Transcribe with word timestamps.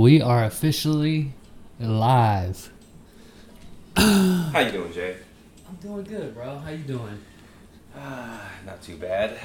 We 0.00 0.22
are 0.22 0.44
officially 0.44 1.34
live. 1.78 2.72
How 3.98 4.60
you 4.60 4.72
doing, 4.72 4.92
Jay? 4.94 5.16
I'm 5.68 5.74
doing 5.74 6.04
good, 6.04 6.34
bro. 6.34 6.56
How 6.56 6.70
you 6.70 6.78
doing? 6.78 7.18
Ah, 7.94 8.50
not 8.64 8.80
too 8.80 8.96
bad. 8.96 9.38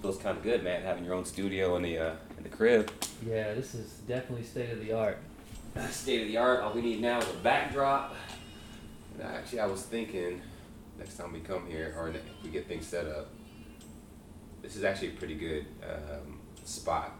Feels 0.00 0.16
kind 0.16 0.38
of 0.38 0.42
good, 0.42 0.64
man, 0.64 0.80
having 0.80 1.04
your 1.04 1.12
own 1.12 1.26
studio 1.26 1.76
in 1.76 1.82
the 1.82 1.98
uh, 1.98 2.14
in 2.38 2.42
the 2.42 2.48
crib. 2.48 2.90
Yeah, 3.22 3.52
this 3.52 3.74
is 3.74 4.00
definitely 4.08 4.44
state 4.46 4.70
of 4.70 4.80
the 4.80 4.92
art. 4.92 5.18
State 5.90 6.22
of 6.22 6.28
the 6.28 6.38
art. 6.38 6.60
All 6.60 6.72
we 6.72 6.80
need 6.80 7.02
now 7.02 7.18
is 7.18 7.28
a 7.28 7.34
backdrop. 7.42 8.14
And 9.12 9.28
actually, 9.28 9.60
I 9.60 9.66
was 9.66 9.82
thinking 9.82 10.40
next 10.98 11.18
time 11.18 11.34
we 11.34 11.40
come 11.40 11.66
here, 11.66 11.94
or 11.98 12.08
if 12.08 12.22
we 12.42 12.48
get 12.48 12.66
things 12.66 12.86
set 12.86 13.06
up, 13.06 13.28
this 14.62 14.74
is 14.74 14.84
actually 14.84 15.08
a 15.08 15.16
pretty 15.16 15.34
good 15.34 15.66
um, 15.84 16.38
spot 16.64 17.12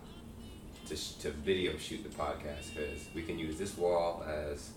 to, 0.86 0.96
sh- 0.96 1.12
to 1.20 1.30
video 1.30 1.76
shoot 1.78 2.02
the 2.02 2.08
podcast 2.10 2.74
because 2.74 3.06
we 3.14 3.22
can 3.22 3.38
use 3.38 3.58
this 3.58 3.76
wall 3.76 4.24
as 4.28 4.70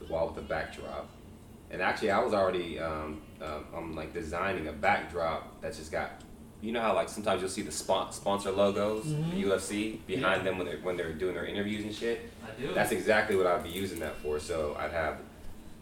the 0.00 0.06
wall 0.12 0.26
with 0.26 0.36
the 0.36 0.42
backdrop. 0.42 1.08
And 1.70 1.80
actually, 1.80 2.10
I 2.10 2.22
was 2.22 2.34
already 2.34 2.78
um, 2.78 3.20
um, 3.40 3.64
I'm 3.74 3.96
like 3.96 4.12
designing 4.12 4.68
a 4.68 4.72
backdrop 4.72 5.60
that's 5.60 5.78
just 5.78 5.90
got. 5.92 6.10
You 6.60 6.70
know 6.70 6.80
how 6.80 6.94
like 6.94 7.08
sometimes 7.08 7.40
you'll 7.40 7.50
see 7.50 7.62
the 7.62 7.72
spon- 7.72 8.12
sponsor 8.12 8.52
logos, 8.52 9.06
Mhm. 9.06 9.30
the 9.32 9.42
UFC 9.44 9.98
behind 10.06 10.42
Yeah. 10.44 10.50
them 10.50 10.58
when 10.58 10.66
they're 10.66 10.78
when 10.78 10.96
they're 10.96 11.12
doing 11.12 11.34
their 11.34 11.46
interviews 11.46 11.84
and 11.84 11.94
shit. 11.94 12.30
I 12.46 12.60
do. 12.60 12.72
That's 12.74 12.92
exactly 12.92 13.34
what 13.36 13.46
I'd 13.46 13.64
be 13.64 13.70
using 13.70 13.98
that 14.00 14.14
for. 14.16 14.38
So 14.38 14.76
I'd 14.78 14.92
have 14.92 15.16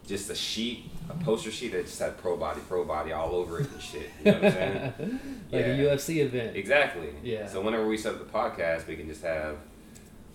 just 0.07 0.29
a 0.31 0.35
sheet, 0.35 0.89
a 1.19 1.23
poster 1.23 1.51
sheet 1.51 1.71
that 1.73 1.85
just 1.85 1.99
had 1.99 2.17
pro 2.17 2.37
body, 2.37 2.61
pro 2.67 2.85
body 2.85 3.11
all 3.11 3.33
over 3.35 3.59
it 3.61 3.71
and 3.71 3.81
shit. 3.81 4.09
You 4.23 4.31
know 4.31 4.37
what 4.39 4.45
I'm 4.45 4.51
saying? 4.51 4.93
like 5.51 5.65
a 5.65 5.69
UFC 5.69 6.17
event. 6.17 6.55
Exactly. 6.55 7.09
Yeah. 7.23 7.47
So 7.47 7.61
whenever 7.61 7.87
we 7.87 7.97
set 7.97 8.13
up 8.15 8.19
the 8.19 8.31
podcast, 8.31 8.87
we 8.87 8.95
can 8.95 9.07
just 9.07 9.23
have 9.23 9.57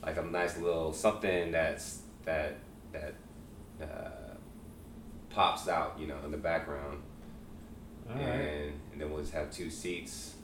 like 0.03 0.17
a 0.17 0.23
nice 0.23 0.59
little 0.59 0.93
something 0.93 1.51
that's 1.51 2.01
that 2.25 2.57
that 2.93 3.15
uh, 3.83 4.35
pops 5.31 5.69
out, 5.69 5.97
you 5.99 6.07
know, 6.07 6.17
in 6.25 6.31
the 6.31 6.37
background, 6.37 7.03
All 8.09 8.17
right. 8.17 8.25
and 8.25 8.73
and 8.93 9.01
then 9.01 9.11
we'll 9.11 9.21
just 9.21 9.33
have 9.35 9.51
two 9.53 9.71
seats, 9.71 10.35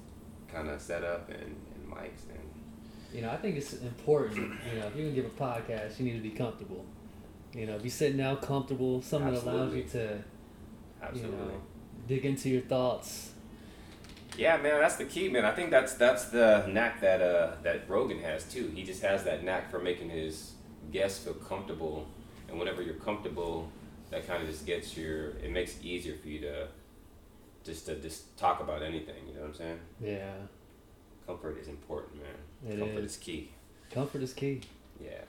kind 0.53 0.69
of 0.69 0.81
set 0.81 1.05
up 1.05 1.29
and, 1.31 1.39
and 1.75 1.91
mics 1.91 2.29
and 2.29 3.15
You 3.15 3.23
know, 3.23 3.31
I 3.31 3.37
think 3.37 3.57
it's 3.57 3.75
important. 3.75 4.37
You 4.73 4.81
know, 4.81 4.87
if 4.87 4.97
you're 4.97 5.07
gonna 5.11 5.15
give 5.15 5.27
a 5.27 5.29
podcast, 5.31 5.99
you 5.99 6.05
need 6.07 6.23
to 6.23 6.29
be 6.29 6.31
comfortable. 6.31 6.85
You 7.55 7.67
know, 7.67 7.78
be 7.78 7.91
sitting 7.91 8.17
down 8.19 8.39
comfortable, 8.39 9.03
something 9.03 9.33
that 9.34 9.42
allows 9.42 9.75
you 9.75 9.84
to 9.84 10.19
absolutely. 11.03 11.39
you 11.39 11.45
know 11.45 11.61
dig 12.08 12.25
into 12.25 12.48
your 12.48 12.62
thoughts. 12.62 13.33
Yeah, 14.39 14.56
man, 14.56 14.81
that's 14.81 14.97
the 14.97 15.05
key, 15.05 15.28
man. 15.28 15.45
I 15.45 15.53
think 15.55 15.70
that's 15.70 15.95
that's 15.95 16.27
the 16.27 16.67
knack 16.69 17.00
that 17.03 17.20
uh 17.20 17.53
that 17.62 17.89
Rogan 17.89 18.19
has 18.20 18.45
too. 18.50 18.73
He 18.75 18.83
just 18.83 19.03
has 19.03 19.25
that 19.25 19.45
knack 19.45 19.70
for 19.70 19.78
making 19.78 20.08
his 20.08 20.53
guests 20.91 21.23
feel 21.25 21.34
comfortable, 21.34 22.06
and 22.48 22.58
whenever 22.58 22.80
you're 22.83 22.95
comfortable, 22.95 23.70
that 24.11 24.27
kind 24.27 24.42
of 24.42 24.48
just 24.48 24.64
gets 24.64 24.97
your. 24.97 25.30
It 25.45 25.50
makes 25.53 25.77
it 25.77 25.84
easier 25.84 26.17
for 26.17 26.28
you 26.28 26.41
to 26.41 26.69
just 27.64 27.84
to 27.86 27.97
just 27.97 28.36
talk 28.39 28.61
about 28.61 28.83
anything. 28.83 29.28
You 29.28 29.34
know 29.34 29.41
what 29.42 29.48
I'm 29.48 29.55
saying? 29.55 29.78
Yeah, 30.00 30.33
Comfort 31.27 31.58
is 31.61 31.69
important, 31.69 32.14
man. 32.23 32.73
It 32.73 32.78
Comfort 32.78 33.05
is. 33.05 33.12
is 33.12 33.17
key. 33.19 33.50
comfort 33.91 34.23
is 34.23 34.33
key. 34.33 34.62
Yeah. 35.03 35.20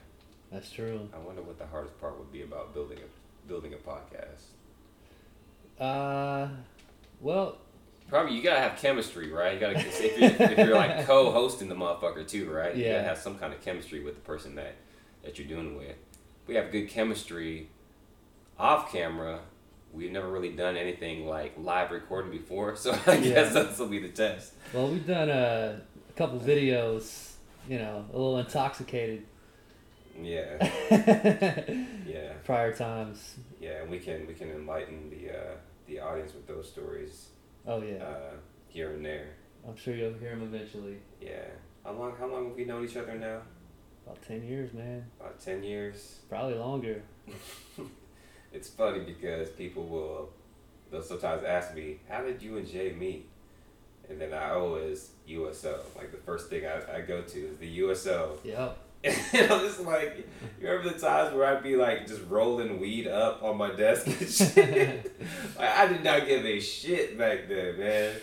That's 0.54 0.70
true. 0.70 1.08
I 1.12 1.18
wonder 1.18 1.42
what 1.42 1.58
the 1.58 1.66
hardest 1.66 2.00
part 2.00 2.16
would 2.18 2.30
be 2.32 2.42
about 2.42 2.72
building 2.72 2.98
a 2.98 3.48
building 3.48 3.74
a 3.74 3.76
podcast. 3.76 4.44
Uh, 5.78 6.48
well, 7.20 7.58
Probably 8.08 8.36
you 8.36 8.42
gotta 8.42 8.60
have 8.60 8.78
chemistry, 8.78 9.32
right? 9.32 9.54
You 9.54 9.60
gotta 9.60 9.78
if 9.78 10.18
you're, 10.20 10.50
if 10.50 10.58
you're 10.58 10.76
like 10.76 11.04
co-hosting 11.06 11.68
the 11.68 11.74
motherfucker 11.74 12.26
too, 12.26 12.48
right? 12.50 12.74
You 12.76 12.84
Yeah. 12.84 12.92
gotta 12.98 13.08
have 13.08 13.18
some 13.18 13.38
kind 13.38 13.52
of 13.52 13.60
chemistry 13.62 14.00
with 14.00 14.14
the 14.14 14.20
person 14.20 14.54
that 14.56 14.74
that 15.24 15.38
you're 15.38 15.48
doing 15.48 15.76
with. 15.76 15.96
We 16.46 16.54
have 16.54 16.70
good 16.70 16.88
chemistry 16.88 17.68
off 18.58 18.92
camera. 18.92 19.40
We've 19.92 20.12
never 20.12 20.28
really 20.28 20.50
done 20.50 20.76
anything 20.76 21.26
like 21.26 21.54
live 21.58 21.90
recording 21.90 22.30
before, 22.30 22.76
so 22.84 22.92
I 23.06 23.14
Yeah. 23.16 23.34
guess 23.34 23.52
this 23.54 23.78
will 23.78 23.88
be 23.88 23.98
the 24.00 24.08
test. 24.10 24.52
well, 24.72 24.86
we've 24.88 25.06
done 25.06 25.30
a, 25.30 25.80
a 26.08 26.12
couple 26.12 26.38
videos. 26.38 27.30
You 27.68 27.78
know, 27.78 28.04
a 28.12 28.12
little 28.12 28.38
intoxicated. 28.38 29.24
Yeah, 30.20 30.56
yeah, 32.06 32.32
Prior 32.44 32.72
times. 32.72 33.34
yeah. 33.60 33.82
And 33.82 33.90
we 33.90 33.98
can 33.98 34.26
we 34.26 34.34
can 34.34 34.50
enlighten 34.50 35.10
the 35.10 35.30
uh, 35.36 35.54
the 35.86 36.00
audience 36.00 36.32
with 36.34 36.46
those 36.46 36.68
stories 36.70 37.28
Oh 37.66 37.82
yeah, 37.82 38.02
uh, 38.04 38.30
here 38.68 38.90
and 38.92 39.04
there. 39.04 39.28
I'm 39.66 39.76
sure 39.76 39.94
you'll 39.94 40.14
hear 40.14 40.30
them 40.30 40.42
eventually. 40.42 40.98
Yeah. 41.20 41.46
How 41.84 41.92
long 41.92 42.14
how 42.18 42.26
long 42.28 42.48
have 42.48 42.56
we 42.56 42.64
known 42.64 42.84
each 42.84 42.96
other 42.96 43.14
now? 43.14 43.40
About 44.06 44.22
ten 44.22 44.44
years, 44.44 44.72
man. 44.72 45.04
About 45.18 45.40
ten 45.40 45.62
years. 45.62 46.20
Probably 46.28 46.54
longer. 46.54 47.02
It's 48.52 48.68
funny 48.68 49.00
because 49.00 49.48
people 49.50 49.84
will 49.84 50.30
they'll 50.90 51.02
sometimes 51.02 51.42
ask 51.42 51.74
me, 51.74 51.98
How 52.08 52.22
did 52.22 52.40
you 52.40 52.56
and 52.56 52.68
Jay 52.68 52.92
meet? 52.92 53.28
And 54.08 54.20
then 54.20 54.32
I 54.32 54.50
always 54.50 55.10
USO. 55.26 55.80
Like 55.96 56.12
the 56.12 56.18
first 56.18 56.50
thing 56.50 56.64
I, 56.64 56.98
I 56.98 57.00
go 57.00 57.22
to 57.22 57.38
is 57.48 57.56
the 57.58 57.66
USO. 57.66 58.38
Yep. 58.44 58.78
And 59.04 59.52
I'm 59.52 59.60
just 59.60 59.80
like 59.80 60.26
you 60.60 60.68
remember 60.68 60.94
the 60.94 60.98
times 60.98 61.34
where 61.34 61.46
I'd 61.46 61.62
be 61.62 61.76
like 61.76 62.06
just 62.06 62.22
rolling 62.28 62.80
weed 62.80 63.06
up 63.06 63.42
on 63.42 63.58
my 63.58 63.74
desk 63.74 64.06
and 64.06 64.28
shit? 64.30 65.12
like 65.58 65.68
I 65.68 65.86
did 65.86 66.02
not 66.02 66.26
give 66.26 66.44
a 66.44 66.58
shit 66.60 67.18
back 67.18 67.48
then, 67.48 67.78
man. 67.78 68.14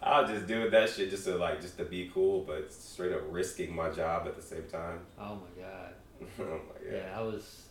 I 0.00 0.20
was 0.20 0.30
just 0.30 0.46
doing 0.46 0.70
that 0.70 0.90
shit 0.90 1.10
just 1.10 1.24
to 1.24 1.36
like 1.36 1.60
just 1.60 1.76
to 1.78 1.84
be 1.84 2.10
cool, 2.14 2.44
but 2.44 2.72
straight 2.72 3.12
up 3.12 3.22
risking 3.30 3.74
my 3.74 3.90
job 3.90 4.26
at 4.26 4.36
the 4.36 4.42
same 4.42 4.64
time. 4.70 5.00
Oh 5.18 5.36
my 5.36 5.62
god. 5.62 5.94
oh 6.40 6.44
my 6.44 6.90
god. 6.90 6.92
Yeah, 6.92 7.18
I 7.18 7.22
was. 7.22 7.67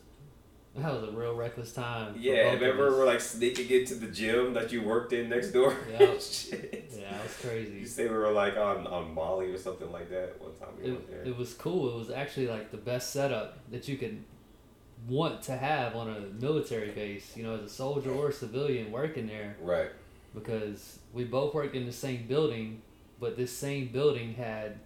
That 0.77 0.93
was 0.93 1.03
a 1.03 1.11
real 1.11 1.33
reckless 1.35 1.73
time. 1.73 2.15
Yeah, 2.19 2.53
remember 2.53 2.91
we're 2.91 3.05
like 3.05 3.19
sneaking 3.21 3.69
into 3.69 3.95
the 3.95 4.07
gym 4.07 4.53
that 4.53 4.71
you 4.71 4.83
worked 4.83 5.11
in 5.11 5.27
next 5.29 5.51
door? 5.51 5.75
Yeah. 5.91 6.13
Shit. 6.19 6.91
Yeah, 6.95 7.11
that 7.11 7.23
was 7.23 7.35
crazy. 7.41 7.79
You 7.79 7.85
say 7.88 8.03
we 8.07 8.15
were 8.15 8.31
like 8.31 8.55
on, 8.57 8.85
on 8.85 9.13
Molly 9.13 9.47
or 9.47 9.57
something 9.57 9.91
like 9.91 10.09
that 10.11 10.39
one 10.39 10.53
time 10.55 10.69
we 10.79 10.89
It, 10.89 10.91
went 10.91 11.09
there. 11.09 11.23
it 11.23 11.35
was 11.35 11.53
cool. 11.55 11.95
It 11.95 11.97
was 11.97 12.11
actually 12.11 12.47
like 12.47 12.69
the 12.71 12.77
best 12.77 13.11
setup 13.11 13.57
that 13.71 13.88
you 13.88 13.97
could 13.97 14.23
want 15.07 15.41
to 15.43 15.57
have 15.57 15.95
on 15.95 16.09
a 16.09 16.19
military 16.41 16.91
base. 16.91 17.35
You 17.35 17.44
know, 17.44 17.55
as 17.55 17.63
a 17.63 17.69
soldier 17.69 18.11
or 18.11 18.29
a 18.29 18.33
civilian 18.33 18.91
working 18.91 19.25
there, 19.27 19.55
right. 19.61 19.89
because 20.35 20.99
we 21.11 21.23
both 21.23 21.55
worked 21.55 21.75
in 21.75 21.85
the 21.88 21.91
same 21.94 22.27
building, 22.27 22.81
but 23.19 23.35
this 23.35 23.51
same 23.51 23.88
building 23.88 24.35
had 24.35 24.77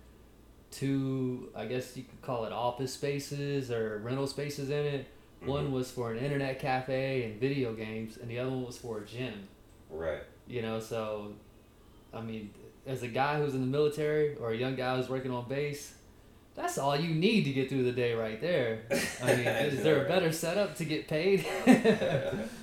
two, 0.69 1.49
I 1.53 1.65
guess 1.65 1.97
you 1.97 2.03
could 2.03 2.21
call 2.21 2.45
it 2.45 2.53
office 2.53 2.93
spaces 2.93 3.69
or 3.71 3.97
rental 3.97 4.27
spaces 4.27 4.69
in 4.69 4.85
it. 4.85 5.07
One 5.45 5.67
Mhm. 5.67 5.71
was 5.71 5.89
for 5.91 6.11
an 6.11 6.19
internet 6.19 6.59
cafe 6.59 7.23
and 7.23 7.39
video 7.39 7.73
games, 7.73 8.17
and 8.17 8.29
the 8.29 8.37
other 8.39 8.51
one 8.51 8.63
was 8.65 8.77
for 8.77 8.99
a 8.99 9.05
gym. 9.05 9.47
Right. 9.89 10.21
You 10.47 10.61
know, 10.61 10.79
so 10.79 11.33
I 12.13 12.21
mean, 12.21 12.51
as 12.85 13.03
a 13.03 13.07
guy 13.07 13.39
who's 13.39 13.53
in 13.55 13.61
the 13.61 13.67
military 13.67 14.35
or 14.35 14.51
a 14.51 14.55
young 14.57 14.75
guy 14.75 14.97
who's 14.97 15.07
working 15.09 15.31
on 15.31 15.47
base, 15.47 15.95
that's 16.55 16.77
all 16.77 16.95
you 16.95 17.13
need 17.15 17.45
to 17.45 17.51
get 17.53 17.69
through 17.69 17.83
the 17.83 17.91
day 17.93 18.13
right 18.13 18.39
there. 18.41 18.81
I 19.23 19.35
mean, 19.35 19.47
is 19.47 19.81
there 19.81 20.05
a 20.05 20.07
better 20.07 20.31
setup 20.31 20.75
to 20.75 20.85
get 20.85 21.07
paid? 21.07 21.45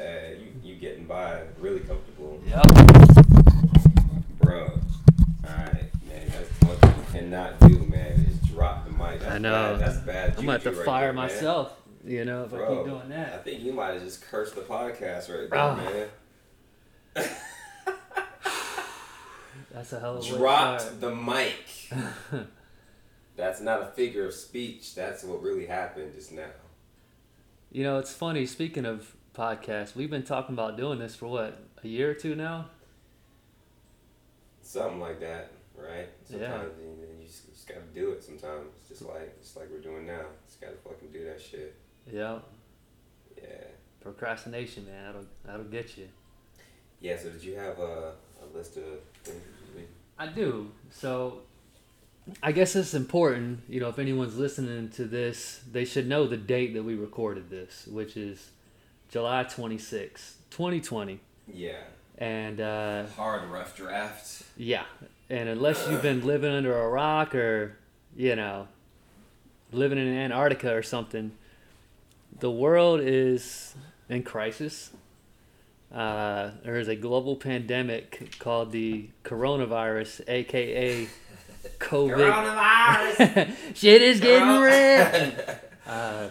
Uh, 0.00 0.31
you, 0.39 0.47
you 0.62 0.75
getting 0.77 1.05
by 1.06 1.43
really 1.59 1.81
comfortable. 1.81 2.41
yep. 2.47 2.65
Bro. 4.41 4.78
Alright, 5.45 5.91
man. 6.07 6.28
That's 6.28 6.60
one 6.63 6.77
thing 6.77 6.95
you 6.97 7.21
cannot 7.21 7.60
do, 7.60 7.78
man, 7.86 8.27
is 8.28 8.48
drop 8.51 8.84
the 8.86 8.91
mic. 8.92 9.21
That's 9.21 9.33
I 9.34 9.39
know. 9.39 9.77
Bad. 9.77 9.80
That's 9.80 9.98
bad. 9.98 10.28
I'm 10.30 10.36
gonna 10.36 10.53
have 10.53 10.63
to 10.65 10.71
right 10.72 10.84
fire 10.84 11.07
there, 11.07 11.13
man. 11.15 11.28
You 12.04 12.24
know, 12.24 12.45
if 12.45 12.54
I 12.54 12.56
Bro, 12.56 12.77
keep 12.77 12.84
doing 12.92 13.09
that. 13.10 13.34
I 13.34 13.39
think 13.39 13.60
you 13.62 13.72
might 13.72 13.95
have 13.95 14.03
just 14.03 14.22
cursed 14.22 14.54
the 14.54 14.60
podcast 14.62 15.28
right 15.28 15.50
there, 15.50 15.59
Ah. 15.59 15.74
man. 15.77 16.09
That's 19.72 19.92
a 19.92 20.00
hell 20.00 20.16
of 20.16 20.24
a 20.24 20.28
Dropped 20.28 21.00
the 21.00 21.15
mic. 21.15 21.91
That's 23.36 23.60
not 23.60 23.83
a 23.83 23.86
figure 23.86 24.27
of 24.27 24.34
speech. 24.34 24.95
That's 24.95 25.22
what 25.22 25.42
really 25.42 25.66
happened 25.66 26.15
just 26.15 26.33
now. 26.33 26.48
You 27.71 27.84
know, 27.84 27.98
it's 27.98 28.12
funny. 28.12 28.47
Speaking 28.47 28.86
of 28.86 29.15
podcasts, 29.36 29.94
we've 29.94 30.10
been 30.10 30.22
talking 30.24 30.54
about 30.54 30.77
doing 30.77 30.98
this 30.98 31.15
for 31.15 31.27
what 31.27 31.60
a 31.84 31.89
year 31.89 32.10
or 32.10 32.15
two 32.15 32.34
now. 32.34 32.66
Something 34.62 35.01
like 35.01 35.21
that, 35.21 35.51
right? 35.77 36.09
Yeah. 36.28 36.39
Sometimes 36.39 36.72
you, 36.80 36.86
you 37.21 37.27
just, 37.27 37.44
you 37.47 37.53
just 37.53 37.68
gotta 37.68 37.80
do 37.94 38.12
it. 38.12 38.24
Sometimes 38.24 38.66
just 38.89 39.03
like 39.03 39.41
just 39.41 39.56
like 39.56 39.68
we're 39.71 39.80
doing 39.80 40.06
now. 40.06 40.22
Just 40.47 40.60
gotta 40.60 40.77
fucking 40.77 41.09
do 41.12 41.24
that 41.24 41.41
shit. 41.41 41.74
Yeah, 42.13 42.39
Yeah. 43.37 43.45
procrastination, 44.01 44.87
man. 44.87 45.05
That'll 45.07 45.27
that'll 45.45 45.65
get 45.65 45.97
you. 45.99 46.09
Yeah. 47.01 47.16
So 47.19 47.31
did 47.31 47.43
you 47.45 47.55
have 47.57 47.78
a, 47.78 48.13
a 48.43 48.47
list 48.57 48.77
of 48.77 48.84
things? 49.25 49.43
I 50.19 50.27
do. 50.27 50.71
So 50.91 51.43
I 52.43 52.51
guess 52.53 52.75
it's 52.75 52.93
important, 52.95 53.60
you 53.69 53.78
know, 53.81 53.89
if 53.89 53.99
anyone's 53.99 54.37
listening 54.37 54.89
to 54.91 55.05
this, 55.05 55.60
they 55.71 55.84
should 55.84 56.09
know 56.09 56.27
the 56.27 56.37
date 56.37 56.75
that 56.75 56.83
we 56.83 56.95
recorded 56.95 57.51
this, 57.51 57.87
which 57.87 58.16
is 58.16 58.51
July 59.11 59.45
26, 59.45 60.34
2020. 60.51 61.21
yeah. 61.53 61.72
And 62.19 62.61
uh, 62.61 63.07
Hard 63.16 63.49
rough 63.49 63.77
draft. 63.77 64.43
yeah, 64.57 64.83
and 65.31 65.49
unless 65.49 65.87
you've 65.89 66.03
been 66.03 66.27
living 66.27 66.51
under 66.51 66.77
a 66.77 66.89
rock 66.89 67.33
or, 67.33 67.77
you 68.16 68.34
know, 68.34 68.66
living 69.71 69.99
in 69.99 70.09
Antarctica 70.09 70.75
or 70.75 70.83
something. 70.83 71.31
The 72.41 72.51
world 72.51 73.01
is 73.01 73.75
in 74.09 74.23
crisis. 74.23 74.91
Uh, 75.93 76.51
there 76.63 76.77
is 76.77 76.89
a 76.89 76.95
global 76.95 77.35
pandemic 77.37 78.39
called 78.39 78.71
the 78.71 79.09
coronavirus, 79.25 80.21
aka 80.29 81.09
COVID. 81.79 82.33
Coronavirus. 82.33 83.57
Shit 83.75 84.03
is 84.03 84.21
getting 84.21 84.61
real. 84.61 85.33
Uh, 85.89 86.29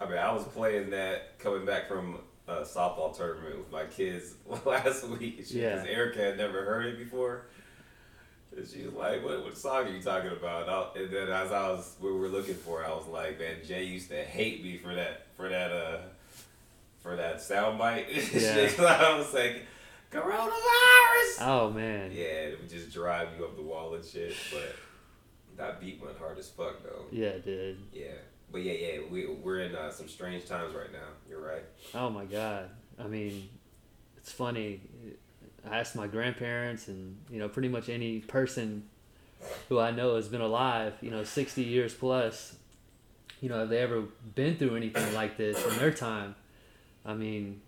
I 0.00 0.08
mean, 0.08 0.16
I 0.16 0.32
was 0.32 0.44
playing 0.44 0.90
that 0.90 1.40
coming 1.40 1.66
back 1.66 1.88
from 1.88 2.20
a 2.46 2.60
softball 2.60 3.16
tournament 3.16 3.58
with 3.58 3.72
my 3.72 3.84
kids 3.86 4.34
last 4.64 5.08
week. 5.08 5.44
Yeah. 5.48 5.84
Erica 5.88 6.20
had 6.20 6.38
never 6.38 6.64
heard 6.64 6.86
it 6.86 6.98
before. 6.98 7.46
And 8.56 8.66
she 8.66 8.82
was 8.84 8.94
like, 8.94 9.24
what, 9.24 9.42
what 9.44 9.56
song 9.56 9.86
are 9.86 9.88
you 9.88 10.02
talking 10.02 10.30
about? 10.30 10.62
And, 10.62 10.70
I, 10.70 11.04
and 11.04 11.12
then 11.12 11.28
as 11.28 11.50
I 11.50 11.68
was, 11.70 11.96
we 12.00 12.12
were 12.12 12.28
looking 12.28 12.54
for 12.54 12.84
I 12.84 12.90
was 12.90 13.06
like, 13.06 13.38
man, 13.38 13.56
Jay 13.66 13.84
used 13.84 14.10
to 14.10 14.22
hate 14.22 14.62
me 14.62 14.76
for 14.76 14.94
that, 14.94 15.26
for 15.36 15.48
that, 15.48 15.72
uh, 15.72 15.98
for 17.00 17.16
that 17.16 17.36
soundbite. 17.38 18.06
Yeah. 18.32 18.84
I 18.86 19.18
was 19.18 19.32
like, 19.34 19.62
coronavirus! 20.10 21.38
oh 21.40 21.70
man. 21.74 22.12
Yeah, 22.12 22.22
it 22.22 22.60
would 22.60 22.70
just 22.70 22.92
drive 22.92 23.28
you 23.36 23.44
up 23.44 23.56
the 23.56 23.62
wall 23.62 23.94
and 23.94 24.04
shit. 24.04 24.34
But 24.52 24.76
that 25.56 25.80
beat 25.80 26.00
went 26.02 26.18
hard 26.18 26.38
as 26.38 26.48
fuck, 26.48 26.82
though. 26.82 27.04
Yeah, 27.10 27.28
it 27.28 27.44
did. 27.44 27.78
Yeah, 27.92 28.12
but 28.50 28.62
yeah, 28.62 28.72
yeah, 28.72 28.98
we 29.10 29.26
we're 29.26 29.60
in 29.60 29.74
uh, 29.74 29.90
some 29.90 30.08
strange 30.08 30.46
times 30.46 30.74
right 30.74 30.92
now. 30.92 31.08
You're 31.28 31.40
right. 31.42 31.64
Oh 31.94 32.10
my 32.10 32.24
god. 32.24 32.70
I 32.98 33.08
mean, 33.08 33.48
it's 34.16 34.30
funny. 34.30 34.80
I 35.68 35.78
asked 35.80 35.96
my 35.96 36.06
grandparents 36.06 36.88
and, 36.88 37.16
you 37.30 37.38
know, 37.38 37.48
pretty 37.48 37.68
much 37.68 37.88
any 37.88 38.20
person 38.20 38.84
who 39.68 39.78
I 39.78 39.90
know 39.90 40.16
has 40.16 40.28
been 40.28 40.40
alive, 40.40 40.94
you 41.00 41.10
know, 41.10 41.24
60 41.24 41.62
years 41.62 41.94
plus, 41.94 42.56
you 43.40 43.48
know, 43.48 43.58
have 43.60 43.68
they 43.68 43.78
ever 43.78 44.04
been 44.34 44.56
through 44.56 44.76
anything 44.76 45.14
like 45.14 45.36
this 45.36 45.64
in 45.66 45.78
their 45.78 45.90
time? 45.92 46.34
I 47.04 47.14
mean, 47.14 47.60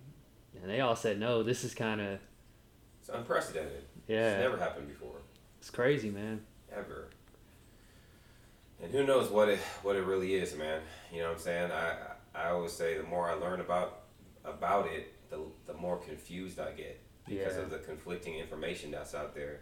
and 0.61 0.71
they 0.71 0.81
all 0.81 0.97
said 0.97 1.19
no. 1.21 1.43
This 1.43 1.65
is 1.65 1.75
kind 1.75 2.01
of 2.01 2.19
It's 3.01 3.09
unprecedented. 3.11 3.73
It's 3.77 4.09
yeah, 4.09 4.39
never 4.39 4.57
happened 4.57 4.89
before, 4.89 5.17
it's 5.59 5.71
crazy, 5.71 6.11
man. 6.11 6.41
ever. 6.73 7.09
And 8.83 8.93
who 8.93 9.05
knows 9.07 9.31
what 9.31 9.49
it 9.49 9.59
what 9.83 9.97
it 9.97 10.03
really 10.05 10.35
is, 10.35 10.55
man. 10.57 10.81
You 11.13 11.21
know 11.21 11.29
what 11.29 11.35
I'm 11.37 11.41
saying? 11.43 11.71
I 11.73 11.97
I 12.35 12.49
always 12.51 12.73
say 12.73 12.97
the 12.99 13.05
more 13.05 13.29
I 13.31 13.35
learn 13.35 13.61
about 13.61 14.01
about 14.45 14.87
it, 14.87 15.15
the 15.31 15.41
the 15.67 15.75
more 15.75 15.97
confused 15.99 16.59
I 16.61 16.73
get 16.73 17.01
because 17.29 17.57
Yeah. 17.57 17.63
of 17.63 17.71
the 17.71 17.79
conflicting 17.79 18.35
information 18.39 18.91
that's 18.91 19.15
out 19.15 19.35
there. 19.35 19.61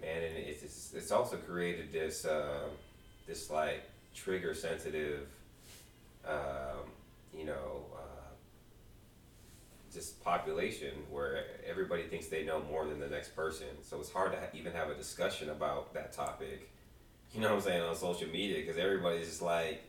Man, 0.00 0.22
and 0.22 0.36
it's 0.36 0.62
it's, 0.62 0.94
it's 0.94 1.10
also 1.12 1.36
created 1.36 1.92
this 1.92 2.24
uh, 2.24 2.68
this 3.26 3.50
like 3.50 3.84
trigger 4.14 4.52
sensitive, 4.54 5.28
um, 6.26 6.90
you 7.36 7.44
know, 7.44 7.86
uh, 7.94 8.32
just 9.92 10.22
population 10.24 10.90
where 11.10 11.44
everybody 11.68 12.02
thinks 12.04 12.26
they 12.26 12.44
know 12.44 12.62
more 12.70 12.86
than 12.86 12.98
the 12.98 13.06
next 13.08 13.36
person. 13.36 13.66
So 13.82 14.00
it's 14.00 14.10
hard 14.10 14.32
to 14.32 14.38
ha- 14.38 14.46
even 14.54 14.72
have 14.72 14.88
a 14.90 14.94
discussion 14.94 15.50
about 15.50 15.94
that 15.94 16.12
topic. 16.12 16.68
You 17.32 17.40
know 17.40 17.48
what 17.50 17.56
I'm 17.56 17.60
saying 17.62 17.82
on 17.82 17.94
social 17.94 18.28
media 18.28 18.56
because 18.56 18.76
everybody's 18.76 19.26
just 19.28 19.40
like, 19.42 19.82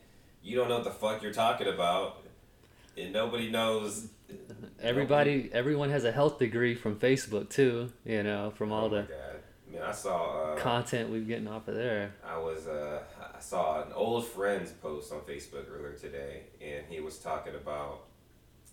you 0.44 0.56
don't 0.56 0.70
know 0.70 0.76
what 0.76 0.84
the 0.86 0.92
fuck 0.92 1.22
you're 1.24 1.34
talking 1.34 1.68
about, 1.68 2.22
and 2.98 3.12
nobody 3.12 3.50
knows. 3.50 4.08
Everybody, 4.82 5.50
everyone 5.54 5.90
has 5.92 6.04
a 6.04 6.12
health 6.12 6.40
degree 6.40 6.76
from 6.76 7.00
Facebook 7.00 7.50
too. 7.50 7.92
You 8.06 8.24
know, 8.24 8.52
from 8.52 8.72
all 8.72 8.86
oh 8.86 8.90
the 8.90 9.02
god! 9.04 9.40
I 9.68 9.74
mean, 9.74 9.82
I 9.82 9.92
saw. 9.92 10.54
Uh, 10.54 10.56
content 10.58 11.10
we're 11.10 11.22
getting 11.22 11.48
off 11.48 11.68
of 11.68 11.76
there. 11.76 12.14
I 12.28 12.38
was 12.38 12.68
uh, 12.68 13.02
I 13.34 13.40
saw 13.40 13.82
an 13.82 13.94
old 13.94 14.26
friend's 14.28 14.72
post 14.72 15.12
on 15.14 15.20
Facebook 15.22 15.66
earlier 15.74 15.94
today, 15.94 16.44
and 16.62 16.84
he 16.90 17.00
was 17.00 17.18
talking 17.18 17.56
about. 17.56 18.06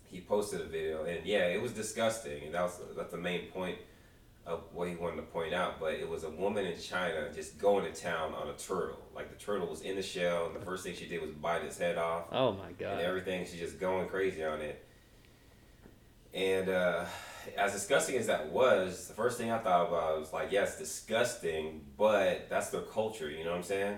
He 0.03 0.19
posted 0.19 0.59
a 0.59 0.65
video, 0.65 1.05
and 1.05 1.25
yeah, 1.25 1.45
it 1.45 1.61
was 1.61 1.71
disgusting, 1.71 2.43
and 2.43 2.53
that 2.53 2.63
was 2.63 2.79
that's 2.97 3.11
the 3.11 3.17
main 3.17 3.47
point 3.47 3.77
of 4.45 4.63
what 4.73 4.89
he 4.89 4.95
wanted 4.95 5.17
to 5.17 5.21
point 5.21 5.53
out. 5.53 5.79
But 5.79 5.93
it 5.93 6.09
was 6.09 6.25
a 6.25 6.29
woman 6.29 6.65
in 6.65 6.77
China 6.77 7.29
just 7.33 7.57
going 7.57 7.85
to 7.85 7.93
town 7.93 8.33
on 8.33 8.49
a 8.49 8.53
turtle. 8.53 8.99
Like 9.15 9.29
the 9.29 9.41
turtle 9.41 9.67
was 9.67 9.81
in 9.81 9.95
the 9.95 10.03
shell, 10.03 10.47
and 10.47 10.55
the 10.55 10.65
first 10.65 10.83
thing 10.83 10.93
she 10.93 11.07
did 11.07 11.21
was 11.21 11.31
bite 11.31 11.63
its 11.63 11.77
head 11.77 11.97
off 11.97 12.25
Oh 12.33 12.51
my 12.51 12.73
god! 12.77 12.93
and 12.93 13.01
everything. 13.01 13.45
She's 13.45 13.59
just 13.61 13.79
going 13.79 14.09
crazy 14.09 14.43
on 14.43 14.59
it. 14.59 14.85
And 16.33 16.69
uh, 16.69 17.05
as 17.57 17.73
disgusting 17.73 18.17
as 18.17 18.27
that 18.27 18.51
was, 18.51 19.07
the 19.07 19.13
first 19.13 19.37
thing 19.37 19.51
I 19.51 19.57
thought 19.57 19.89
about 19.89 20.19
was 20.19 20.31
like, 20.31 20.51
yes, 20.51 20.77
disgusting, 20.77 21.81
but 21.97 22.47
that's 22.49 22.69
their 22.69 22.81
culture. 22.81 23.29
You 23.29 23.43
know 23.43 23.51
what 23.51 23.57
I'm 23.57 23.63
saying? 23.63 23.97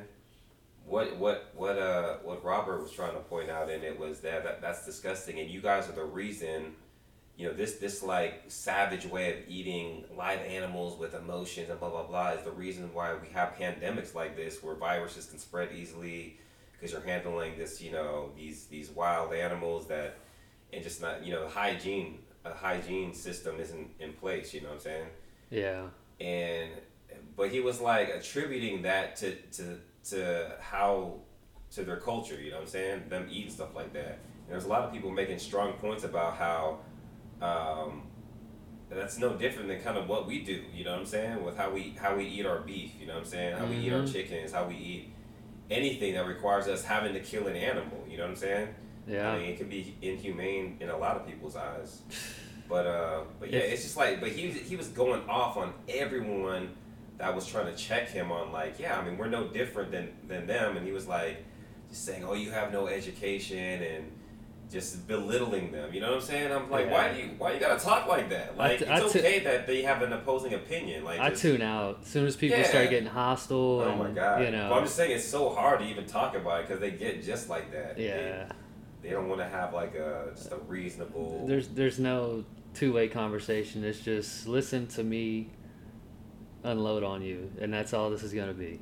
What 0.85 1.15
what 1.17 1.51
what 1.55 1.77
uh 1.77 2.17
what 2.23 2.43
Robert 2.43 2.81
was 2.81 2.91
trying 2.91 3.13
to 3.13 3.19
point 3.19 3.49
out 3.49 3.69
in 3.69 3.83
it 3.83 3.97
was 3.97 4.19
that, 4.19 4.43
that 4.43 4.61
that's 4.61 4.85
disgusting, 4.85 5.39
and 5.39 5.49
you 5.49 5.61
guys 5.61 5.87
are 5.87 5.93
the 5.93 6.03
reason. 6.03 6.73
You 7.37 7.47
know 7.47 7.53
this 7.53 7.77
this 7.77 8.03
like 8.03 8.43
savage 8.49 9.05
way 9.05 9.31
of 9.33 9.49
eating 9.49 10.03
live 10.15 10.41
animals 10.41 10.99
with 10.99 11.15
emotions 11.15 11.69
and 11.69 11.79
blah 11.79 11.89
blah 11.89 12.03
blah 12.03 12.31
is 12.31 12.43
the 12.43 12.51
reason 12.51 12.93
why 12.93 13.13
we 13.15 13.27
have 13.29 13.55
pandemics 13.55 14.13
like 14.13 14.35
this 14.35 14.61
where 14.61 14.75
viruses 14.75 15.25
can 15.25 15.39
spread 15.39 15.69
easily 15.73 16.37
because 16.73 16.91
you're 16.91 17.01
handling 17.01 17.57
this 17.57 17.81
you 17.81 17.91
know 17.91 18.29
these 18.37 18.65
these 18.65 18.91
wild 18.91 19.33
animals 19.33 19.87
that 19.87 20.19
and 20.71 20.83
just 20.83 21.01
not 21.01 21.25
you 21.25 21.33
know 21.33 21.47
hygiene 21.47 22.19
a 22.45 22.53
hygiene 22.53 23.13
system 23.13 23.55
isn't 23.59 23.87
in 23.99 24.13
place 24.13 24.53
you 24.53 24.61
know 24.61 24.67
what 24.69 24.75
i'm 24.75 24.81
saying? 24.81 25.07
Yeah. 25.49 25.83
and 26.19 26.71
but 27.35 27.49
he 27.49 27.59
was 27.61 27.79
like 27.81 28.09
attributing 28.09 28.81
that 28.83 29.15
to 29.17 29.35
to 29.51 29.77
to 30.09 30.51
how 30.59 31.15
to 31.71 31.83
their 31.83 31.97
culture 31.97 32.35
you 32.41 32.49
know 32.51 32.57
what 32.57 32.63
i'm 32.63 32.69
saying? 32.69 33.03
Them 33.09 33.27
eating 33.31 33.51
stuff 33.51 33.73
like 33.75 33.93
that. 33.93 34.19
And 34.45 34.49
there's 34.51 34.65
a 34.65 34.67
lot 34.67 34.83
of 34.83 34.91
people 34.91 35.09
making 35.11 35.39
strong 35.39 35.73
points 35.73 36.03
about 36.03 36.35
how 36.37 36.79
um 37.41 38.03
that's 38.89 39.17
no 39.17 39.33
different 39.35 39.67
than 39.69 39.81
kind 39.81 39.97
of 39.97 40.07
what 40.07 40.27
we 40.27 40.43
do 40.43 40.61
you 40.73 40.83
know 40.83 40.91
what 40.91 40.99
i'm 40.99 41.05
saying? 41.05 41.43
With 41.43 41.57
how 41.57 41.71
we 41.71 41.95
how 41.99 42.15
we 42.15 42.25
eat 42.25 42.45
our 42.45 42.59
beef 42.59 42.91
you 42.99 43.07
know 43.07 43.13
what 43.13 43.23
i'm 43.23 43.25
saying? 43.25 43.57
How 43.57 43.65
we 43.65 43.77
eat 43.77 43.91
our 43.93 44.01
Mhm. 44.01 44.11
chickens 44.11 44.51
how 44.51 44.67
we 44.67 44.75
eat 44.75 45.09
anything 45.71 46.13
that 46.13 46.27
requires 46.27 46.67
us 46.67 46.83
having 46.83 47.13
to 47.13 47.19
kill 47.21 47.47
an 47.47 47.55
animal 47.55 48.05
you 48.07 48.17
know 48.17 48.23
what 48.23 48.29
i'm 48.31 48.35
saying 48.35 48.67
Yeah. 49.07 49.31
I 49.31 49.39
mean, 49.39 49.49
it 49.49 49.57
can 49.57 49.69
be 49.69 49.95
inhumane 50.01 50.77
in 50.79 50.89
a 50.89 50.97
lot 50.97 51.15
of 51.15 51.27
people's 51.27 51.55
eyes. 51.55 52.01
But 52.69 52.87
uh, 52.87 53.19
but 53.41 53.51
yeah, 53.51 53.59
it's 53.59 53.83
just 53.83 53.97
like, 53.97 54.21
but 54.21 54.29
he 54.29 54.47
was 54.47 54.55
he 54.55 54.77
was 54.77 54.87
going 54.87 55.21
off 55.29 55.57
on 55.57 55.73
everyone 55.89 56.69
that 57.17 57.35
was 57.35 57.45
trying 57.45 57.65
to 57.65 57.75
check 57.75 58.09
him 58.09 58.31
on 58.31 58.53
like, 58.53 58.79
yeah, 58.79 58.97
I 58.97 59.03
mean, 59.05 59.17
we're 59.17 59.27
no 59.27 59.47
different 59.49 59.91
than 59.91 60.13
than 60.29 60.47
them, 60.47 60.77
and 60.77 60.85
he 60.85 60.93
was 60.93 61.05
like, 61.05 61.43
just 61.89 62.05
saying, 62.05 62.23
oh, 62.23 62.33
you 62.33 62.51
have 62.51 62.71
no 62.71 62.87
education 62.87 63.83
and 63.83 64.11
just 64.71 65.07
belittling 65.07 65.71
them. 65.71 65.93
You 65.93 66.01
know 66.01 66.07
what 66.11 66.15
I'm 66.15 66.21
saying? 66.21 66.51
I'm 66.51 66.69
like, 66.71 66.89
why 66.89 67.13
do 67.13 67.19
you 67.19 67.31
why 67.37 67.53
you 67.53 67.59
gotta 67.59 67.83
talk 67.83 68.07
like 68.07 68.29
that? 68.29 68.57
Like, 68.57 68.79
t- 68.79 68.85
it's 68.85 68.91
I 68.91 68.99
t- 68.99 69.19
okay 69.19 69.39
that 69.39 69.67
they 69.67 69.83
have 69.83 70.01
an 70.01 70.13
opposing 70.13 70.53
opinion. 70.53 71.03
Like, 71.03 71.19
I 71.19 71.29
just, 71.29 71.41
tune 71.41 71.61
out 71.61 71.99
as 72.01 72.07
soon 72.07 72.25
as 72.25 72.35
people 72.35 72.57
Yeah. 72.57 72.67
start 72.67 72.89
getting 72.89 73.09
hostile. 73.09 73.81
Oh 73.81 73.89
and, 73.89 73.99
my 73.99 74.09
god! 74.09 74.41
You 74.41 74.51
know. 74.51 74.69
But 74.69 74.77
I'm 74.77 74.83
just 74.85 74.95
saying 74.95 75.11
it's 75.11 75.27
so 75.27 75.49
hard 75.49 75.79
to 75.81 75.85
even 75.85 76.05
talk 76.05 76.35
about 76.35 76.61
it 76.61 76.67
because 76.67 76.79
they 76.79 76.91
get 76.91 77.23
just 77.23 77.49
like 77.49 77.71
that. 77.71 77.99
Yeah. 77.99 78.49
They 79.03 79.09
don't 79.09 79.27
want 79.29 79.41
to 79.41 79.47
have 79.47 79.73
like 79.73 79.93
a 79.95 80.31
just 80.33 80.51
a 80.51 80.57
reasonable. 80.67 81.45
There's 81.45 81.67
there's 81.67 81.99
no 81.99 82.45
two 82.73 82.93
way 82.93 83.07
conversation. 83.09 83.83
It's 83.83 83.99
just 83.99 84.47
listen 84.47 84.87
to 84.87 85.03
me 85.03 85.49
unload 86.63 87.03
on 87.03 87.21
you, 87.21 87.51
and 87.61 87.71
that's 87.73 87.93
all 87.93 88.09
this 88.09 88.23
is 88.23 88.33
gonna 88.33 88.53
be. 88.53 88.79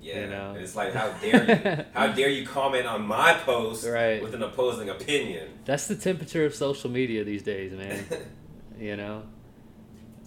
yeah, 0.00 0.20
you 0.20 0.26
know. 0.28 0.50
and 0.50 0.58
it's 0.62 0.76
like 0.76 0.94
how 0.94 1.10
dare 1.14 1.44
you? 1.44 1.84
how 1.92 2.06
dare 2.12 2.28
you 2.30 2.46
comment 2.46 2.86
on 2.86 3.02
my 3.06 3.34
post 3.34 3.84
Right. 3.86 4.22
with 4.22 4.34
an 4.34 4.42
opposing 4.42 4.88
opinion? 4.88 5.48
That's 5.64 5.86
the 5.88 5.96
temperature 5.96 6.44
of 6.46 6.54
social 6.54 6.90
media 6.90 7.24
these 7.24 7.42
days, 7.42 7.72
man. 7.72 8.04
you 8.78 8.96
know, 8.96 9.24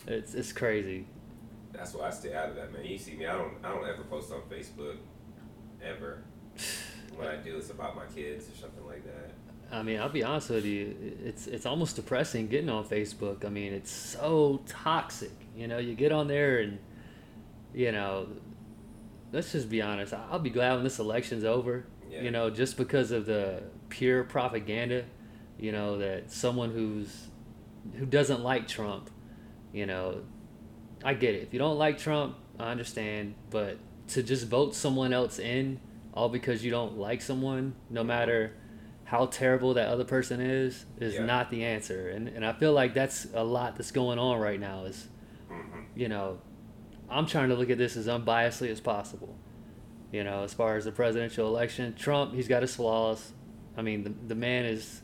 it's 0.06 0.34
it's 0.36 0.52
crazy. 0.52 1.08
That's 1.72 1.94
why 1.94 2.08
I 2.08 2.10
stay 2.10 2.34
out 2.34 2.50
of 2.50 2.56
that, 2.56 2.74
man. 2.74 2.84
You 2.84 2.98
see 2.98 3.14
me, 3.16 3.28
I 3.28 3.36
don't, 3.38 3.54
I 3.64 3.70
don't 3.70 3.88
ever 3.88 4.04
post 4.04 4.32
on 4.34 4.42
Facebook, 4.50 4.98
ever. 5.82 6.24
When 7.16 7.28
I 7.28 7.38
do, 7.38 7.58
it's 7.58 7.72
about 7.72 7.96
my 7.96 8.06
kids 8.14 8.48
or 8.48 8.56
something 8.56 8.86
like 8.86 9.04
that. 9.06 9.32
I 9.72 9.84
mean, 9.84 10.00
I'll 10.00 10.10
be 10.10 10.24
honest 10.24 10.50
with 10.50 10.66
you. 10.66 10.96
It's 11.24 11.48
it's 11.48 11.66
almost 11.66 11.96
depressing 11.96 12.48
getting 12.48 12.70
on 12.70 12.86
Facebook. 12.86 13.46
I 13.46 13.50
mean, 13.50 13.74
it's 13.74 13.92
so 13.92 14.62
toxic. 14.66 15.32
You 15.56 15.68
know, 15.68 15.78
you 15.78 15.94
get 15.96 16.12
on 16.12 16.28
there 16.28 16.60
and, 16.60 16.80
you 17.74 17.92
know, 17.92 18.28
let's 19.32 19.52
just 19.52 19.70
be 19.70 19.82
honest. 19.82 20.14
I'll 20.14 20.40
be 20.40 20.50
glad 20.50 20.76
when 20.76 20.84
this 20.84 21.00
election's 21.00 21.44
over. 21.44 21.86
Yeah. 22.10 22.22
You 22.22 22.32
know, 22.32 22.50
just 22.50 22.78
because 22.78 23.12
of 23.12 23.26
the 23.26 23.64
pure 23.90 24.24
propaganda. 24.24 25.06
You 25.60 25.72
know 25.72 25.98
that 25.98 26.32
someone 26.32 26.72
who's 26.72 27.28
who 27.96 28.06
doesn't 28.06 28.42
like 28.42 28.68
Trump. 28.68 29.10
You 29.74 29.86
know, 29.86 30.22
I 31.04 31.14
get 31.14 31.36
it. 31.36 31.44
If 31.44 31.52
you 31.52 31.60
don't 31.60 31.78
like 31.78 31.98
Trump, 31.98 32.38
I 32.60 32.70
understand. 32.70 33.34
But 33.50 33.80
to 34.10 34.24
just 34.24 34.48
vote 34.48 34.76
someone 34.76 35.14
else 35.14 35.40
in 35.40 35.80
all 36.14 36.30
because 36.30 36.64
you 36.64 36.72
don't 36.72 36.98
like 36.98 37.22
someone, 37.22 37.76
no 37.90 38.04
matter 38.04 38.54
how 39.08 39.26
terrible 39.26 39.74
that 39.74 39.88
other 39.88 40.04
person 40.04 40.42
is, 40.42 40.86
is 41.00 41.16
Yeah. 41.16 41.26
not 41.26 41.50
the 41.50 41.64
answer. 41.64 42.10
And 42.10 42.28
and 42.28 42.46
I 42.46 42.54
feel 42.54 42.74
like 42.74 42.94
that's 42.94 43.26
a 43.34 43.44
lot 43.44 43.76
that's 43.78 43.92
going 43.92 44.20
on 44.20 44.40
right 44.40 44.60
now. 44.60 44.84
Is 44.86 45.08
hmm 45.50 45.80
you 45.96 46.08
know, 46.10 46.40
I'm 47.10 47.26
trying 47.26 47.50
to 47.50 47.56
look 47.56 47.70
at 47.72 47.78
this 47.80 47.98
as 47.98 48.08
unbiasedly 48.08 48.70
as 48.70 48.80
possible. 48.82 49.36
You 50.12 50.24
know, 50.24 50.44
as 50.44 50.54
far 50.54 50.76
as 50.78 50.86
the 50.86 50.92
presidential 50.92 51.48
election, 51.48 51.96
Trump, 51.96 52.34
he's 52.36 52.48
got 52.48 52.62
his 52.62 52.76
flaws. 52.76 53.32
I 53.78 53.82
mean, 53.82 54.04
the, 54.04 54.14
the 54.28 54.36
man 54.36 54.66
is, 54.66 55.02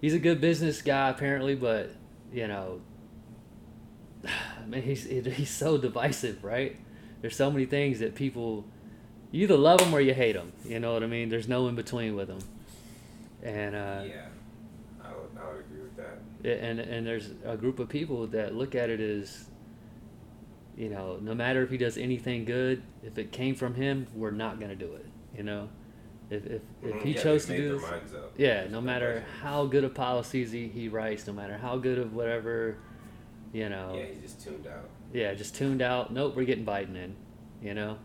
he's 0.00 0.12
a 0.14 0.18
good 0.18 0.40
business 0.40 0.82
guy 0.82 1.08
apparently, 1.10 1.54
but, 1.54 1.90
you 2.32 2.46
know, 2.48 2.80
I 4.26 4.66
mean, 4.66 4.82
he's, 4.82 5.04
he's 5.04 5.50
so 5.50 5.78
divisive, 5.78 6.42
right? 6.44 6.76
There's 7.20 7.36
so 7.36 7.50
many 7.50 7.64
things 7.66 8.00
that 8.00 8.14
people, 8.14 8.64
you 9.30 9.44
either 9.44 9.56
love 9.56 9.80
him 9.80 9.94
or 9.94 10.00
you 10.00 10.14
hate 10.14 10.36
him. 10.36 10.52
You 10.64 10.80
know 10.80 10.92
what 10.94 11.02
I 11.02 11.06
mean? 11.06 11.28
There's 11.28 11.48
no 11.48 11.68
in 11.68 11.74
between 11.74 12.16
with 12.16 12.28
him. 12.28 12.38
And, 13.46 13.74
uh, 13.76 14.02
yeah, 14.04 14.26
I 15.02 15.08
would, 15.10 15.30
I 15.40 15.48
would 15.52 15.60
agree 15.60 15.82
with 15.82 15.96
that. 15.96 16.18
and 16.44 16.80
and 16.80 17.06
there's 17.06 17.30
a 17.44 17.56
group 17.56 17.78
of 17.78 17.88
people 17.88 18.26
that 18.28 18.54
look 18.54 18.74
at 18.74 18.90
it 18.90 19.00
as 19.00 19.46
you 20.76 20.88
know 20.90 21.18
no 21.22 21.34
matter 21.34 21.62
if 21.62 21.70
he 21.70 21.78
does 21.78 21.96
anything 21.96 22.44
good 22.44 22.82
if 23.02 23.16
it 23.18 23.32
came 23.32 23.54
from 23.54 23.74
him 23.74 24.06
we're 24.14 24.30
not 24.30 24.58
going 24.60 24.68
to 24.70 24.76
do 24.76 24.92
it 24.94 25.06
you 25.36 25.42
know? 25.42 25.68
If 26.28 26.44
if, 26.46 26.62
if 26.82 26.94
Mhm, 26.94 27.02
he 27.02 27.10
yeah, 27.12 27.22
chose 27.22 27.46
to 27.46 27.56
do 27.56 27.78
this 27.78 27.84
yeah 28.36 28.66
no 28.68 28.80
matter 28.80 29.24
how 29.42 29.64
good 29.66 29.84
of 29.84 29.94
policies 29.94 30.50
he, 30.52 30.68
he 30.68 30.88
writes 30.88 31.26
no 31.26 31.32
matter 31.32 31.56
how 31.56 31.78
good 31.78 31.98
of 31.98 32.14
whatever 32.14 32.76
you 33.52 33.68
know? 33.68 33.94
Yeah, 33.96 34.06
he's 34.12 34.22
just 34.22 34.42
tuned 34.44 34.66
out. 34.66 34.88
yeah 35.12 35.32
just 35.34 35.54
tuned 35.54 35.80
out. 35.82 36.12
Nope 36.12 36.34
we're 36.36 36.44
getting 36.44 36.66
biden 36.66 36.96
in 36.96 37.14
you 37.62 37.74
know 37.74 37.96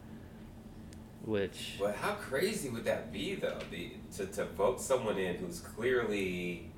which 1.24 1.76
But 1.80 1.96
how 1.96 2.14
crazy 2.14 2.70
would 2.70 2.86
that 2.86 3.12
be, 3.12 3.36
though? 3.36 3.60
The, 3.70 3.92
to, 4.18 4.26
to 4.28 4.46
vote 4.46 4.82
someone 4.82 5.18
in 5.18 5.36
who's 5.36 5.60
clearly, 5.60 6.72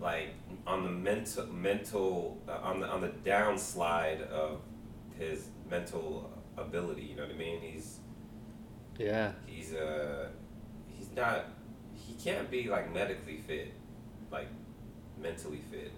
like, 0.00 0.34
on 0.66 0.84
the 0.84 0.90
mental 0.90 1.46
mental 1.46 2.38
uh, 2.48 2.58
on 2.62 2.80
the 2.80 2.86
on 2.86 3.00
the 3.00 3.08
downslide 3.08 4.26
of 4.28 4.60
his 5.18 5.48
mental 5.70 6.30
ability. 6.56 7.02
You 7.02 7.16
know 7.16 7.22
what 7.22 7.34
I 7.34 7.38
mean? 7.38 7.60
He's 7.60 7.98
yeah 8.98 9.32
he's 9.46 9.74
uh 9.74 10.28
he's 10.86 11.10
not 11.14 11.46
he 11.94 12.14
can't 12.14 12.50
be 12.50 12.68
like 12.68 12.92
medically 12.92 13.38
fit, 13.38 13.72
like 14.30 14.48
mentally 15.20 15.62
fit 15.70 15.92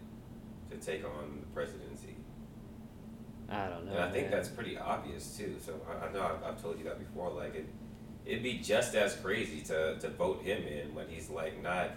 to 0.71 0.77
take 0.77 1.05
on 1.05 1.41
the 1.41 1.47
presidency. 1.55 1.89
I 3.50 3.69
don't 3.69 3.85
know 3.87 3.92
And 3.92 4.00
I 4.04 4.11
think 4.11 4.25
man. 4.25 4.30
that's 4.33 4.49
pretty 4.49 4.78
obvious 4.78 5.37
too. 5.37 5.57
So 5.64 5.75
I, 5.88 6.07
I 6.07 6.12
know 6.12 6.23
I've, 6.23 6.52
I've 6.54 6.62
told 6.62 6.78
you 6.78 6.85
that 6.85 6.99
before. 6.99 7.30
Like 7.30 7.54
it, 7.54 7.66
it'd 8.25 8.42
be 8.42 8.59
just 8.59 8.95
as 8.95 9.14
crazy 9.16 9.61
to, 9.62 9.99
to 9.99 10.09
vote 10.11 10.42
him 10.42 10.62
in 10.66 10.95
when 10.95 11.09
he's 11.09 11.28
like 11.30 11.62
not. 11.62 11.90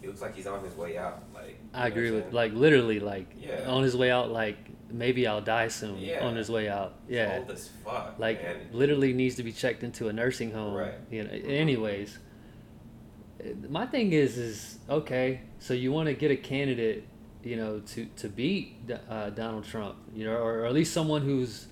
He 0.00 0.06
looks 0.08 0.20
like 0.20 0.34
he's 0.36 0.46
on 0.46 0.62
his 0.62 0.74
way 0.76 0.96
out. 0.98 1.22
Like 1.34 1.58
I 1.72 1.88
agree 1.88 2.10
with 2.10 2.32
like 2.32 2.52
literally 2.52 3.00
like 3.00 3.26
Yeah. 3.38 3.64
on 3.68 3.82
his 3.82 3.96
way 3.96 4.10
out 4.10 4.30
like 4.30 4.58
maybe 4.90 5.26
I'll 5.26 5.40
die 5.40 5.68
soon 5.68 5.98
Yeah. 5.98 6.24
on 6.26 6.36
his 6.36 6.50
way 6.50 6.68
out. 6.68 6.94
Yeah. 7.08 7.38
old 7.40 7.50
as 7.50 7.68
fuck. 7.84 8.14
Like 8.18 8.42
man. 8.42 8.56
literally 8.72 9.12
needs 9.12 9.34
to 9.36 9.42
be 9.42 9.50
checked 9.52 9.82
into 9.82 10.08
a 10.08 10.12
nursing 10.12 10.52
home. 10.52 10.74
Right. 10.74 10.94
You 11.10 11.24
know. 11.24 11.30
Anyways, 11.30 12.18
uh, 13.40 13.48
my 13.68 13.86
thing 13.86 14.12
is 14.12 14.36
is 14.38 14.78
okay. 14.88 15.40
So 15.58 15.74
you 15.74 15.90
want 15.90 16.06
to 16.08 16.14
get 16.14 16.30
a 16.30 16.36
candidate, 16.36 17.04
you 17.44 17.56
know, 17.56 17.80
to 17.80 18.06
to 18.16 18.28
beat 18.28 18.76
uh, 19.08 19.30
Donald 19.30 19.64
Trump, 19.64 19.96
you 20.14 20.24
know, 20.24 20.36
or, 20.36 20.60
or 20.60 20.66
at 20.66 20.72
least 20.72 20.92
someone 20.92 21.22
who's 21.22 21.66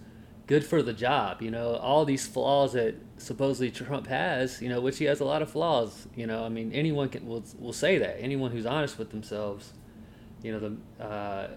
good 0.47 0.65
for 0.65 0.83
the 0.83 0.93
job. 0.93 1.41
You 1.41 1.51
know, 1.51 1.77
all 1.77 2.05
these 2.05 2.27
flaws 2.27 2.75
that 2.75 2.95
supposedly 3.17 3.71
Trump 3.71 4.07
has, 4.07 4.61
you 4.61 4.69
know, 4.69 4.81
which 4.81 4.99
he 4.99 5.07
has 5.07 5.21
a 5.21 5.25
lot 5.25 5.43
of 5.43 5.51
flaws. 5.51 6.07
You 6.15 6.27
know, 6.27 6.45
I 6.45 6.49
mean, 6.49 6.73
anyone 6.73 7.09
can 7.09 7.27
will 7.27 7.45
will 7.59 7.73
say 7.73 7.99
that. 7.99 8.21
Anyone 8.21 8.51
who's 8.51 8.67
honest 8.67 8.99
with 8.99 9.11
themselves, 9.11 9.73
you 10.43 10.53
know, 10.53 10.61
the. 10.61 11.05
Uh, 11.05 11.49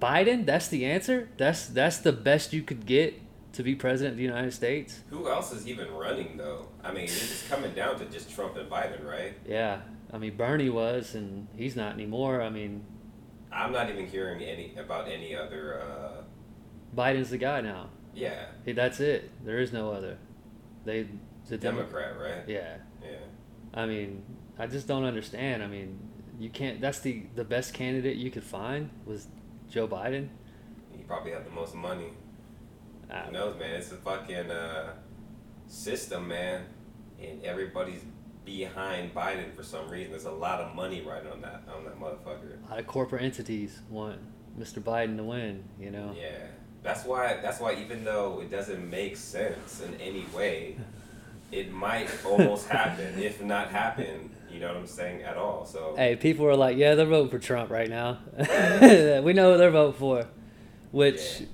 Biden, 0.00 0.46
that's 0.46 0.68
the 0.68 0.86
answer. 0.86 1.28
That's 1.36 1.66
that's 1.66 1.98
the 1.98 2.12
best 2.12 2.52
you 2.52 2.62
could 2.62 2.86
get 2.86 3.20
to 3.54 3.62
be 3.62 3.74
president 3.74 4.12
of 4.12 4.16
the 4.18 4.24
United 4.24 4.52
States. 4.52 5.00
Who 5.10 5.28
else 5.28 5.52
is 5.52 5.66
even 5.66 5.90
running 5.92 6.36
though? 6.36 6.68
I 6.82 6.92
mean, 6.92 7.04
it's 7.04 7.48
coming 7.48 7.72
down 7.74 7.98
to 7.98 8.04
just 8.06 8.30
Trump 8.34 8.56
and 8.56 8.68
Biden, 8.70 9.04
right? 9.06 9.34
Yeah, 9.46 9.80
I 10.12 10.18
mean 10.18 10.36
Bernie 10.36 10.70
was, 10.70 11.14
and 11.14 11.48
he's 11.56 11.76
not 11.76 11.92
anymore. 11.94 12.42
I 12.42 12.50
mean 12.50 12.84
I'm 13.52 13.72
not 13.72 13.88
even 13.90 14.06
hearing 14.06 14.42
any 14.42 14.74
about 14.76 15.08
any 15.08 15.34
other. 15.34 15.80
uh 15.80 16.22
Biden's 16.96 17.30
the 17.30 17.38
guy 17.38 17.60
now. 17.60 17.88
Yeah, 18.14 18.46
Hey, 18.64 18.72
That's 18.72 19.00
it. 19.00 19.30
There 19.44 19.58
is 19.58 19.72
no 19.72 19.90
other. 19.90 20.16
They 20.84 21.08
the 21.48 21.58
Demo- 21.58 21.78
Democrat, 21.78 22.18
right? 22.18 22.44
Yeah, 22.48 22.76
Yeah. 23.02 23.16
I 23.72 23.86
mean 23.86 24.22
I 24.58 24.66
just 24.66 24.86
don't 24.86 25.04
understand. 25.04 25.62
I 25.62 25.66
mean 25.68 25.98
you 26.38 26.50
can't. 26.50 26.80
That's 26.80 27.00
the 27.00 27.22
the 27.36 27.44
best 27.44 27.72
candidate 27.74 28.16
you 28.16 28.30
could 28.30 28.44
find 28.44 28.90
was 29.06 29.28
Joe 29.70 29.86
Biden. 29.88 30.28
He 30.96 31.02
probably 31.04 31.32
had 31.32 31.44
the 31.46 31.50
most 31.50 31.74
money. 31.74 32.10
Who 33.26 33.32
knows, 33.32 33.58
man? 33.58 33.76
It's 33.76 33.92
a 33.92 33.96
fucking 33.96 34.50
uh, 34.50 34.92
system, 35.66 36.28
man, 36.28 36.62
and 37.20 37.42
everybody's 37.44 38.02
behind 38.44 39.14
Biden 39.14 39.54
for 39.54 39.62
some 39.62 39.88
reason. 39.88 40.10
There's 40.10 40.24
a 40.24 40.30
lot 40.30 40.60
of 40.60 40.74
money 40.74 41.00
riding 41.00 41.32
on 41.32 41.40
that 41.42 41.62
on 41.74 41.84
that 41.84 41.98
motherfucker. 41.98 42.64
A 42.66 42.70
lot 42.70 42.78
of 42.78 42.86
corporate 42.86 43.22
entities 43.22 43.80
want 43.88 44.18
Mr. 44.58 44.80
Biden 44.82 45.16
to 45.16 45.24
win. 45.24 45.64
You 45.80 45.90
know. 45.90 46.14
Yeah, 46.18 46.46
that's 46.82 47.04
why. 47.04 47.38
That's 47.42 47.60
why 47.60 47.74
even 47.74 48.04
though 48.04 48.40
it 48.40 48.50
doesn't 48.50 48.88
make 48.88 49.16
sense 49.16 49.80
in 49.80 49.94
any 50.00 50.26
way, 50.34 50.76
it 51.52 51.72
might 51.72 52.08
almost 52.24 52.68
happen, 52.68 53.18
if 53.18 53.42
not 53.42 53.68
happen. 53.68 54.30
You 54.50 54.60
know 54.60 54.68
what 54.68 54.76
I'm 54.76 54.86
saying 54.86 55.22
at 55.22 55.36
all. 55.36 55.66
So 55.66 55.94
Hey, 55.96 56.14
people 56.14 56.46
are 56.46 56.54
like, 56.54 56.76
yeah, 56.76 56.94
they're 56.94 57.06
voting 57.06 57.28
for 57.30 57.40
Trump 57.40 57.70
right 57.70 57.90
now. 57.90 58.18
we 58.38 59.32
know 59.32 59.52
who 59.52 59.58
they're 59.58 59.72
voting 59.72 59.98
for, 59.98 60.28
which, 60.92 61.40
Yeah. 61.40 61.46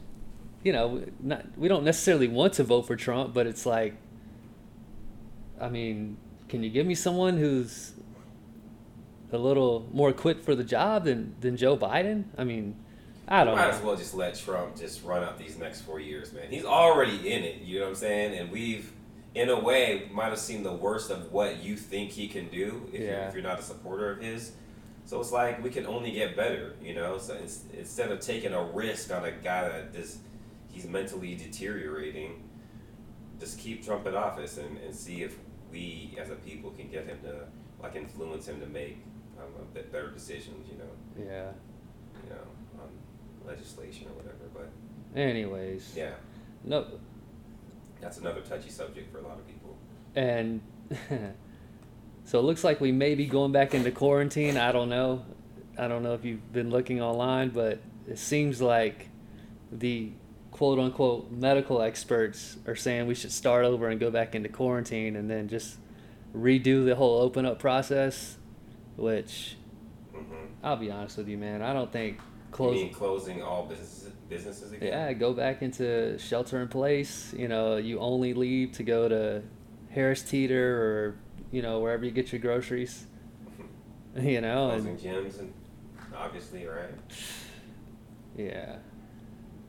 You 0.63 0.73
know, 0.73 1.05
not 1.21 1.47
we 1.57 1.69
don't 1.69 1.85
necessarily 1.85 2.29
want 2.29 2.55
to 2.55 2.65
vote 2.65 2.83
for 2.83 2.97
Trump, 2.97 3.33
but 3.35 3.47
it's 3.47 3.65
like, 3.65 3.95
I 5.61 5.69
mean, 5.69 6.17
can 6.49 6.63
you 6.63 6.71
give 6.71 6.87
me 6.87 6.95
someone 6.95 7.39
who's 7.39 7.93
a 9.33 9.39
little 9.39 9.87
more 9.93 10.11
equipped 10.11 10.45
for 10.45 10.55
the 10.55 10.65
job 10.65 11.05
than 11.05 11.35
than 11.41 11.57
Joe 11.57 11.77
Biden? 11.77 12.25
I 12.37 12.45
mean, 12.45 12.77
I 13.31 13.45
don't 13.45 13.57
might 13.57 13.69
know. 13.69 13.77
as 13.77 13.83
well 13.83 13.97
just 13.97 14.15
let 14.15 14.35
Trump 14.35 14.77
just 14.77 15.05
run 15.05 15.23
out 15.23 15.39
these 15.39 15.57
next 15.57 15.83
four 15.83 16.01
years, 16.01 16.33
man. 16.33 16.51
He's 16.51 16.65
already 16.65 17.33
in 17.33 17.45
it. 17.45 17.63
You 17.63 17.79
know 17.79 17.85
what 17.85 17.91
I'm 17.91 17.97
saying? 17.97 18.39
And 18.39 18.51
we've, 18.51 18.93
in 19.35 19.49
a 19.49 19.59
way, 19.59 20.09
might 20.13 20.31
have 20.31 20.39
seen 20.39 20.65
the 20.65 20.73
worst 20.73 21.11
of 21.11 21.31
what 21.33 21.63
you 21.63 21.77
think 21.77 22.11
he 22.11 22.27
can 22.27 22.49
do 22.49 22.89
if, 22.93 23.01
you're, 23.01 23.11
if 23.11 23.35
you're 23.35 23.43
not 23.43 23.61
a 23.61 23.63
supporter 23.63 24.11
of 24.11 24.21
his. 24.21 24.53
So 25.07 25.21
it's 25.21 25.33
like 25.33 25.63
we 25.63 25.71
can 25.71 25.87
only 25.87 26.11
get 26.11 26.37
better, 26.37 26.75
you 26.83 26.95
know. 26.95 27.19
So 27.19 27.35
it's, 27.35 27.63
instead 27.73 28.11
of 28.11 28.21
taking 28.21 28.53
a 28.53 28.63
risk 28.63 29.13
on 29.13 29.25
a 29.25 29.31
guy 29.31 29.69
that 29.69 29.95
just 29.95 30.19
he's 30.71 30.87
mentally 30.87 31.35
deteriorating, 31.35 32.43
just 33.39 33.59
keep 33.59 33.85
Trump 33.85 34.07
in 34.07 34.15
office 34.15 34.59
and, 34.59 34.79
and 34.79 34.95
see 34.95 35.23
if 35.23 35.39
we 35.71 36.17
as 36.21 36.31
a 36.31 36.35
people 36.37 36.71
can 36.73 36.89
get 36.89 37.07
him 37.07 37.19
to 37.23 37.45
like 37.83 37.97
influence 37.97 38.47
him 38.47 38.61
to 38.61 38.67
make 38.67 38.99
um, 39.39 39.47
a 39.61 39.65
bit 39.75 39.91
better 39.93 40.11
decisions, 40.11 40.69
you 40.71 40.79
know, 40.79 40.91
Yeah. 41.31 41.51
you 42.25 42.31
know, 42.31 42.83
on 42.83 42.89
legislation 43.47 44.07
or 44.09 44.13
whatever. 44.15 44.37
But 44.53 45.19
Anyways. 45.19 45.95
yeah, 45.97 46.13
No. 46.65 46.87
that's 48.01 48.19
another 48.19 48.41
touchy 48.43 48.71
subject 48.71 49.11
for 49.13 49.19
a 49.19 49.23
lot 49.23 49.39
of 49.39 49.47
people. 49.47 49.77
And 50.15 50.61
so 52.25 52.39
it 52.39 52.43
looks 52.43 52.65
like 52.65 52.81
we 52.81 52.93
may 52.93 53.15
be 53.15 53.27
going 53.27 53.53
back 53.53 53.75
into 53.75 53.91
quarantine. 53.91 54.57
I 54.57 54.73
don't 54.73 54.89
know. 54.91 55.25
I 55.79 55.89
don't 55.89 56.03
know 56.03 56.13
if 56.15 56.25
you've 56.25 56.53
been 56.53 56.69
looking 56.71 57.01
online, 57.01 57.49
but 57.51 57.81
it 58.09 58.19
seems 58.19 58.61
like 58.61 59.09
the 59.73 60.11
quote 60.51 60.79
unquote 60.79 61.31
medical 61.31 61.81
experts 61.81 62.57
are 62.67 62.77
saying 62.77 63.07
we 63.07 63.15
should 63.15 63.33
start 63.33 63.65
over 63.65 63.89
and 63.89 64.01
go 64.01 64.11
back 64.11 64.35
into 64.35 64.49
quarantine 64.49 65.17
and 65.17 65.31
then 65.31 65.49
just 65.49 65.79
redo 66.35 66.85
the 66.85 66.97
whole 66.97 67.21
open 67.21 67.47
up 67.47 67.59
process, 67.59 68.37
which 68.97 69.57
Mm-hmm. 70.15 70.65
I'll 70.65 70.77
be 70.77 70.91
honest 70.91 71.17
with 71.17 71.29
you, 71.29 71.39
man. 71.39 71.63
I 71.63 71.73
don't 71.73 71.93
think 71.93 72.19
mean 72.59 72.93
closing 72.93 73.43
all 73.43 73.67
businesses 73.67 74.13
businesses 74.29 74.73
again? 74.73 74.89
Yeah, 74.89 75.13
go 75.13 75.33
back 75.33 75.63
into 75.63 76.19
shelter 76.19 76.61
in 76.61 76.69
place. 76.69 77.33
You 77.37 77.49
know, 77.49 77.77
you 77.77 77.99
only 78.01 78.35
leave 78.35 78.73
to 78.73 78.83
go 78.83 79.09
to 79.09 79.43
Harris 79.91 80.23
Teeter 80.23 80.83
or 80.83 81.17
you 81.51 81.63
know 81.63 81.81
wherever 81.81 82.05
you 82.05 82.11
get 82.11 82.33
your 82.33 82.41
groceries. 82.41 83.07
You 84.19 84.41
know, 84.41 84.71
Closing 84.71 84.89
and 84.89 84.99
gyms 84.99 85.39
and 85.39 85.53
obviously 86.17 86.67
right 86.67 86.91
yeah, 88.37 88.79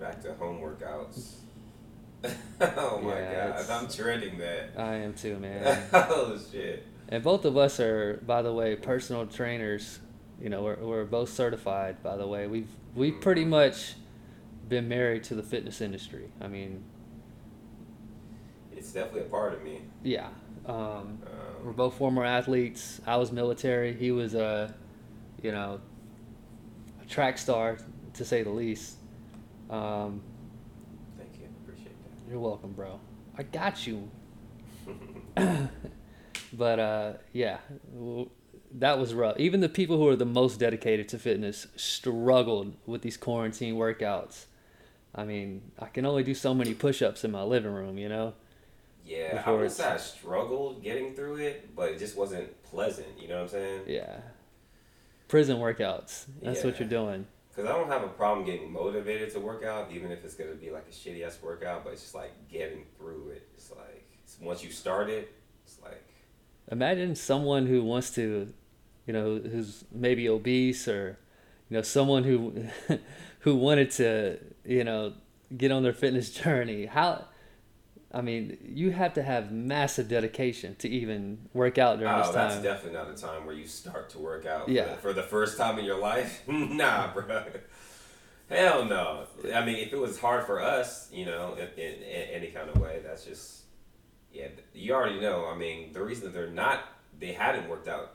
back 0.02 0.22
to 0.24 0.34
home 0.34 0.60
workouts. 0.60 1.36
oh 2.62 3.00
my 3.04 3.20
Yeah, 3.20 3.50
god, 3.68 3.70
I'm 3.70 3.88
dreading 3.88 4.38
that. 4.40 4.72
I 4.78 4.96
am 4.96 5.14
too, 5.14 5.38
man. 5.40 5.84
oh 5.94 6.38
shit. 6.52 6.86
and 7.08 7.24
both 7.24 7.46
of 7.46 7.56
us 7.56 7.80
are, 7.80 8.22
by 8.26 8.42
the 8.42 8.52
way, 8.54 8.76
personal 8.76 9.26
trainers. 9.28 10.00
You 10.42 10.50
know, 10.50 10.64
we're 10.64 10.76
we're 10.78 11.06
both 11.06 11.30
certified. 11.30 12.02
By 12.04 12.18
the 12.18 12.28
way, 12.28 12.48
we've 12.48 12.70
we've 12.96 13.22
pretty 13.22 13.46
much 13.46 13.94
been 14.68 14.88
married 14.88 15.24
to 15.26 15.36
the 15.36 15.44
fitness 15.44 15.82
industry. 15.82 16.30
I 16.42 16.48
mean, 16.48 16.84
It's 18.76 18.92
definitely 18.92 19.22
a 19.22 19.26
part 19.26 19.54
of 19.54 19.64
me. 19.64 19.82
yeah. 20.04 20.30
Um, 20.66 21.20
We're 21.64 21.70
Um, 21.72 21.76
both 21.76 21.96
former 21.96 22.24
athletes. 22.26 23.02
I 23.06 23.18
was 23.18 23.32
military. 23.32 23.94
He 23.94 24.12
was 24.12 24.34
a, 24.36 24.74
you 25.44 25.52
know, 25.52 25.80
a 27.02 27.06
track 27.06 27.38
star 27.38 27.78
to 28.14 28.26
say 28.26 28.44
the 28.44 28.50
least. 28.52 28.98
Um, 29.72 30.22
thank 31.18 31.32
you, 31.40 31.48
appreciate 31.64 31.96
that. 32.04 32.30
you're 32.30 32.40
welcome, 32.40 32.74
bro. 32.74 33.00
I 33.38 33.44
got 33.44 33.88
you. 33.88 34.10
but 36.54 36.80
uh, 36.80 37.14
yeah, 37.32 37.58
that 38.74 39.00
was 39.00 39.14
rough. 39.14 39.40
Even 39.40 39.62
the 39.62 39.70
people 39.70 39.98
who 39.98 40.08
are 40.08 40.16
the 40.16 40.26
most 40.26 40.60
dedicated 40.60 41.08
to 41.10 41.20
fitness 41.20 41.68
struggled 41.76 42.76
with 42.86 43.02
these 43.02 43.18
quarantine 43.18 43.76
workouts. 43.76 44.46
I 45.14 45.26
mean, 45.26 45.72
I 45.80 45.88
can 45.88 46.06
only 46.06 46.24
do 46.24 46.34
so 46.34 46.54
many 46.54 46.74
push-ups 46.74 47.24
in 47.24 47.32
my 47.32 47.44
living 47.44 47.74
room, 47.74 47.98
you 47.98 48.10
know. 48.10 48.34
Yeah, 49.06 49.42
I 49.46 49.52
wouldn't 49.52 49.72
say 49.72 49.86
I 49.86 49.98
struggled 49.98 50.84
getting 50.84 51.16
through 51.16 51.38
it, 51.38 51.76
but 51.76 51.90
it 51.92 52.00
just 52.00 52.16
wasn't 52.16 52.62
pleasant. 52.64 53.08
You 53.20 53.28
know 53.28 53.36
what 53.36 53.44
I'm 53.44 53.50
saying? 53.50 53.82
Yeah. 53.88 54.20
Prison 55.28 55.58
workouts. 55.58 56.26
That's 56.42 56.64
what 56.64 56.80
you're 56.80 56.88
doing. 56.88 57.26
Because 57.54 57.70
I 57.70 57.74
don't 57.74 57.90
have 57.90 58.04
a 58.04 58.08
problem 58.08 58.46
getting 58.46 58.72
motivated 58.72 59.32
to 59.34 59.40
work 59.40 59.64
out, 59.64 59.92
even 59.92 60.12
if 60.12 60.24
it's 60.24 60.36
gonna 60.36 60.56
be 60.56 60.72
like 60.72 60.86
a 60.90 60.94
shitty 60.94 61.26
ass 61.26 61.38
workout. 61.42 61.84
But 61.84 61.94
it's 61.94 62.02
just 62.02 62.16
like 62.16 62.32
getting 62.50 62.86
through 62.98 63.32
it. 63.36 63.48
It's 63.56 63.72
like 63.72 64.08
it's, 64.24 64.38
once 64.42 64.64
you 64.64 64.72
start 64.72 65.10
it, 65.10 65.34
it's 65.66 65.80
like 65.82 66.12
Imagine 66.72 67.16
someone 67.16 67.66
who 67.66 67.84
wants 67.84 68.12
to, 68.12 68.52
you 69.06 69.14
know, 69.14 69.40
who's 69.40 69.84
maybe 69.92 70.30
obese 70.30 70.88
or, 70.88 71.18
you 71.70 71.76
know, 71.76 71.82
someone 71.82 72.24
who, 72.24 72.66
who 73.40 73.56
wanted 73.56 73.92
to, 73.92 74.38
you 74.64 74.86
know, 74.86 75.14
get 75.56 75.72
on 75.72 75.84
their 75.84 75.94
fitness 75.94 76.32
journey. 76.32 76.86
How, 76.86 77.26
I 78.14 78.22
mean, 78.22 78.58
you 78.64 78.92
have 78.92 79.14
to 79.14 79.24
have 79.24 79.52
massive 79.52 80.10
dedication 80.10 80.76
to 80.80 80.90
even 80.90 81.48
work 81.54 81.78
out 81.78 81.98
during 82.00 82.14
oh, 82.14 82.24
this 82.24 82.32
that's 82.34 82.56
definitely 82.58 82.98
not 83.00 83.10
a 83.10 83.14
time 83.16 83.46
where 83.46 83.56
you 83.56 83.66
start 83.66 84.10
to 84.12 84.20
work 84.20 84.46
out. 84.46 84.66
for 84.66 84.72
Yeah. 84.72 84.90
the- 84.90 84.96
For 84.98 85.14
the 85.14 85.24
first 85.24 85.58
time 85.58 85.80
in 85.80 85.86
your 85.86 85.98
life, 86.00 86.42
nah, 86.48 87.14
bro. 87.14 87.44
Hell 88.50 88.84
no. 88.86 89.26
I 89.56 89.66
mean, 89.66 89.78
if 89.78 89.94
it 89.94 90.00
was 90.00 90.20
hard 90.20 90.46
for 90.46 90.62
us, 90.62 91.10
you 91.14 91.26
know, 91.26 91.54
in, 91.56 91.68
in, 91.82 91.94
in 92.04 92.24
any 92.34 92.48
kind 92.48 92.70
of 92.70 92.82
way, 92.82 93.00
that's 93.04 93.24
just 93.24 93.62
yeah. 94.34 94.48
You 94.74 94.94
already 94.94 95.20
know. 95.22 95.46
I 95.46 95.58
mean, 95.58 95.94
the 95.94 96.04
reason 96.04 96.26
that 96.26 96.34
they're 96.34 96.50
not, 96.50 96.84
they 97.18 97.32
hadn't 97.34 97.70
worked 97.70 97.88
out. 97.88 98.14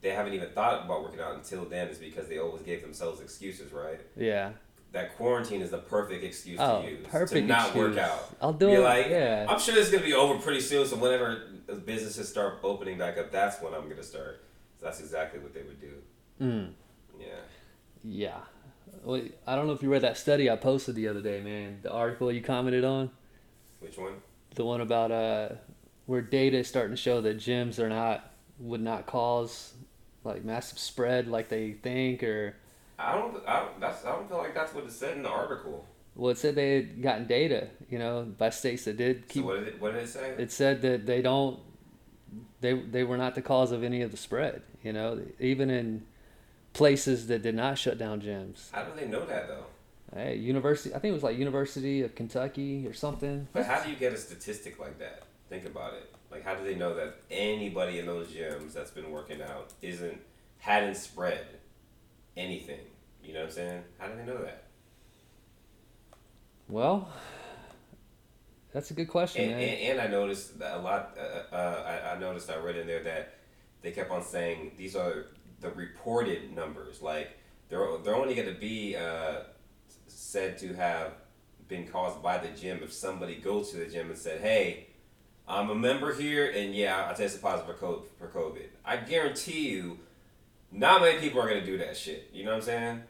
They 0.00 0.10
haven't 0.10 0.32
even 0.34 0.50
thought 0.50 0.84
about 0.84 1.02
working 1.02 1.20
out 1.20 1.34
until 1.34 1.64
then 1.64 1.88
is 1.88 1.98
because 1.98 2.28
they 2.28 2.38
always 2.38 2.62
gave 2.62 2.82
themselves 2.82 3.20
excuses, 3.20 3.72
right? 3.72 4.00
yeah. 4.16 4.50
That 4.92 5.16
quarantine 5.16 5.60
is 5.60 5.70
the 5.70 5.78
perfect 5.78 6.24
excuse 6.24 6.58
Oh, 6.60 6.82
to 6.82 6.90
use 6.90 7.06
perfect 7.06 7.32
to 7.32 7.40
not 7.42 7.66
excuse. 7.66 7.96
work 7.96 7.98
out. 7.98 8.34
I'll 8.40 8.52
do 8.52 8.68
it. 8.70 8.78
like, 8.80 9.08
yeah. 9.08 9.46
I'm 9.48 9.58
sure 9.60 9.74
this 9.74 9.86
is 9.86 9.92
gonna 9.92 10.04
be 10.04 10.14
over 10.14 10.38
pretty 10.40 10.60
soon. 10.60 10.86
So 10.86 10.96
whenever 10.96 11.42
businesses 11.84 12.28
start 12.28 12.58
opening 12.62 12.96
back 12.98 13.18
up, 13.18 13.30
that's 13.30 13.60
when 13.62 13.74
I'm 13.74 13.88
gonna 13.88 14.02
start. 14.02 14.44
So 14.80 14.86
that's 14.86 15.00
exactly 15.00 15.40
what 15.40 15.52
they 15.52 15.62
would 15.62 15.80
do. 15.80 15.92
Mm. 16.40 16.70
Yeah. 17.20 17.26
Yeah. 18.04 18.36
Well, 19.04 19.22
I 19.46 19.56
don't 19.56 19.66
know 19.66 19.72
if 19.74 19.82
you 19.82 19.90
read 19.90 20.02
that 20.02 20.16
study 20.16 20.50
I 20.50 20.56
posted 20.56 20.94
the 20.94 21.08
other 21.08 21.20
day, 21.20 21.40
man. 21.42 21.80
The 21.82 21.92
article 21.92 22.32
you 22.32 22.40
commented 22.42 22.84
on, 22.84 23.10
Which 23.80 23.98
one? 23.98 24.14
the 24.54 24.64
one 24.64 24.80
about 24.80 25.10
uh, 25.12 25.50
where 26.06 26.22
data 26.22 26.58
is 26.58 26.68
starting 26.68 26.92
to 26.96 27.00
show 27.00 27.20
that 27.20 27.36
gyms 27.38 27.78
are 27.78 27.88
not 27.88 28.32
would 28.58 28.80
not 28.80 29.06
cause 29.06 29.74
like 30.24 30.44
massive 30.44 30.78
spread 30.78 31.28
like 31.28 31.48
they 31.48 31.72
think, 31.72 32.22
or 32.22 32.56
I 32.98 33.14
don't. 33.14 33.36
I 33.46 33.60
don't. 33.60 33.80
That's. 33.80 34.04
I 34.04 34.12
don't 34.12 34.28
feel 34.28 34.38
like 34.38 34.54
that's 34.54 34.74
what 34.74 34.84
it 34.84 34.92
said 34.92 35.16
in 35.16 35.22
the 35.22 35.28
article. 35.28 35.86
well, 36.14 36.30
it 36.30 36.38
said 36.38 36.54
they 36.54 36.74
had 36.76 37.02
gotten 37.02 37.26
data, 37.26 37.68
you 37.90 37.98
know, 37.98 38.24
by 38.36 38.50
states 38.50 38.84
that 38.84 38.96
did 38.96 39.28
keep. 39.28 39.42
so 39.42 39.46
what 39.46 39.58
did 39.60 39.68
it? 39.68 39.80
What 39.80 39.92
did 39.94 40.02
it 40.04 40.08
say? 40.08 40.34
It 40.38 40.50
said 40.50 40.82
that 40.82 41.06
they 41.06 41.22
don't, 41.22 41.60
they 42.60 42.74
they 42.74 43.04
were 43.04 43.16
not 43.16 43.34
the 43.34 43.42
cause 43.42 43.70
of 43.72 43.82
any 43.84 44.02
of 44.02 44.10
the 44.10 44.16
spread, 44.16 44.62
you 44.82 44.92
know, 44.92 45.20
even 45.38 45.70
in 45.70 46.04
places 46.72 47.28
that 47.28 47.42
did 47.42 47.54
not 47.54 47.78
shut 47.78 47.98
down 47.98 48.20
gyms. 48.20 48.70
How 48.72 48.82
do 48.84 48.98
they 48.98 49.06
know 49.06 49.24
that 49.26 49.48
though? 49.48 49.64
Hey, 50.14 50.36
university. 50.36 50.94
I 50.94 50.98
think 50.98 51.10
it 51.12 51.14
was 51.14 51.22
like 51.22 51.36
University 51.38 52.02
of 52.02 52.14
Kentucky 52.14 52.86
or 52.86 52.94
something. 52.94 53.46
But 53.52 53.66
how 53.66 53.82
do 53.82 53.90
you 53.90 53.96
get 53.96 54.12
a 54.12 54.16
statistic 54.16 54.78
like 54.80 54.98
that? 54.98 55.24
Think 55.50 55.66
about 55.66 55.94
it. 55.94 56.10
Like, 56.30 56.44
how 56.44 56.54
do 56.54 56.64
they 56.64 56.74
know 56.74 56.94
that 56.94 57.16
anybody 57.30 57.98
in 57.98 58.06
those 58.06 58.28
gyms 58.28 58.72
that's 58.72 58.90
been 58.90 59.10
working 59.10 59.40
out 59.42 59.72
isn't 59.82 60.20
hadn't 60.58 60.96
spread 60.96 61.46
anything? 62.38 62.80
You 63.22 63.34
know 63.34 63.40
what 63.40 63.46
I'm 63.46 63.54
saying? 63.54 63.82
How 63.98 64.06
do 64.06 64.16
they 64.16 64.24
know 64.24 64.38
that? 64.42 64.64
Well, 66.68 67.08
that's 68.72 68.90
a 68.90 68.94
good 68.94 69.08
question, 69.08 69.50
And, 69.50 69.60
and, 69.60 69.80
and 69.80 70.00
I 70.00 70.06
noticed 70.06 70.58
that 70.58 70.76
a 70.76 70.80
lot. 70.80 71.16
Uh, 71.18 71.54
uh, 71.54 72.00
I, 72.06 72.14
I 72.14 72.18
noticed. 72.18 72.50
I 72.50 72.56
read 72.56 72.76
in 72.76 72.86
there 72.86 73.02
that 73.02 73.38
they 73.82 73.90
kept 73.90 74.10
on 74.10 74.22
saying 74.22 74.72
these 74.76 74.94
are 74.94 75.26
the 75.60 75.70
reported 75.70 76.54
numbers. 76.54 77.00
Like 77.02 77.30
they're 77.68 77.86
they're 78.04 78.16
only 78.16 78.34
going 78.34 78.52
to 78.52 78.60
be 78.60 78.96
uh, 78.96 79.40
said 80.06 80.58
to 80.58 80.74
have 80.74 81.12
been 81.68 81.86
caused 81.86 82.22
by 82.22 82.38
the 82.38 82.48
gym 82.48 82.80
if 82.82 82.92
somebody 82.92 83.36
goes 83.36 83.70
to 83.70 83.78
the 83.78 83.86
gym 83.86 84.10
and 84.10 84.18
said, 84.18 84.40
"Hey, 84.40 84.88
I'm 85.46 85.70
a 85.70 85.74
member 85.74 86.14
here, 86.14 86.50
and 86.54 86.74
yeah, 86.74 87.08
I 87.10 87.14
tested 87.14 87.40
positive 87.40 87.78
for 88.18 88.28
COVID." 88.28 88.66
I 88.84 88.98
guarantee 88.98 89.70
you, 89.70 89.98
not 90.72 91.00
many 91.00 91.18
people 91.18 91.40
are 91.40 91.48
going 91.48 91.60
to 91.60 91.66
do 91.66 91.78
that 91.78 91.96
shit. 91.96 92.30
You 92.32 92.44
know 92.44 92.50
what 92.50 92.56
I'm 92.58 92.62
saying? 92.62 93.02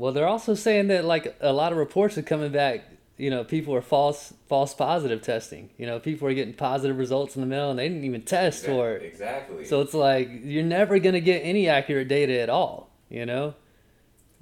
well, 0.00 0.12
they're 0.12 0.26
also 0.26 0.54
saying 0.54 0.88
that 0.88 1.04
like 1.04 1.36
a 1.42 1.52
lot 1.52 1.72
of 1.72 1.78
reports 1.78 2.16
are 2.16 2.22
coming 2.22 2.50
back. 2.50 2.84
You 3.18 3.28
know, 3.28 3.44
people 3.44 3.74
are 3.74 3.82
false 3.82 4.32
false 4.48 4.72
positive 4.72 5.20
testing. 5.20 5.68
You 5.76 5.86
know, 5.86 6.00
people 6.00 6.26
are 6.26 6.32
getting 6.32 6.54
positive 6.54 6.96
results 6.96 7.36
in 7.36 7.42
the 7.42 7.46
mail 7.46 7.68
and 7.68 7.78
they 7.78 7.86
didn't 7.86 8.04
even 8.04 8.22
test 8.22 8.64
for 8.64 8.92
it. 8.92 9.02
Exactly. 9.02 9.66
So 9.66 9.82
it's 9.82 9.92
like 9.92 10.30
you're 10.42 10.64
never 10.64 10.98
gonna 11.00 11.20
get 11.20 11.40
any 11.40 11.68
accurate 11.68 12.08
data 12.08 12.40
at 12.40 12.48
all. 12.48 12.88
You 13.10 13.26
know. 13.26 13.54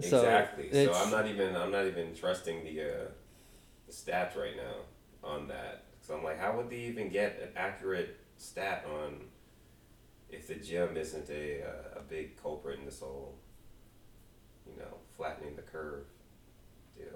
So 0.00 0.18
exactly. 0.18 0.70
So, 0.72 0.92
I'm 0.94 1.10
not 1.10 1.26
even 1.26 1.56
I'm 1.56 1.72
not 1.72 1.86
even 1.86 2.14
trusting 2.14 2.62
the 2.62 2.80
uh, 2.80 3.04
the 3.88 3.92
stats 3.92 4.36
right 4.36 4.54
now 4.56 5.28
on 5.28 5.48
that. 5.48 5.86
So 6.02 6.16
I'm 6.16 6.22
like, 6.22 6.38
how 6.38 6.56
would 6.56 6.70
they 6.70 6.82
even 6.82 7.08
get 7.08 7.40
an 7.42 7.48
accurate 7.56 8.16
stat 8.36 8.86
on 8.88 9.22
if 10.30 10.46
the 10.46 10.54
gym 10.56 10.96
isn't 10.96 11.28
a 11.30 11.62
uh, 11.62 11.98
a 12.00 12.02
big 12.02 12.40
culprit 12.42 12.78
in 12.78 12.84
this 12.84 13.00
whole, 13.00 13.36
you 14.66 14.78
know, 14.78 14.98
flattening 15.16 15.56
the 15.56 15.62
curve 15.62 16.04
deal? 16.96 17.06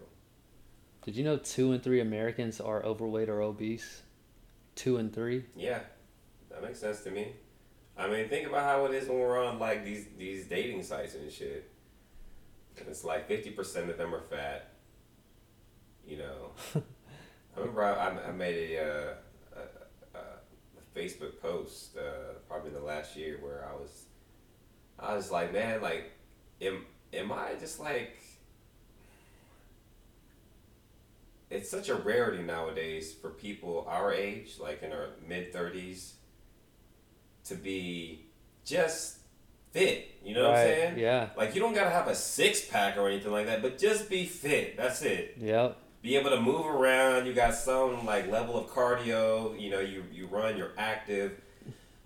Did 1.05 1.17
you 1.17 1.25
know 1.25 1.37
two 1.37 1.73
and 1.73 1.83
three 1.83 2.01
Americans 2.01 2.61
are 2.61 2.83
overweight 2.85 3.29
or 3.29 3.41
obese? 3.43 4.03
Two 4.75 4.97
and 4.97 5.13
three. 5.13 5.45
Yeah, 5.57 5.81
that 6.51 6.63
makes 6.63 6.79
sense 6.79 7.03
to 7.03 7.11
me. 7.11 7.33
I 7.99 8.09
mean, 8.09 8.29
think 8.29 8.49
about 8.49 8.63
how 8.65 8.87
it 8.87 8.95
is 8.95 9.09
when 9.09 9.19
we're 9.19 9.45
on 9.45 9.59
like 9.59 9.85
these 9.85 10.07
these 10.17 10.47
dating 10.47 10.83
sites 10.83 11.15
and 11.15 11.31
shit. 11.31 11.69
And 12.79 12.89
it's 12.89 13.05
like 13.05 13.29
fifty 13.29 13.51
percent 13.51 13.91
of 13.91 13.99
them 13.99 14.15
are 14.15 14.23
fat. 14.23 14.71
You 16.07 16.19
know, 16.19 16.51
I 17.57 17.61
remember 17.61 17.85
I, 17.85 18.09
I- 18.29 18.33
made 18.33 18.77
a, 18.77 18.83
uh, 18.83 19.15
Facebook 21.03 21.41
post 21.41 21.97
uh, 21.97 22.35
probably 22.49 22.71
the 22.71 22.81
last 22.81 23.17
year 23.17 23.39
where 23.41 23.67
I 23.69 23.75
was 23.75 24.05
I 24.99 25.15
was 25.15 25.31
like, 25.31 25.53
man, 25.53 25.81
like, 25.81 26.13
am 26.61 26.85
am 27.13 27.33
I 27.33 27.55
just 27.59 27.81
like 27.81 28.19
it's 31.51 31.69
such 31.69 31.89
a 31.89 31.95
rarity 31.95 32.43
nowadays 32.43 33.13
for 33.13 33.31
people 33.31 33.87
our 33.89 34.13
age, 34.13 34.57
like 34.59 34.83
in 34.83 34.93
our 34.93 35.09
mid 35.27 35.53
thirties, 35.53 36.15
to 37.45 37.55
be 37.55 38.27
just 38.65 39.19
fit. 39.73 40.09
You 40.25 40.35
know 40.35 40.51
what 40.51 40.59
I'm 40.59 40.67
saying? 40.67 40.99
Yeah. 40.99 41.31
Like 41.37 41.55
you 41.55 41.61
don't 41.61 41.75
gotta 41.75 41.91
have 41.91 42.09
a 42.09 42.15
six 42.15 42.65
pack 42.65 42.97
or 42.97 43.09
anything 43.09 43.33
like 43.33 43.47
that, 43.47 43.61
but 43.61 43.79
just 43.79 44.09
be 44.09 44.25
fit. 44.25 44.77
That's 44.77 45.03
it. 45.03 45.37
Yep. 45.39 45.77
Be 46.03 46.17
able 46.17 46.31
to 46.31 46.41
move 46.41 46.67
around. 46.67 47.27
You 47.27 47.33
got 47.33 47.55
some 47.55 48.05
like 48.05 48.29
level 48.29 48.59
of 48.59 48.67
cardio. 48.71 49.59
You 49.61 49.71
know, 49.71 49.81
you 49.81 50.05
you 50.13 50.27
run. 50.27 50.57
You're 50.57 50.73
active. 50.77 51.41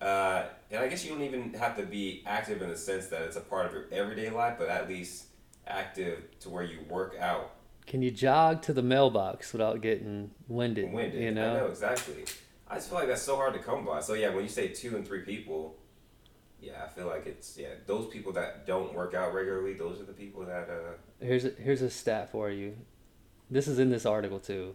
Uh, 0.01 0.45
and 0.71 0.81
I 0.83 0.89
guess 0.89 1.05
you 1.05 1.13
don't 1.13 1.23
even 1.23 1.55
have 1.55 1.77
to 1.79 1.83
be 1.83 2.23
active 2.27 2.61
in 2.61 2.69
the 2.69 2.77
sense 2.77 3.07
that 3.07 3.23
it's 3.23 3.37
a 3.37 3.41
part 3.41 3.67
of 3.67 3.73
your 3.73 3.87
everyday 3.91 4.29
life, 4.29 4.57
but 4.59 4.69
at 4.69 4.89
least 4.89 5.25
active 5.67 6.23
to 6.41 6.51
where 6.51 6.63
you 6.63 6.81
work 6.89 7.17
out 7.19 7.53
Can 7.87 8.03
you 8.03 8.11
jog 8.11 8.63
to 8.63 8.73
the 8.73 8.83
mailbox 8.83 9.53
without 9.53 9.81
getting 9.81 10.31
winded? 10.49 10.93
winded. 10.93 11.21
You 11.23 11.31
know? 11.33 11.51
I 11.51 11.55
know. 11.55 11.61
know 11.61 11.67
exactly. 11.67 12.25
I 12.69 12.75
just 12.75 12.89
feel 12.91 12.99
like 12.99 13.09
that's 13.09 13.23
so 13.23 13.37
hard 13.37 13.55
to 13.55 13.61
come 13.61 13.85
by. 13.85 14.01
So 14.01 14.13
yeah, 14.15 14.29
when 14.35 14.43
you 14.43 14.49
say 14.51 14.69
two 14.69 14.97
and 14.97 15.07
three 15.07 15.23
people, 15.23 15.77
yeah, 16.61 16.85
I 16.85 16.89
feel 16.89 17.07
like 17.07 17.27
it's 17.27 17.57
yeah 17.57 17.69
those 17.87 18.07
people 18.09 18.33
that 18.33 18.67
don't 18.67 18.93
work 18.93 19.15
out 19.15 19.33
regularly. 19.33 19.75
Those 19.75 20.01
are 20.01 20.05
the 20.05 20.13
people 20.13 20.45
that 20.45 20.69
uh 20.69 21.25
Here's 21.25 21.45
a, 21.47 21.51
here's 21.51 21.81
a 21.83 21.91
stat 21.91 22.31
for 22.31 22.51
you. 22.51 22.77
This 23.51 23.69
is 23.69 23.79
in 23.79 23.91
this 23.91 24.05
article 24.05 24.41
too. 24.41 24.75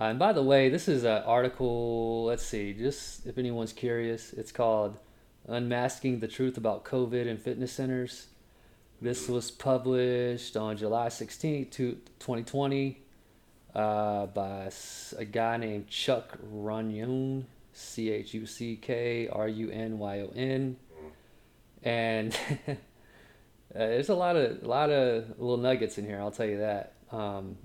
Uh, 0.00 0.04
and 0.04 0.18
by 0.18 0.32
the 0.32 0.42
way, 0.42 0.68
this 0.68 0.88
is 0.88 1.04
an 1.04 1.22
article. 1.22 2.24
Let's 2.24 2.44
see, 2.44 2.72
just 2.72 3.26
if 3.26 3.38
anyone's 3.38 3.72
curious, 3.72 4.32
it's 4.32 4.50
called 4.50 4.98
"Unmasking 5.46 6.18
the 6.18 6.26
Truth 6.26 6.56
About 6.56 6.84
COVID 6.84 7.28
and 7.28 7.40
Fitness 7.40 7.72
Centers." 7.72 8.26
This 9.00 9.28
was 9.28 9.50
published 9.50 10.56
on 10.56 10.76
July 10.76 11.08
16th, 11.08 11.70
to 11.72 11.92
2020, 12.20 13.02
uh, 13.74 14.26
by 14.26 14.70
a 15.18 15.24
guy 15.24 15.56
named 15.58 15.88
Chuck 15.88 16.38
Runyon, 16.42 17.46
C 17.72 18.10
H 18.10 18.34
U 18.34 18.46
C 18.46 18.76
K 18.76 19.28
R 19.28 19.46
U 19.46 19.70
N 19.70 19.98
Y 19.98 20.20
O 20.20 20.32
N, 20.34 20.76
and 21.84 22.36
uh, 22.68 22.74
there's 23.72 24.08
a 24.08 24.14
lot 24.14 24.34
of 24.34 24.62
a 24.64 24.66
lot 24.66 24.90
of 24.90 25.38
little 25.38 25.58
nuggets 25.58 25.98
in 25.98 26.04
here. 26.04 26.18
I'll 26.18 26.32
tell 26.32 26.46
you 26.46 26.58
that. 26.58 26.94
Um, 27.12 27.56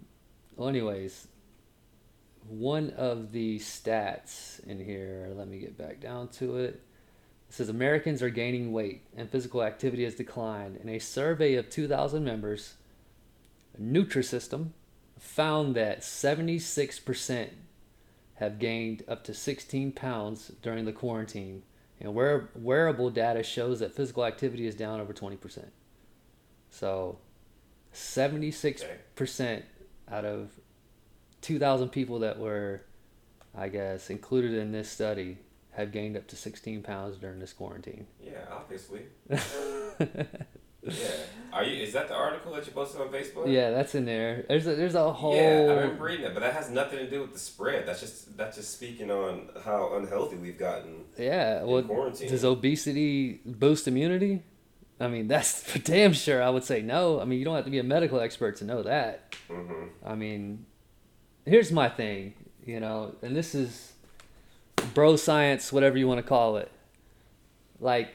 well, 0.60 0.68
anyways, 0.68 1.30
one 2.50 2.90
of 2.98 3.32
the 3.32 3.60
stats 3.60 4.62
in 4.68 4.84
here, 4.84 5.32
let 5.34 5.48
me 5.48 5.58
get 5.58 5.78
back 5.78 6.02
down 6.02 6.28
to 6.28 6.58
it. 6.58 6.84
It 7.48 7.54
says 7.54 7.70
Americans 7.70 8.22
are 8.22 8.30
gaining 8.30 8.74
weight 8.74 9.04
and 9.16 9.30
physical 9.30 9.64
activity 9.64 10.04
has 10.04 10.16
declined. 10.16 10.76
In 10.76 10.90
a 10.90 11.00
survey 11.00 11.56
of 11.56 11.70
2,000 11.70 12.26
members, 12.26 12.74
Nutrisystem 13.82 14.72
found 15.18 15.76
that 15.78 16.02
76% 16.02 17.48
have 18.36 18.60
gained 18.60 19.04
up 19.08 19.24
to 19.24 19.34
16 19.34 19.94
pounds 19.94 20.52
during 20.62 20.84
the 20.84 20.92
quarantine, 20.92 21.64
and 22.02 22.14
wear, 22.14 22.50
wearable 22.54 23.12
data 23.12 23.44
shows 23.44 23.80
that 23.80 23.96
physical 23.96 24.26
activity 24.26 24.68
is 24.68 24.76
down 24.76 25.00
over 25.00 25.14
20%. 25.14 25.68
So, 26.70 27.20
76% 27.94 29.64
out 30.12 30.26
of 30.26 30.52
2,000 31.42 31.90
people 31.90 32.20
that 32.20 32.40
were, 32.40 32.82
I 33.56 33.70
guess, 33.70 34.10
included 34.10 34.54
in 34.54 34.72
this 34.72 34.90
study 34.90 35.38
have 35.72 35.92
gained 35.92 36.18
up 36.18 36.28
to 36.28 36.36
16 36.36 36.84
pounds 36.84 37.18
during 37.18 37.40
this 37.40 37.54
quarantine. 37.54 38.08
Yeah, 38.22 38.46
obviously. 38.52 39.02
yeah. 39.30 40.24
Are 41.54 41.64
you? 41.64 41.84
Is 41.84 41.94
that 41.94 42.08
the 42.08 42.16
article 42.16 42.54
that 42.54 42.66
you 42.66 42.72
posted 42.72 43.02
on 43.02 43.10
Facebook? 43.10 43.52
Yeah, 43.52 43.72
that's 43.72 43.96
in 43.96 44.06
there. 44.06 44.46
There's 44.48 44.68
a, 44.68 44.76
there's 44.76 44.96
a 44.96 45.12
whole. 45.12 45.36
Yeah, 45.36 45.42
I 45.42 45.74
remember 45.74 46.04
reading 46.04 46.26
it, 46.26 46.34
but 46.34 46.42
that 46.42 46.54
has 46.54 46.70
nothing 46.70 47.00
to 47.00 47.10
do 47.10 47.22
with 47.22 47.34
the 47.34 47.40
spread. 47.40 47.88
That's 47.88 48.00
just 48.00 48.38
that's 48.38 48.58
just 48.58 48.74
speaking 48.74 49.10
on 49.10 49.50
how 49.64 49.96
unhealthy 49.96 50.36
we've 50.36 50.60
gotten. 50.60 51.06
Yeah, 51.18 51.64
well, 51.64 52.12
does 52.12 52.44
obesity 52.44 53.42
boost 53.46 53.88
immunity? 53.88 54.44
I 55.00 55.08
mean, 55.08 55.28
that's 55.28 55.64
for 55.72 55.80
damn 55.80 56.14
sure. 56.14 56.42
I 56.42 56.50
would 56.50 56.64
say 56.64 56.82
no. 56.82 57.20
I 57.20 57.26
mean, 57.26 57.40
you 57.40 57.46
don't 57.46 57.56
have 57.56 57.66
to 57.66 57.72
be 57.72 57.80
a 57.80 57.84
medical 57.84 58.20
expert 58.20 58.58
to 58.58 58.66
know 58.66 58.84
that. 58.84 59.36
Mm-hmm. 59.50 59.86
I 60.06 60.16
mean, 60.16 60.66
here's 61.46 61.72
my 61.72 61.90
thing, 61.90 62.34
you 62.66 62.80
know, 62.80 63.16
and 63.22 63.36
this 63.36 63.56
is 63.56 63.94
bro 64.94 65.16
science, 65.16 65.72
whatever 65.72 65.98
you 65.98 66.08
want 66.08 66.20
to 66.20 66.28
call 66.28 66.58
it. 66.58 66.72
Like, 67.80 68.10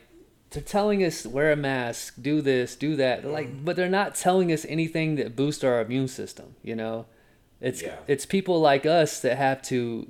they're 0.50 0.62
telling 0.62 1.02
us 1.02 1.26
wear 1.26 1.50
a 1.50 1.56
mask, 1.56 2.14
do 2.20 2.40
this, 2.40 2.76
do 2.76 2.96
that. 2.96 3.24
Like, 3.24 3.48
mm-hmm. 3.48 3.64
but 3.64 3.76
they're 3.76 3.88
not 3.88 4.14
telling 4.14 4.52
us 4.52 4.64
anything 4.68 5.16
that 5.16 5.34
boosts 5.34 5.64
our 5.64 5.80
immune 5.80 6.08
system. 6.08 6.54
You 6.62 6.76
know, 6.76 7.06
it's 7.60 7.82
yeah. 7.82 7.96
it's 8.06 8.24
people 8.24 8.60
like 8.60 8.86
us 8.86 9.20
that 9.20 9.36
have 9.36 9.62
to, 9.62 10.08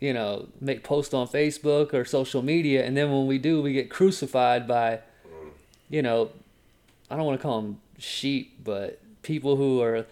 you 0.00 0.14
know, 0.14 0.48
make 0.60 0.82
posts 0.82 1.12
on 1.12 1.28
Facebook 1.28 1.92
or 1.92 2.04
social 2.04 2.42
media, 2.42 2.84
and 2.84 2.96
then 2.96 3.12
when 3.12 3.26
we 3.26 3.38
do, 3.38 3.60
we 3.60 3.72
get 3.72 3.90
crucified 3.90 4.66
by, 4.66 4.92
mm. 4.92 5.00
You 5.88 6.02
know, 6.02 6.30
I 7.10 7.16
don't 7.16 7.24
want 7.24 7.38
to 7.38 7.42
call 7.42 7.62
them 7.62 7.80
sheep, 7.98 8.62
but 8.64 9.00
people 9.22 9.56
who 9.56 9.80
are 9.82 10.06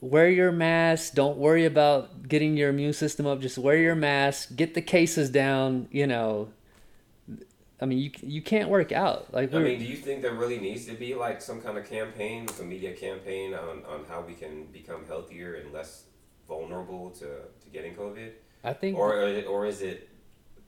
wear 0.00 0.28
your 0.28 0.52
mask. 0.52 1.14
Don't 1.14 1.38
worry 1.38 1.64
about 1.64 2.28
getting 2.28 2.56
your 2.56 2.70
immune 2.70 2.92
system 2.92 3.26
up. 3.26 3.40
Just 3.40 3.58
wear 3.58 3.76
your 3.76 3.94
mask. 3.94 4.54
Get 4.54 4.74
the 4.74 4.82
cases 4.82 5.30
down. 5.30 5.88
You 5.90 6.06
know, 6.06 6.48
I 7.80 7.86
mean, 7.86 7.98
you 7.98 8.10
you 8.22 8.42
can't 8.42 8.68
work 8.68 8.92
out. 8.92 9.32
Like, 9.32 9.52
I 9.54 9.58
mean, 9.58 9.78
do 9.78 9.84
you 9.84 9.96
think 9.96 10.22
there 10.22 10.34
really 10.34 10.58
needs 10.58 10.86
to 10.86 10.94
be 10.94 11.14
like 11.14 11.42
some 11.42 11.60
kind 11.60 11.76
of 11.76 11.88
campaign, 11.88 12.48
some 12.48 12.68
media 12.68 12.92
campaign 12.92 13.54
on, 13.54 13.84
on 13.84 14.04
how 14.08 14.20
we 14.20 14.34
can 14.34 14.66
become 14.66 15.04
healthier 15.06 15.54
and 15.54 15.72
less 15.72 16.04
vulnerable 16.48 17.10
to, 17.10 17.26
to 17.26 17.70
getting 17.72 17.94
COVID? 17.94 18.30
I 18.62 18.72
think, 18.72 18.96
or 18.96 19.12
or 19.46 19.66
is 19.66 19.82
it 19.82 20.08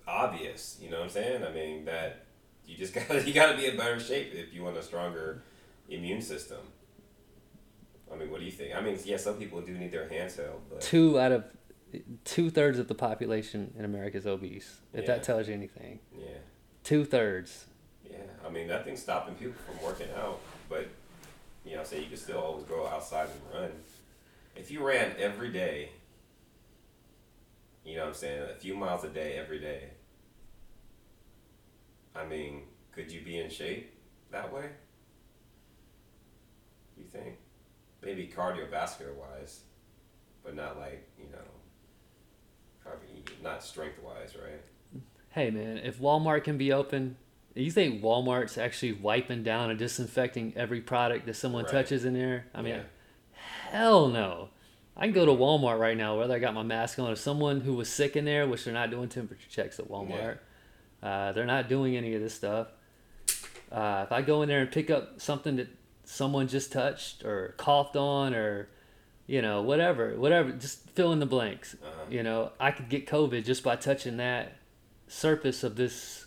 obvious? 0.07 0.79
You 0.81 0.91
know 0.91 0.99
what 0.99 1.05
I'm 1.05 1.11
saying? 1.11 1.45
I 1.45 1.53
mean 1.53 1.85
that 1.87 2.26
you 2.67 2.77
just 2.77 2.95
gotta 3.09 3.27
you 3.27 3.33
got 3.33 3.53
to 3.53 3.57
be 3.57 3.67
in 3.67 3.77
better 3.77 4.01
shape 4.01 4.33
if 4.35 4.53
you 4.53 4.63
want 4.63 4.77
a 4.77 4.83
stronger 4.83 5.43
immune 5.89 6.21
system. 6.21 6.59
I 8.13 8.17
mean, 8.17 8.31
what 8.31 8.41
do 8.41 8.47
you 8.47 8.53
think? 8.53 8.75
I 8.75 8.81
mean, 8.81 8.99
yeah, 9.05 9.17
some 9.17 9.35
people 9.35 9.61
do 9.61 9.73
need 9.73 9.91
their 9.91 10.09
hands 10.09 10.37
held, 10.37 10.63
but 10.71 10.81
two 10.81 11.19
out 11.19 11.33
of 11.33 11.45
two 12.25 12.51
thirds 12.51 12.79
of 12.79 12.89
the 12.89 12.95
population 12.95 13.73
in 13.79 13.85
America 13.85 14.17
is 14.17 14.27
obese. 14.27 14.81
If 14.93 15.03
yeah. 15.03 15.07
that 15.07 15.23
tells 15.23 15.49
you 15.49 15.55
anything. 15.55 16.01
Yeah. 16.17 16.27
Two 16.85 17.05
thirds. 17.05 17.67
Yeah, 18.09 18.19
I 18.47 18.51
mean, 18.51 18.69
nothing's 18.69 19.03
stopping 19.03 19.35
people 19.35 19.57
from 19.67 19.83
working 19.85 20.09
out, 20.17 20.41
but 20.69 20.89
you 21.65 21.77
know, 21.77 21.83
say 21.83 22.01
you 22.01 22.07
can 22.07 22.17
still 22.17 22.39
always 22.39 22.65
go 22.65 22.87
outside 22.87 23.29
and 23.29 23.61
run. 23.61 23.71
If 24.55 24.71
you 24.71 24.87
ran 24.87 25.15
every 25.19 25.53
day, 25.53 25.91
you 27.85 27.97
know 27.97 28.03
what 28.03 28.09
I'm 28.09 28.15
saying, 28.15 28.43
a 28.43 28.55
few 28.55 28.75
miles 28.75 29.05
a 29.05 29.09
day 29.09 29.37
every 29.37 29.59
day. 29.59 29.91
I 32.17 32.27
mean, 32.27 32.63
could 32.93 33.13
you 33.13 33.21
be 33.21 33.39
in 33.39 33.51
shape 33.51 33.93
that 34.31 34.53
way? 34.53 34.71
You 36.97 37.05
think? 37.05 37.37
maybe 38.07 38.33
cardiovascular 38.35 39.15
wise, 39.15 39.61
but 40.45 40.55
not 40.55 40.79
like 40.79 41.07
you 41.19 41.29
know, 41.31 41.39
probably 42.83 43.25
not 43.43 43.63
strength 43.63 43.99
wise, 44.03 44.35
right? 44.37 44.63
Hey 45.31 45.51
man, 45.51 45.79
if 45.79 45.99
Walmart 45.99 46.45
can 46.45 46.57
be 46.57 46.73
open, 46.73 47.17
you 47.55 47.71
think 47.71 48.01
Walmart's 48.01 48.57
actually 48.57 48.93
wiping 48.93 49.43
down 49.43 49.71
and 49.71 49.79
disinfecting 49.79 50.55
every 50.57 50.81
product 50.81 51.27
that 51.27 51.35
someone 51.35 51.65
right. 51.65 51.73
touches 51.73 52.05
in 52.05 52.15
there? 52.15 52.47
I 52.55 52.63
mean, 52.63 52.77
yeah. 52.77 52.83
hell 53.71 54.09
no. 54.09 54.51
I 54.97 55.05
can 55.05 55.13
go 55.13 55.27
to 55.27 55.33
Walmart 55.33 55.79
right 55.79 55.97
now, 55.97 56.19
whether 56.19 56.35
I 56.35 56.39
got 56.39 56.55
my 56.55 56.63
mask 56.63 56.99
on, 56.99 57.11
or 57.11 57.17
someone 57.17 57.61
who 57.61 57.75
was 57.75 57.91
sick 57.91 58.17
in 58.17 58.25
there, 58.25 58.47
which 58.47 58.65
they're 58.65 58.73
not 58.73 58.91
doing 58.91 59.11
temperature 59.11 59.51
checks 59.51 59.79
at 59.79 59.91
Walmart. 59.91 60.09
Yeah. 60.09 60.35
Uh, 61.03 61.33
they're 61.33 61.47
not 61.47 61.69
doing 61.69 61.97
any 61.97 62.15
of 62.15 62.21
this 62.21 62.35
stuff. 62.35 62.69
Uh, 63.71 64.05
if 64.07 64.13
I 64.13 64.23
go 64.23 64.43
in 64.43 64.49
there 64.49 64.61
and 64.61 64.71
pick 64.71 64.91
up 64.91 65.21
something 65.21 65.57
that 65.57 65.69
someone 66.05 66.49
just 66.49 66.73
touched 66.73 67.25
or 67.25 67.55
coughed 67.59 67.97
on 67.97 68.35
or 68.35 68.69
you 69.27 69.43
know 69.43 69.63
whatever 69.63 70.15
whatever 70.17 70.53
just 70.53 70.89
fill 70.91 71.13
in 71.13 71.19
the 71.19 71.27
blanks 71.27 71.75
uh-huh. 71.75 72.05
you 72.09 72.23
know 72.23 72.53
i 72.61 72.71
could 72.71 72.89
get 72.89 73.07
covid 73.07 73.45
just 73.45 73.63
by 73.65 73.75
touching 73.75 74.17
that 74.17 74.57
surface 75.09 75.65
of 75.65 75.75
this 75.77 76.27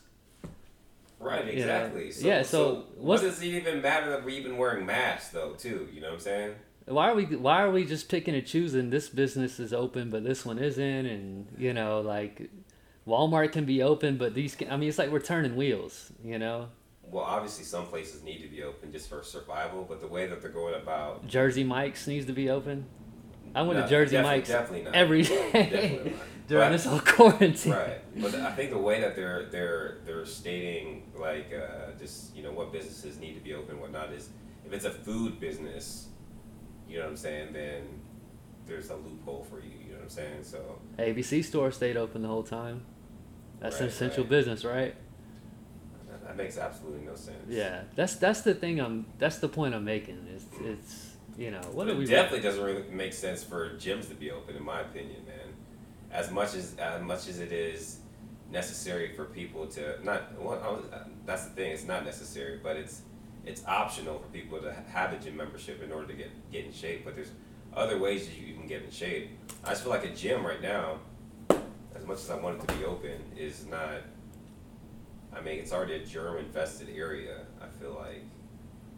right 1.19 1.47
exactly 1.47 2.05
know. 2.05 2.11
so, 2.11 2.27
yeah 2.27 2.41
so, 2.41 2.47
so 2.47 2.85
what 2.97 3.21
does 3.21 3.41
it 3.41 3.45
even 3.45 3.81
matter 3.81 4.09
that 4.09 4.23
we're 4.23 4.37
even 4.37 4.57
wearing 4.57 4.85
masks 4.85 5.29
though 5.29 5.53
too 5.53 5.87
you 5.93 6.01
know 6.01 6.07
what 6.07 6.15
i'm 6.15 6.19
saying 6.19 6.53
why 6.85 7.09
are 7.09 7.15
we 7.15 7.23
why 7.25 7.61
are 7.61 7.71
we 7.71 7.85
just 7.85 8.09
picking 8.09 8.35
and 8.35 8.45
choosing 8.45 8.89
this 8.89 9.07
business 9.07 9.59
is 9.59 9.73
open 9.73 10.09
but 10.09 10.23
this 10.23 10.45
one 10.45 10.59
isn't 10.59 11.05
and 11.05 11.47
you 11.57 11.73
know 11.73 12.01
like 12.01 12.49
walmart 13.09 13.51
can 13.51 13.65
be 13.65 13.81
open 13.81 14.17
but 14.17 14.33
these 14.33 14.55
can, 14.55 14.71
i 14.71 14.77
mean 14.77 14.87
it's 14.87 14.97
like 14.97 15.11
we're 15.11 15.19
turning 15.19 15.55
wheels 15.55 16.11
you 16.23 16.37
know 16.37 16.69
well, 17.11 17.23
obviously 17.23 17.63
some 17.63 17.87
places 17.87 18.23
need 18.23 18.41
to 18.43 18.47
be 18.47 18.61
open 18.63 18.91
just 18.91 19.09
for 19.09 19.23
survival, 19.23 19.83
but 19.87 19.99
the 19.99 20.07
way 20.07 20.27
that 20.27 20.41
they're 20.41 20.51
going 20.51 20.75
about 20.75 21.25
Jersey 21.27 21.63
Mike's 21.63 22.07
needs 22.07 22.25
to 22.27 22.33
be 22.33 22.49
open. 22.49 22.85
I 23.55 23.63
went 23.63 23.79
no, 23.79 23.83
to 23.83 23.89
Jersey 23.89 24.11
definitely, 24.11 24.37
Mike's 24.37 24.49
definitely 24.49 24.83
not. 24.83 24.95
every 24.95 25.23
day 25.23 26.13
during 26.47 26.65
but, 26.65 26.71
this 26.71 26.85
whole 26.85 26.99
quarantine. 26.99 27.71
Right, 27.71 28.21
but 28.21 28.35
I 28.35 28.51
think 28.51 28.69
the 28.69 28.77
way 28.77 29.01
that 29.01 29.15
they're 29.15 29.45
they're 29.45 29.97
they're 30.05 30.25
stating 30.25 31.11
like 31.17 31.51
uh, 31.53 31.97
just 31.97 32.35
you 32.35 32.43
know 32.43 32.51
what 32.51 32.71
businesses 32.71 33.19
need 33.19 33.33
to 33.33 33.41
be 33.41 33.55
open, 33.55 33.79
whatnot 33.79 34.13
is 34.13 34.29
if 34.65 34.71
it's 34.71 34.85
a 34.85 34.91
food 34.91 35.39
business, 35.39 36.09
you 36.87 36.97
know 36.97 37.05
what 37.05 37.09
I'm 37.09 37.17
saying, 37.17 37.53
then 37.53 37.83
there's 38.67 38.91
a 38.91 38.95
loophole 38.95 39.47
for 39.49 39.59
you. 39.59 39.71
You 39.83 39.93
know 39.93 39.95
what 39.95 40.03
I'm 40.03 40.09
saying? 40.09 40.43
So 40.43 40.79
ABC 40.99 41.43
store 41.43 41.71
stayed 41.71 41.97
open 41.97 42.21
the 42.21 42.27
whole 42.27 42.43
time. 42.43 42.85
That's 43.59 43.75
right, 43.75 43.81
an 43.83 43.87
essential 43.87 44.23
right. 44.23 44.29
business, 44.29 44.65
right? 44.65 44.95
That 46.25 46.37
makes 46.37 46.57
absolutely 46.57 47.05
no 47.07 47.15
sense. 47.15 47.37
Yeah, 47.47 47.81
that's 47.95 48.15
that's 48.15 48.41
the 48.41 48.53
thing. 48.53 48.79
I'm 48.79 49.07
that's 49.17 49.39
the 49.39 49.49
point 49.49 49.73
I'm 49.73 49.83
making. 49.83 50.27
It's 50.33 50.45
it's 50.61 51.09
you 51.37 51.49
know 51.49 51.61
what. 51.73 51.87
But 51.87 51.97
it 51.97 52.05
definitely 52.05 52.41
doesn't 52.41 52.63
really 52.63 52.83
make 52.91 53.13
sense 53.13 53.43
for 53.43 53.71
gyms 53.71 54.07
to 54.09 54.15
be 54.15 54.29
open, 54.29 54.55
in 54.55 54.63
my 54.63 54.81
opinion, 54.81 55.25
man. 55.25 55.53
As 56.11 56.29
much 56.29 56.53
as 56.53 56.75
as 56.77 57.01
much 57.01 57.27
as 57.27 57.39
it 57.39 57.51
is 57.51 58.01
necessary 58.51 59.15
for 59.15 59.25
people 59.25 59.65
to 59.67 60.03
not. 60.03 60.39
Well, 60.39 60.83
that's 61.25 61.45
the 61.45 61.51
thing. 61.51 61.71
It's 61.71 61.85
not 61.85 62.05
necessary, 62.05 62.59
but 62.61 62.75
it's 62.75 63.01
it's 63.45 63.65
optional 63.65 64.19
for 64.19 64.27
people 64.27 64.59
to 64.59 64.71
have 64.91 65.13
a 65.13 65.17
gym 65.17 65.35
membership 65.35 65.81
in 65.81 65.91
order 65.91 66.07
to 66.07 66.13
get 66.13 66.29
get 66.51 66.65
in 66.65 66.71
shape. 66.71 67.05
But 67.05 67.15
there's 67.15 67.31
other 67.73 67.97
ways 67.97 68.27
that 68.27 68.37
you 68.37 68.53
can 68.53 68.67
get 68.67 68.83
in 68.83 68.91
shape. 68.91 69.31
I 69.63 69.69
just 69.69 69.83
feel 69.83 69.91
like 69.91 70.05
a 70.05 70.13
gym 70.13 70.45
right 70.45 70.61
now, 70.61 70.99
much 72.09 72.19
as 72.19 72.29
I 72.29 72.35
want 72.35 72.61
it 72.61 72.67
to 72.67 72.75
be 72.75 72.85
open, 72.85 73.21
is 73.37 73.65
not 73.67 74.01
I 75.31 75.41
mean, 75.41 75.59
it's 75.59 75.71
already 75.71 75.93
a 75.93 76.05
germ 76.05 76.37
infested 76.37 76.89
area, 76.95 77.41
I 77.61 77.67
feel 77.79 77.93
like, 77.93 78.23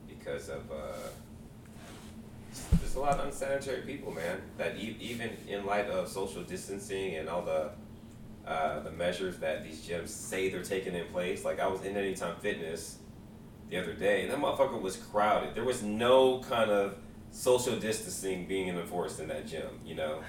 because 0.07 0.49
of, 0.49 0.71
uh, 0.71 1.09
there's 2.79 2.95
a 2.95 2.99
lot 2.99 3.19
of 3.19 3.25
unsanitary 3.25 3.81
people, 3.81 4.11
man, 4.11 4.41
that 4.57 4.77
e- 4.77 4.97
even 4.99 5.31
in 5.47 5.65
light 5.65 5.87
of 5.89 6.07
social 6.07 6.43
distancing 6.43 7.15
and 7.15 7.27
all 7.27 7.41
the, 7.41 7.71
uh, 8.47 8.79
the 8.79 8.91
measures 8.91 9.37
that 9.37 9.63
these 9.63 9.85
gyms 9.85 10.07
say 10.07 10.49
they're 10.49 10.63
taking 10.63 10.95
in 10.95 11.05
place, 11.07 11.43
like 11.43 11.59
I 11.59 11.67
was 11.67 11.81
in 11.83 11.97
Anytime 11.97 12.35
Fitness 12.37 12.97
the 13.69 13.77
other 13.77 13.93
day, 13.93 14.23
and 14.23 14.31
that 14.31 14.39
motherfucker 14.39 14.81
was 14.81 14.95
crowded. 14.95 15.53
There 15.53 15.63
was 15.63 15.83
no 15.83 16.39
kind 16.39 16.71
of 16.71 16.95
social 17.31 17.77
distancing 17.77 18.45
being 18.47 18.69
enforced 18.69 19.19
in 19.19 19.27
that 19.27 19.47
gym, 19.47 19.79
you 19.85 19.95
know? 19.95 20.19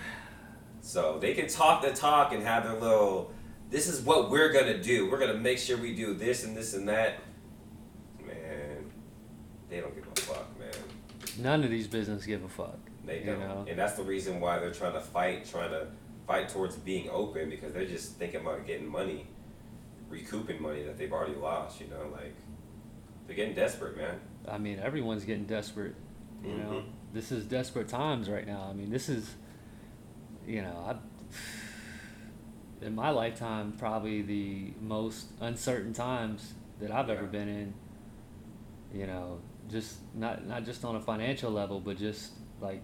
So 0.82 1.18
they 1.20 1.32
can 1.32 1.46
talk 1.48 1.80
the 1.82 1.92
talk 1.92 2.32
and 2.32 2.42
have 2.42 2.64
their 2.64 2.74
little 2.78 3.32
this 3.70 3.88
is 3.88 4.02
what 4.02 4.30
we're 4.30 4.52
gonna 4.52 4.82
do. 4.82 5.10
We're 5.10 5.18
gonna 5.18 5.38
make 5.38 5.58
sure 5.58 5.78
we 5.78 5.94
do 5.94 6.12
this 6.12 6.44
and 6.44 6.54
this 6.54 6.74
and 6.74 6.86
that. 6.88 7.20
Man, 8.20 8.92
they 9.70 9.80
don't 9.80 9.94
give 9.94 10.06
a 10.06 10.20
fuck, 10.20 10.58
man. 10.58 10.68
None 11.38 11.64
of 11.64 11.70
these 11.70 11.86
businesses 11.86 12.26
give 12.26 12.44
a 12.44 12.48
fuck. 12.48 12.78
They 13.06 13.20
don't, 13.20 13.40
know? 13.40 13.64
and 13.68 13.78
that's 13.78 13.94
the 13.94 14.02
reason 14.02 14.40
why 14.40 14.58
they're 14.58 14.72
trying 14.74 14.92
to 14.92 15.00
fight, 15.00 15.48
trying 15.50 15.70
to 15.70 15.86
fight 16.26 16.48
towards 16.50 16.76
being 16.76 17.08
open 17.10 17.48
because 17.48 17.72
they're 17.72 17.86
just 17.86 18.16
thinking 18.16 18.42
about 18.42 18.66
getting 18.66 18.86
money, 18.86 19.26
recouping 20.08 20.60
money 20.60 20.82
that 20.82 20.98
they've 20.98 21.12
already 21.12 21.34
lost. 21.34 21.80
You 21.80 21.86
know, 21.88 22.10
like 22.12 22.34
they're 23.26 23.36
getting 23.36 23.54
desperate, 23.54 23.96
man. 23.96 24.20
I 24.48 24.58
mean, 24.58 24.78
everyone's 24.80 25.24
getting 25.24 25.46
desperate. 25.46 25.94
You 26.44 26.56
know, 26.56 26.70
Mhm. 26.72 26.84
this 27.14 27.30
is 27.32 27.44
desperate 27.46 27.88
times 27.88 28.28
right 28.28 28.46
now. 28.46 28.66
I 28.68 28.72
mean, 28.72 28.90
this 28.90 29.08
is, 29.08 29.36
you 30.46 30.62
know, 30.62 30.84
I, 32.80 32.84
in 32.84 32.94
my 32.94 33.10
lifetime, 33.10 33.72
probably 33.78 34.22
the 34.22 34.72
most 34.80 35.26
uncertain 35.40 35.92
times 35.92 36.54
that 36.80 36.90
I've 36.90 37.10
ever 37.10 37.24
been 37.26 37.48
in. 37.48 37.74
You 38.92 39.06
know, 39.06 39.38
just 39.70 39.96
not 40.14 40.46
not 40.46 40.64
just 40.64 40.84
on 40.84 40.96
a 40.96 41.00
financial 41.00 41.50
level, 41.50 41.80
but 41.80 41.96
just 41.96 42.32
like, 42.60 42.82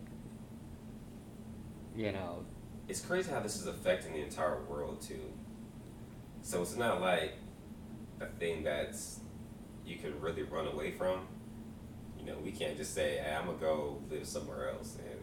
you 1.96 2.12
know, 2.12 2.44
It's 2.88 3.00
crazy 3.00 3.30
how 3.30 3.40
this 3.40 3.56
is 3.56 3.66
affecting 3.66 4.14
the 4.14 4.22
entire 4.22 4.62
world 4.64 5.00
too. 5.02 5.20
So 6.42 6.62
it's 6.62 6.76
not 6.76 7.00
like 7.00 7.34
a 8.20 8.26
thing 8.26 8.62
that's 8.64 9.20
you 9.84 9.96
can 9.96 10.18
really 10.20 10.42
run 10.42 10.66
away 10.66 10.92
from. 10.92 11.26
You 12.18 12.26
know, 12.26 12.38
we 12.42 12.52
can't 12.52 12.76
just 12.76 12.94
say, 12.94 13.18
hey, 13.18 13.34
"I'm 13.34 13.46
gonna 13.46 13.58
go 13.58 14.02
live 14.10 14.26
somewhere 14.26 14.70
else 14.70 14.96
and 14.98 15.17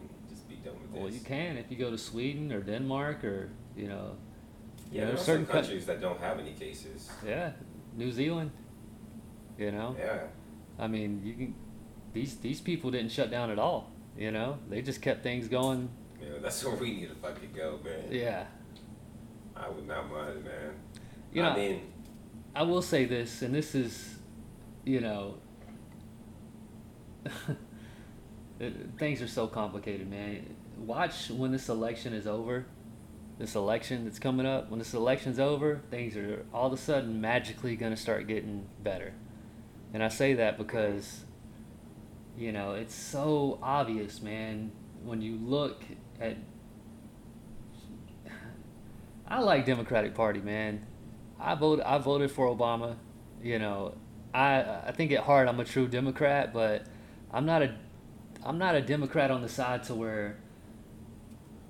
done 0.66 0.76
with 0.82 0.92
this." 0.92 1.00
well, 1.00 1.10
you 1.10 1.20
can 1.20 1.56
if 1.56 1.70
you 1.70 1.76
go 1.76 1.90
to 1.90 1.98
Sweden 1.98 2.52
or 2.52 2.60
Denmark 2.60 3.24
or 3.24 3.48
you 3.76 3.88
know, 3.88 4.16
Yeah, 4.92 5.00
know, 5.00 5.06
there 5.06 5.14
are 5.14 5.24
certain 5.32 5.46
countries 5.46 5.86
that 5.86 6.00
don't 6.00 6.20
have 6.20 6.38
any 6.38 6.52
cases. 6.52 7.10
yeah, 7.26 7.52
New 7.96 8.12
Zealand. 8.12 8.50
You 9.58 9.70
know. 9.72 9.96
Yeah. 9.98 10.20
I 10.78 10.86
mean, 10.86 11.22
you 11.24 11.34
can. 11.34 11.54
These 12.12 12.36
these 12.36 12.60
people 12.60 12.90
didn't 12.90 13.12
shut 13.12 13.30
down 13.30 13.50
at 13.50 13.58
all. 13.58 13.90
You 14.18 14.30
know, 14.30 14.58
they 14.70 14.82
just 14.82 15.02
kept 15.02 15.22
things 15.22 15.48
going. 15.48 15.88
Yeah, 16.20 16.38
that's 16.42 16.64
where 16.68 16.76
we 16.76 16.92
need 16.96 17.08
to 17.08 17.14
fucking 17.14 17.52
go, 17.54 17.78
man. 17.84 18.04
Yeah. 18.10 18.44
I 19.54 19.68
would 19.68 19.86
not 19.86 20.10
mind, 20.10 20.44
man. 20.44 20.74
You 21.32 21.42
know, 21.42 21.50
I 21.50 21.56
mean, 21.56 21.80
I 22.54 22.62
will 22.62 22.82
say 22.82 23.04
this, 23.04 23.42
and 23.42 23.54
this 23.54 23.74
is, 23.74 24.14
you 24.84 25.00
know, 25.00 25.36
things 28.98 29.20
are 29.22 29.28
so 29.28 29.46
complicated, 29.46 30.08
man. 30.08 30.55
Watch 30.78 31.30
when 31.30 31.52
this 31.52 31.68
election 31.68 32.12
is 32.12 32.26
over. 32.26 32.66
This 33.38 33.54
election 33.54 34.04
that's 34.04 34.18
coming 34.18 34.46
up, 34.46 34.70
when 34.70 34.78
this 34.78 34.94
election's 34.94 35.38
over, 35.38 35.82
things 35.90 36.16
are 36.16 36.46
all 36.54 36.68
of 36.68 36.72
a 36.72 36.76
sudden 36.76 37.20
magically 37.20 37.76
going 37.76 37.94
to 37.94 38.00
start 38.00 38.26
getting 38.26 38.66
better. 38.82 39.12
And 39.92 40.02
I 40.02 40.08
say 40.08 40.34
that 40.34 40.56
because, 40.56 41.24
you 42.36 42.50
know, 42.50 42.72
it's 42.72 42.94
so 42.94 43.58
obvious, 43.62 44.22
man, 44.22 44.72
when 45.04 45.20
you 45.20 45.36
look 45.36 45.82
at. 46.20 46.36
I 49.28 49.40
like 49.40 49.66
Democratic 49.66 50.14
Party, 50.14 50.40
man. 50.40 50.86
I 51.38 51.54
voted. 51.54 51.84
I 51.84 51.98
voted 51.98 52.30
for 52.30 52.46
Obama. 52.46 52.96
You 53.42 53.58
know, 53.58 53.94
I 54.32 54.62
I 54.86 54.92
think 54.92 55.12
at 55.12 55.20
heart 55.20 55.48
I'm 55.48 55.60
a 55.60 55.64
true 55.64 55.88
Democrat, 55.88 56.52
but 56.52 56.86
I'm 57.30 57.46
not 57.46 57.62
a 57.62 57.74
I'm 58.44 58.58
not 58.58 58.74
a 58.74 58.80
Democrat 58.80 59.30
on 59.30 59.42
the 59.42 59.48
side 59.48 59.82
to 59.84 59.94
where. 59.94 60.38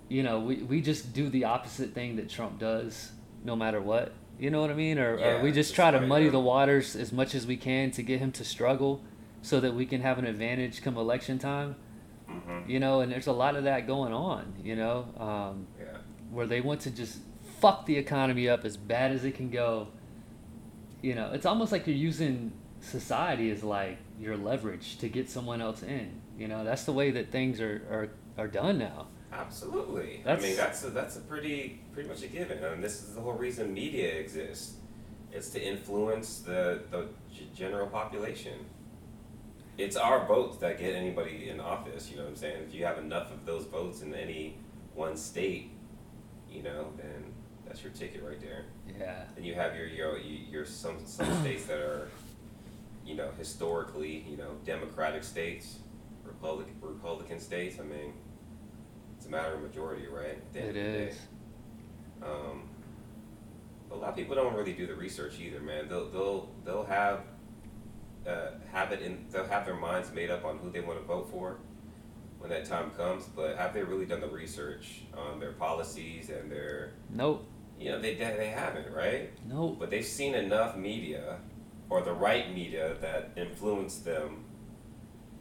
You 0.08 0.22
know, 0.22 0.40
we, 0.40 0.56
we 0.56 0.80
just 0.80 1.12
do 1.12 1.28
the 1.28 1.44
opposite 1.44 1.92
thing 1.92 2.16
that 2.16 2.28
Trump 2.28 2.58
does, 2.58 3.10
no 3.44 3.56
matter 3.56 3.80
what. 3.80 4.12
You 4.38 4.50
know 4.50 4.60
what 4.60 4.70
I 4.70 4.74
mean? 4.74 4.98
Or, 4.98 5.18
or 5.18 5.40
we 5.42 5.50
just 5.50 5.74
try 5.74 5.90
to 5.90 6.00
muddy 6.00 6.26
yeah. 6.26 6.30
the 6.32 6.40
waters 6.40 6.94
as 6.94 7.12
much 7.12 7.34
as 7.34 7.46
we 7.46 7.56
can 7.56 7.90
to 7.92 8.02
get 8.02 8.20
him 8.20 8.32
to 8.32 8.44
struggle, 8.44 9.00
so 9.42 9.60
that 9.60 9.74
we 9.74 9.86
can 9.86 10.00
have 10.02 10.18
an 10.18 10.26
advantage 10.26 10.82
come 10.82 10.96
election 10.96 11.38
time. 11.38 11.76
mhm, 12.28 12.68
You 12.68 12.78
know, 12.78 13.00
and 13.00 13.10
there's 13.10 13.26
a 13.28 13.32
lot 13.32 13.56
of 13.56 13.64
that 13.64 13.86
going 13.86 14.12
on. 14.12 14.54
You 14.62 14.76
know, 14.76 15.06
um, 15.18 15.66
yeah. 15.78 15.98
where 16.30 16.46
they 16.46 16.60
want 16.60 16.82
to 16.82 16.90
just 16.90 17.18
fuck 17.60 17.86
the 17.86 17.96
economy 17.96 18.48
up 18.48 18.64
as 18.64 18.76
bad 18.76 19.10
as 19.12 19.24
it 19.24 19.34
can 19.34 19.50
go. 19.50 19.88
You 21.02 21.14
know, 21.14 21.32
it's 21.32 21.46
almost 21.46 21.72
like 21.72 21.86
you're 21.86 21.96
using 21.96 22.52
society 22.80 23.50
as 23.50 23.64
like 23.64 23.98
your 24.20 24.36
leverage 24.36 24.98
to 24.98 25.08
get 25.08 25.30
someone 25.30 25.60
else 25.60 25.82
in. 25.82 26.20
You 26.38 26.48
know, 26.48 26.62
that's 26.64 26.84
the 26.84 26.92
way 26.92 27.10
that 27.12 27.32
things 27.32 27.60
are 27.60 27.82
are, 27.90 28.08
are 28.44 28.48
done 28.48 28.78
now. 28.78 29.08
Absolutely. 29.38 30.22
I 30.26 30.36
mean, 30.36 30.56
that's 30.56 30.84
a, 30.84 30.90
that's 30.90 31.16
a 31.16 31.20
pretty 31.20 31.80
pretty 31.92 32.08
much 32.08 32.22
a 32.22 32.26
given, 32.28 32.62
and 32.64 32.82
this 32.82 33.02
is 33.02 33.14
the 33.14 33.20
whole 33.20 33.32
reason 33.32 33.72
media 33.74 34.14
exists. 34.14 34.74
It's 35.32 35.50
to 35.50 35.62
influence 35.62 36.40
the 36.40 36.82
the 36.90 37.06
g- 37.32 37.48
general 37.54 37.86
population. 37.86 38.54
It's 39.78 39.96
our 39.96 40.26
votes 40.26 40.56
that 40.58 40.78
get 40.78 40.94
anybody 40.94 41.50
in 41.50 41.60
office. 41.60 42.10
You 42.10 42.16
know 42.16 42.22
what 42.22 42.30
I'm 42.30 42.36
saying? 42.36 42.62
If 42.66 42.74
you 42.74 42.84
have 42.86 42.98
enough 42.98 43.30
of 43.30 43.44
those 43.44 43.64
votes 43.66 44.00
in 44.00 44.14
any 44.14 44.56
one 44.94 45.16
state, 45.16 45.70
you 46.50 46.62
know, 46.62 46.86
then 46.96 47.34
that's 47.66 47.82
your 47.82 47.92
ticket 47.92 48.22
right 48.22 48.40
there. 48.40 48.64
Yeah. 48.98 49.24
And 49.36 49.44
you 49.44 49.54
have 49.54 49.76
your 49.76 49.86
your 49.86 50.18
your 50.18 50.64
some 50.64 50.96
some 51.04 51.30
states 51.42 51.66
that 51.66 51.78
are, 51.78 52.08
you 53.04 53.14
know, 53.16 53.30
historically, 53.38 54.24
you 54.28 54.38
know, 54.38 54.52
democratic 54.64 55.24
states, 55.24 55.76
republic 56.24 56.68
Republican 56.80 57.38
states. 57.38 57.76
I 57.78 57.82
mean, 57.82 58.14
it's 59.26 59.32
a 59.34 59.36
matter 59.36 59.54
of 59.54 59.62
majority, 59.62 60.06
right? 60.06 60.38
At 60.38 60.52
the 60.52 60.60
end 60.60 60.68
It 60.68 60.68
of 60.68 60.74
the 60.74 60.80
day. 60.98 61.04
is. 61.08 61.18
Um, 62.22 62.62
a 63.90 63.94
lot 63.96 64.10
of 64.10 64.16
people 64.16 64.36
don't 64.36 64.54
really 64.54 64.72
do 64.72 64.86
the 64.86 64.94
research 64.94 65.38
either, 65.40 65.60
man. 65.60 65.88
They'll 65.88 66.08
they'll 66.10 66.48
they'll 66.64 66.84
have 66.84 67.20
uh, 68.26 68.50
have 68.72 68.92
it 68.92 69.02
in 69.02 69.26
they'll 69.30 69.46
have 69.46 69.66
their 69.66 69.76
minds 69.76 70.12
made 70.12 70.30
up 70.30 70.44
on 70.44 70.58
who 70.58 70.70
they 70.70 70.80
want 70.80 70.98
to 71.00 71.04
vote 71.04 71.28
for 71.30 71.58
when 72.38 72.50
that 72.50 72.64
time 72.66 72.90
comes. 72.92 73.24
But 73.24 73.56
have 73.56 73.74
they 73.74 73.82
really 73.82 74.06
done 74.06 74.20
the 74.20 74.28
research 74.28 75.02
on 75.16 75.40
their 75.40 75.52
policies 75.52 76.30
and 76.30 76.50
their 76.50 76.92
Nope. 77.10 77.46
you 77.80 77.90
know 77.90 78.00
they 78.00 78.14
they 78.14 78.48
haven't, 78.48 78.92
right? 78.92 79.30
Nope. 79.48 79.76
But 79.80 79.90
they've 79.90 80.04
seen 80.06 80.34
enough 80.34 80.76
media, 80.76 81.38
or 81.90 82.00
the 82.02 82.12
right 82.12 82.52
media, 82.54 82.96
that 83.00 83.30
influenced 83.36 84.04
them, 84.04 84.44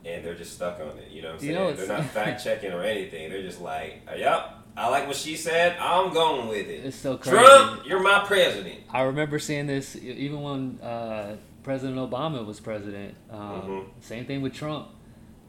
and 0.05 0.23
they're 0.23 0.35
just 0.35 0.53
stuck 0.53 0.79
on 0.79 0.97
it. 0.99 1.09
You 1.11 1.21
know 1.23 1.29
what 1.33 1.41
I'm 1.41 1.45
You 1.47 1.53
saying? 1.55 1.67
know, 1.69 1.73
they're 1.73 1.87
not 1.97 2.05
fact 2.05 2.43
checking 2.43 2.71
or 2.71 2.83
anything. 2.83 3.29
They're 3.29 3.41
just 3.41 3.61
like, 3.61 4.01
"Yep, 4.15 4.49
I 4.77 4.89
like 4.89 5.07
what 5.07 5.15
she 5.15 5.35
said. 5.35 5.75
I'm 5.79 6.13
going 6.13 6.47
with 6.47 6.67
it." 6.67 6.85
It's 6.85 6.97
so 6.97 7.17
crazy. 7.17 7.37
Trump, 7.37 7.85
you're 7.85 8.01
my 8.01 8.23
president. 8.25 8.79
I 8.91 9.01
remember 9.03 9.39
seeing 9.39 9.67
this 9.67 9.95
even 9.95 10.41
when 10.41 10.79
uh, 10.81 11.37
President 11.63 11.97
Obama 11.97 12.45
was 12.45 12.59
president. 12.59 13.15
Um, 13.31 13.39
Mhm. 13.39 13.85
Same 14.01 14.25
thing 14.25 14.41
with 14.41 14.53
Trump. 14.53 14.87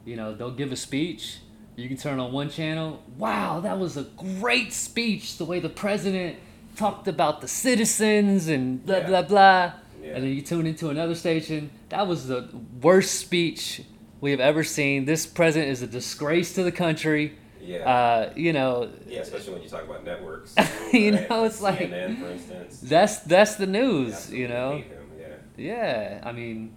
You 0.05 0.15
know, 0.15 0.33
they'll 0.33 0.51
give 0.51 0.71
a 0.71 0.75
speech. 0.75 1.37
You 1.75 1.87
can 1.87 1.97
turn 1.97 2.19
on 2.19 2.31
one 2.31 2.49
channel. 2.49 3.03
Wow, 3.19 3.59
that 3.59 3.77
was 3.77 3.97
a 3.97 4.03
great 4.39 4.73
speech. 4.73 5.37
The 5.37 5.45
way 5.45 5.59
the 5.59 5.69
president 5.69 6.37
talked 6.75 7.07
about 7.07 7.41
the 7.41 7.47
citizens 7.47 8.47
and 8.47 8.83
blah 8.85 8.97
Yeah. 8.97 9.07
blah 9.07 9.21
blah. 9.21 9.71
Yeah. 10.01 10.13
And 10.15 10.23
then 10.23 10.31
you 10.33 10.41
tune 10.41 10.65
into 10.65 10.89
another 10.89 11.13
station. 11.15 11.69
That 11.89 12.07
was 12.07 12.27
the 12.27 12.47
worst 12.81 13.15
speech 13.19 13.81
we 14.21 14.31
have 14.31 14.39
ever 14.39 14.63
seen. 14.63 15.05
This 15.05 15.25
president 15.25 15.71
is 15.71 15.81
a 15.81 15.87
disgrace 15.87 16.53
to 16.55 16.63
the 16.63 16.71
country. 16.71 17.37
Yeah. 17.61 17.77
Uh, 17.79 18.33
you 18.35 18.53
know, 18.53 18.89
yeah, 19.07 19.19
especially 19.19 19.53
when 19.53 19.61
you 19.63 19.69
talk 19.69 19.83
about 19.83 20.03
networks. 20.05 20.55
You 20.93 21.13
right? 21.15 21.29
know, 21.29 21.43
it's 21.43 21.59
like- 21.61 21.79
CNN, 21.79 22.19
for 22.19 22.29
instance. 22.31 22.79
that's 22.81 23.19
that's 23.19 23.55
the 23.55 23.67
news. 23.67 24.13
Absolutely 24.13 24.41
You 24.41 24.47
know. 24.47 24.83
Yeah. 25.19 25.33
Yeah, 25.57 26.21
I 26.23 26.31
mean, 26.31 26.73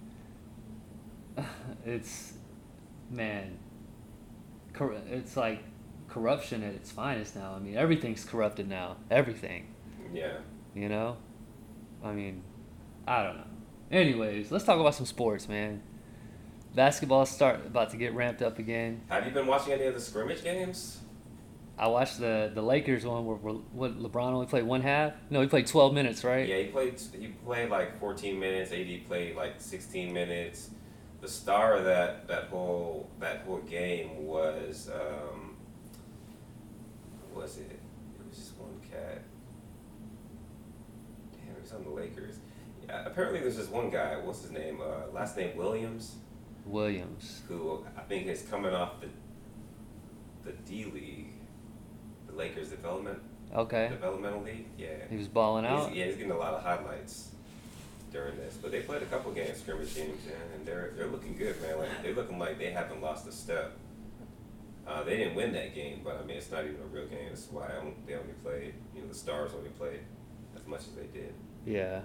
it's 1.87 2.33
man, 3.11 3.59
cor- 4.73 4.97
it's 5.11 5.37
like 5.37 5.63
corruption 6.09 6.63
at 6.63 6.75
its 6.75 6.91
finest 6.91 7.37
now. 7.37 7.55
I 7.55 7.59
mean, 7.59 7.77
everything's 7.77 8.25
corrupted 8.25 8.69
now. 8.69 8.97
Everything, 9.11 9.67
Yeah. 10.13 10.39
you 10.75 10.89
know. 10.89 11.17
I 12.03 12.13
mean, 12.13 12.43
I 13.07 13.23
don't 13.23 13.37
know. 13.37 13.45
Anyways, 13.91 14.51
let's 14.51 14.65
talk 14.65 14.79
about 14.81 14.95
some 14.95 15.07
sports, 15.07 15.49
man. 15.49 15.83
Basketball 16.75 17.27
start 17.27 17.67
about 17.67 17.91
to 17.91 17.97
get 17.97 18.15
ramped 18.15 18.43
up 18.43 18.59
again. 18.59 19.01
Have 19.09 19.27
you 19.27 19.33
been 19.33 19.47
watching 19.47 19.73
any 19.73 19.85
of 19.85 19.95
the 19.95 20.01
scrimmage 20.01 20.45
games? 20.45 21.01
I 21.77 21.89
watched 21.89 22.19
the 22.21 22.51
the 22.55 22.63
Lakers 22.63 23.07
one 23.07 23.25
where, 23.25 23.37
where 23.37 23.55
what 23.73 23.99
LeBron 23.99 24.33
only 24.33 24.47
played 24.47 24.65
one 24.65 24.83
half. 24.83 25.15
No, 25.31 25.41
he 25.41 25.49
played 25.49 25.67
twelve 25.67 25.95
minutes, 25.95 26.23
right? 26.25 26.47
Yeah, 26.47 26.59
he 26.59 26.65
played. 26.65 27.01
He 27.19 27.29
played 27.29 27.71
like 27.71 27.99
14 27.99 28.39
minutes. 28.39 28.71
AD 28.71 29.09
played 29.09 29.35
like 29.35 29.55
16 29.59 30.13
minutes. 30.13 30.71
The 31.23 31.29
star 31.29 31.77
of 31.77 31.85
that 31.85 32.29
that 32.29 32.45
whole 32.45 33.11
that 33.19 33.43
whole 33.47 33.61
game 33.63 34.27
was 34.27 34.91
um, 34.95 35.57
was 37.35 37.57
it? 37.57 37.71
It 37.71 38.29
was 38.29 38.37
just 38.37 38.57
one 38.59 38.79
cat. 38.91 39.23
Damn, 41.33 41.57
it 41.57 41.63
was 41.63 41.73
on 41.73 41.83
the 41.83 41.91
Lakers. 41.91 42.37
Yeah, 42.87 43.05
apparently 43.07 43.41
there's 43.41 43.57
this 43.57 43.69
one 43.69 43.91
guy. 43.91 44.17
What's 44.23 44.43
his 44.43 44.51
name? 44.51 44.81
Uh, 44.83 45.11
last 45.15 45.37
name 45.37 45.57
Williams, 45.57 46.17
Williams. 46.71 47.43
who 47.49 47.85
I 47.97 48.01
think 48.03 48.27
is 48.27 48.43
coming 48.43 48.73
off 48.75 49.01
the 49.01 49.09
the 50.45 50.53
D 50.69 50.85
League, 50.87 51.33
the 52.27 52.35
Lakers 52.35 52.71
development 52.71 53.19
Okay, 53.55 53.89
developmental 53.91 54.43
league. 54.43 54.67
Yeah. 54.79 54.89
he 55.11 55.17
was 55.17 55.29
balling 55.29 55.65
He's- 55.65 55.87
out. 55.87 55.95
yeah, 55.95 56.05
he's 56.07 56.17
getting 56.17 56.31
a 56.33 56.39
lot 56.39 56.55
of 56.55 56.63
highlights 56.63 57.31
during 58.13 58.37
this. 58.37 58.57
But 58.61 58.71
they 58.71 58.81
played 58.83 59.03
a 59.03 59.07
couple 59.07 59.33
games, 59.33 59.59
scrimmage 59.59 59.95
games, 59.95 60.25
man, 60.27 60.37
and 60.55 60.65
they're 60.67 60.93
they're 60.97 61.09
looking 61.09 61.37
good, 61.37 61.61
man. 61.63 61.79
Like 61.79 61.89
they're 62.03 62.15
looking 62.15 62.39
like 62.39 62.59
they 62.59 62.71
haven't 62.71 63.03
lost 63.03 63.27
a 63.29 63.33
step. 63.33 63.73
Uh, 64.87 65.03
they 65.05 65.17
didn't 65.19 65.35
win 65.37 65.53
that 65.53 65.75
game, 65.75 66.01
but 66.03 66.17
I 66.21 66.25
mean, 66.25 66.37
it's 66.37 66.51
not 66.51 66.65
even 66.65 66.77
a 66.81 66.87
real 66.87 67.07
game. 67.07 67.29
That's 67.29 67.47
why 67.51 67.69
they 68.07 68.15
only 68.15 68.33
played. 68.43 68.75
You 68.95 69.03
know, 69.03 69.09
the 69.09 69.15
Stars 69.15 69.53
only 69.57 69.71
played 69.71 70.01
as 70.57 70.67
much 70.67 70.81
as 70.81 70.93
they 70.95 71.07
did. 71.13 71.33
Yeah, 71.67 72.01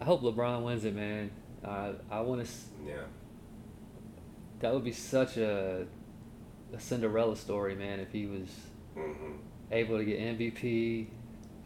I 0.00 0.04
hope 0.04 0.22
LeBron 0.22 0.62
wins 0.64 0.84
it, 0.84 0.94
man. 0.94 1.30
Uh, 1.64 1.92
I 2.10 2.20
want 2.20 2.44
to. 2.44 2.50
Yeah. 2.86 2.94
That 4.60 4.72
would 4.72 4.84
be 4.84 4.92
such 4.92 5.36
a 5.36 5.86
a 6.72 6.80
Cinderella 6.80 7.36
story, 7.36 7.74
man. 7.74 8.00
If 8.00 8.10
he 8.12 8.26
was 8.26 8.48
hmm 8.94 9.36
able 9.70 9.98
to 9.98 10.04
get 10.04 10.18
MVP, 10.20 11.08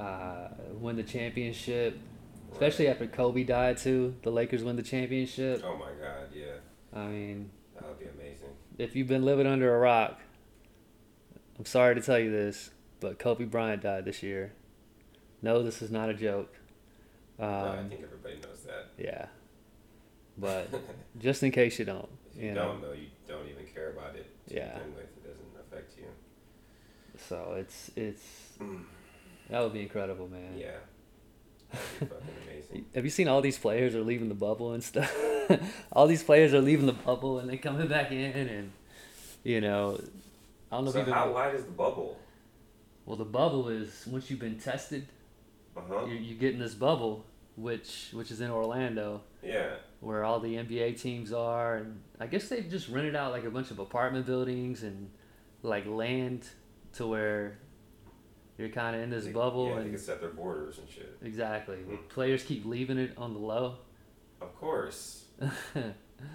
uh, 0.00 0.48
win 0.78 0.96
the 0.96 1.02
championship, 1.02 1.98
especially 2.52 2.88
after 2.88 3.06
Kobe 3.06 3.44
died 3.44 3.76
too. 3.76 4.14
The 4.22 4.30
Lakers 4.30 4.64
win 4.64 4.76
the 4.76 4.82
championship. 4.82 5.62
Oh 5.64 5.76
my 5.76 5.90
God, 6.00 6.28
yeah, 6.34 6.98
I 6.98 7.06
mean, 7.06 7.50
that 7.74 7.86
would 7.88 7.98
be 7.98 8.06
amazing. 8.06 8.48
if 8.78 8.96
you've 8.96 9.06
been 9.08 9.24
living 9.24 9.46
under 9.46 9.74
a 9.74 9.78
rock, 9.78 10.18
I'm 11.58 11.66
sorry 11.66 11.94
to 11.94 12.00
tell 12.00 12.18
you 12.18 12.30
this, 12.30 12.70
but 13.00 13.18
Kobe 13.18 13.44
Bryant 13.44 13.82
died 13.82 14.04
this 14.06 14.22
year. 14.22 14.52
No, 15.42 15.62
this 15.62 15.80
is 15.82 15.90
not 15.90 16.08
a 16.10 16.14
joke. 16.14 16.54
Um, 17.38 17.48
I 17.48 17.76
think 17.88 18.02
everybody 18.02 18.34
knows 18.36 18.62
that. 18.66 18.88
yeah, 18.98 19.26
but 20.40 20.68
just 21.18 21.42
in 21.42 21.50
case 21.50 21.78
you 21.78 21.84
don't, 21.84 22.08
if 22.36 22.42
you, 22.42 22.48
you 22.48 22.54
don't 22.54 22.80
know, 22.82 22.92
you 22.92 23.06
don't 23.28 23.46
even 23.48 23.64
care 23.74 23.90
about 23.92 24.14
it. 24.16 24.26
To 24.48 24.54
Yeah. 24.54 24.78
with, 24.96 25.04
it 25.04 25.24
doesn't 25.26 25.46
affect 25.60 25.96
you. 25.98 26.04
So 27.28 27.54
it's 27.58 27.90
it's 27.96 28.24
that 29.50 29.62
would 29.62 29.72
be 29.72 29.80
incredible, 29.82 30.28
man. 30.28 30.56
Yeah. 30.56 30.70
That'd 31.72 32.00
be 32.00 32.06
fucking 32.06 32.28
amazing. 32.48 32.84
Have 32.94 33.04
you 33.04 33.10
seen 33.10 33.28
all 33.28 33.40
these 33.40 33.58
players 33.58 33.94
are 33.94 34.02
leaving 34.02 34.28
the 34.28 34.34
bubble 34.34 34.72
and 34.72 34.82
stuff? 34.82 35.14
all 35.92 36.06
these 36.06 36.22
players 36.22 36.52
are 36.54 36.60
leaving 36.60 36.86
the 36.86 36.92
bubble 36.92 37.38
and 37.38 37.48
they 37.48 37.56
coming 37.56 37.86
back 37.88 38.10
in 38.12 38.48
and 38.48 38.72
you 39.44 39.60
know, 39.60 40.00
I 40.70 40.76
don't 40.76 40.84
know 40.86 40.90
So 40.90 41.04
how 41.04 41.24
been. 41.26 41.34
wide 41.34 41.54
is 41.54 41.64
the 41.64 41.70
bubble? 41.70 42.18
Well, 43.06 43.16
the 43.16 43.24
bubble 43.24 43.68
is 43.68 44.04
once 44.06 44.30
you've 44.30 44.38
been 44.40 44.58
tested, 44.58 45.06
Uh 45.76 45.80
huh. 45.88 46.04
you 46.06 46.14
you 46.14 46.34
get 46.34 46.52
in 46.54 46.60
this 46.60 46.74
bubble, 46.74 47.24
which 47.56 48.10
which 48.12 48.30
is 48.30 48.40
in 48.40 48.50
Orlando, 48.50 49.22
Yeah. 49.42 49.76
Where 50.00 50.24
all 50.24 50.40
the 50.40 50.54
NBA 50.56 51.00
teams 51.00 51.32
are, 51.32 51.76
and 51.76 52.00
I 52.18 52.26
guess 52.26 52.48
they've 52.48 52.68
just 52.68 52.88
rented 52.88 53.14
out 53.14 53.32
like 53.32 53.44
a 53.44 53.50
bunch 53.50 53.70
of 53.70 53.78
apartment 53.78 54.26
buildings 54.26 54.82
and 54.82 55.10
like 55.62 55.86
land 55.86 56.46
to 56.94 57.06
where 57.06 57.58
you're 58.58 58.68
kind 58.70 58.96
of 58.96 59.02
in 59.02 59.10
this 59.10 59.24
They- 59.26 59.32
ball 59.32 59.68
Yeah, 59.68 59.74
they 59.76 59.80
and 59.82 59.90
can 59.90 59.98
set 59.98 60.20
their 60.20 60.30
borders 60.30 60.78
and 60.78 60.88
shit. 60.88 61.16
exactly 61.22 61.76
Mhm. 61.76 62.08
players 62.08 62.42
keep 62.42 62.64
leaving 62.66 62.98
it 62.98 63.12
on 63.16 63.32
the 63.34 63.38
low. 63.40 63.76
Of 64.40 64.54
course. 64.56 65.26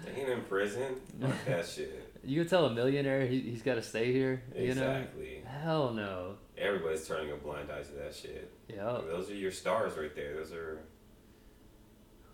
They 0.04 0.20
ain't 0.20 0.28
in 0.30 0.40
prison. 0.42 0.96
Fuck 1.20 1.44
that 1.44 1.64
shit. 1.74 2.12
you 2.24 2.40
can 2.40 2.48
tell 2.50 2.66
a 2.66 2.74
millionaire 2.74 3.24
he, 3.24 3.38
he's 3.40 3.62
got 3.62 3.76
to 3.76 3.82
stay 3.82 4.12
here. 4.12 4.42
You 4.52 4.74
know, 4.74 4.96
Exactly. 4.96 5.42
hell 5.46 5.92
no. 5.92 6.38
Everybody's 6.58 7.06
turning 7.06 7.30
a 7.30 7.36
blind 7.36 7.70
eye 7.70 7.82
to 7.84 7.92
that 7.92 8.12
shit. 8.12 8.50
Yeah. 8.68 9.00
Those 9.08 9.30
are 9.30 9.34
your 9.36 9.52
stars 9.52 9.96
right 9.96 10.12
there. 10.16 10.34
Those 10.34 10.52
are. 10.52 10.80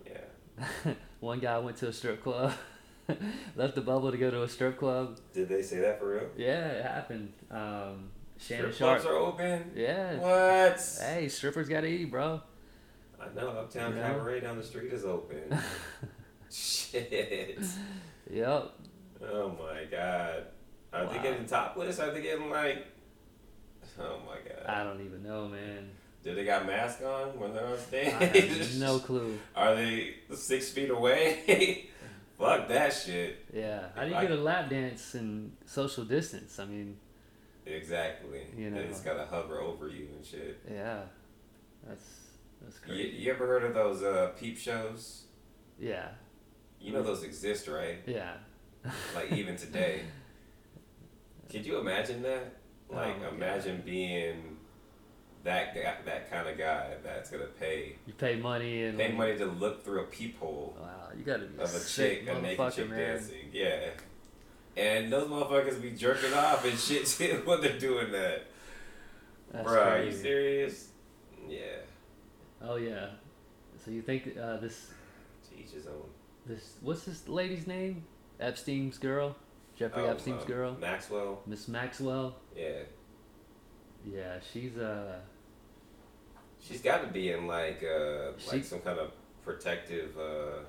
Yeah. 0.07 0.93
One 1.23 1.39
guy 1.39 1.57
went 1.59 1.77
to 1.77 1.87
a 1.87 1.93
strip 1.93 2.21
club, 2.21 2.51
left 3.55 3.75
the 3.75 3.81
bubble 3.81 4.11
to 4.11 4.17
go 4.17 4.29
to 4.29 4.43
a 4.43 4.49
strip 4.49 4.77
club. 4.77 5.17
Did 5.33 5.47
they 5.47 5.61
say 5.61 5.79
that 5.79 5.97
for 5.97 6.15
real? 6.15 6.27
Yeah, 6.35 6.67
it 6.67 6.83
happened. 6.83 7.31
Um, 7.49 8.09
Shannon 8.37 8.73
Strip 8.73 8.75
Sharp. 8.75 9.01
clubs 9.01 9.05
are 9.05 9.17
open. 9.17 9.71
Yeah. 9.73 10.15
What? 10.17 10.97
Hey, 10.99 11.29
strippers 11.29 11.69
got 11.69 11.81
to 11.81 11.87
eat, 11.87 12.11
bro. 12.11 12.41
I 13.21 13.33
know. 13.33 13.51
Uptown 13.51 13.91
You 13.95 14.01
know? 14.01 14.07
Cabaret 14.09 14.41
down 14.41 14.57
the 14.57 14.65
street 14.65 14.91
is 14.91 15.05
open. 15.05 15.57
shit. 16.51 17.57
Yep. 18.29 18.71
Oh 19.31 19.49
my 19.57 19.85
god. 19.89 20.47
Are 20.91 21.05
they 21.05 21.15
Wow. 21.15 21.23
getting 21.23 21.45
topless? 21.45 21.99
Are 21.99 22.11
they 22.11 22.21
getting 22.21 22.49
like? 22.49 22.85
Oh 23.97 24.19
my 24.25 24.39
god. 24.45 24.65
I 24.67 24.83
don't 24.83 24.99
even 24.99 25.23
know, 25.23 25.47
man. 25.47 25.89
Do 26.23 26.33
they 26.33 26.45
got 26.45 26.65
masks 26.65 27.03
on 27.03 27.37
when 27.39 27.53
they're 27.53 27.65
on 27.65 27.77
stage? 27.77 28.75
No 28.77 28.97
clue. 29.07 29.37
Are 29.55 29.75
they 29.75 30.15
six 30.33 30.69
feet 30.69 30.89
away? 30.89 31.89
Fuck 32.39 32.67
that 32.69 32.93
shit. 32.93 33.45
Yeah. 33.53 33.87
How 33.95 34.03
do 34.03 34.09
you 34.09 34.15
I- 34.15 34.21
get 34.21 34.31
a 34.31 34.35
lap 34.41 34.69
dance 34.69 35.13
and 35.15 35.51
social 35.65 36.05
distance? 36.05 36.59
I 36.59 36.65
mean, 36.65 36.97
Exactly. 37.65 38.41
You 38.57 38.69
They 38.71 38.75
know. 38.81 38.87
just 38.87 39.05
gotta 39.05 39.25
hover 39.25 39.59
over 39.61 39.87
you 39.87 40.07
and 40.15 40.25
shit. 40.25 40.59
yeah. 40.69 41.01
That's 41.87 42.05
that's 42.61 42.75
You, 42.87 42.93
crazy. 42.95 43.17
you 43.17 43.31
ever 43.31 43.45
heard 43.47 43.63
of 43.63 43.73
those 43.73 44.01
uh, 44.03 44.31
peep 44.39 44.57
shows? 44.57 45.23
Yeah. 45.79 46.09
You 46.81 46.91
know 46.93 47.01
those 47.03 47.23
exist, 47.23 47.67
right? 47.69 47.99
Yeah. 48.05 48.33
Like 49.15 49.31
even 49.31 49.55
today. 49.55 50.01
Could 51.49 51.65
you 51.65 51.77
imagine 51.79 52.21
that? 52.23 52.53
Like 52.89 53.15
Oh 53.23 53.33
imagine 53.33 53.81
being 53.85 54.57
that 55.43 55.75
guy, 55.75 55.95
that 56.05 56.31
kind 56.31 56.47
of 56.47 56.57
guy 56.57 56.91
that's 57.03 57.29
gonna 57.29 57.45
pay 57.59 57.95
You 58.05 58.13
pay 58.13 58.35
money 58.37 58.83
and 58.83 58.97
pay 58.97 59.11
money 59.11 59.37
to 59.37 59.45
look 59.45 59.83
through 59.83 60.01
a 60.01 60.05
peephole 60.05 60.75
Wow, 60.79 61.09
you 61.17 61.23
gotta 61.23 61.45
be 61.45 61.61
of 61.61 61.73
a 61.75 61.83
chick, 61.85 62.27
a 62.29 62.41
naked 62.41 62.73
chick 62.73 62.89
man. 62.89 62.99
dancing. 62.99 63.49
Yeah. 63.51 63.89
And 64.75 65.11
those 65.13 65.27
motherfuckers 65.27 65.81
be 65.81 65.91
jerking 65.91 66.33
off 66.33 66.65
and 66.65 66.77
shit 66.79 67.05
too 67.05 67.41
when 67.45 67.61
they're 67.61 67.77
doing 67.77 68.11
that. 68.11 68.45
That's 69.51 69.67
Bruh, 69.69 69.85
are 69.99 70.03
you 70.03 70.11
serious? 70.11 70.87
Yeah. 71.47 71.59
Oh 72.61 72.75
yeah. 72.77 73.07
So 73.83 73.91
you 73.91 74.01
think 74.01 74.37
uh, 74.41 74.57
this 74.57 74.89
To 75.49 75.59
each 75.59 75.71
his 75.71 75.87
own. 75.87 76.09
this 76.45 76.75
what's 76.81 77.03
this 77.03 77.27
lady's 77.27 77.67
name? 77.67 78.05
Epstein's 78.39 78.97
girl, 78.97 79.35
Jeffrey 79.77 80.03
Oh, 80.03 80.09
Epstein's 80.09 80.41
um, 80.43 80.47
girl, 80.47 80.77
Maxwell. 80.79 81.41
Miss 81.45 81.67
Maxwell. 81.67 82.35
Yeah. 82.55 82.79
Yeah, 84.05 84.39
she's 84.51 84.77
uh 84.77 85.19
She's 86.65 86.81
got 86.81 87.01
to 87.01 87.07
be 87.07 87.31
in 87.31 87.45
like 87.47 87.83
uh 87.83 88.31
She- 88.37 88.51
like 88.51 88.65
some 88.65 88.79
kind 88.79 88.99
of 88.99 89.11
protective 89.43 90.17
uh 90.17 90.59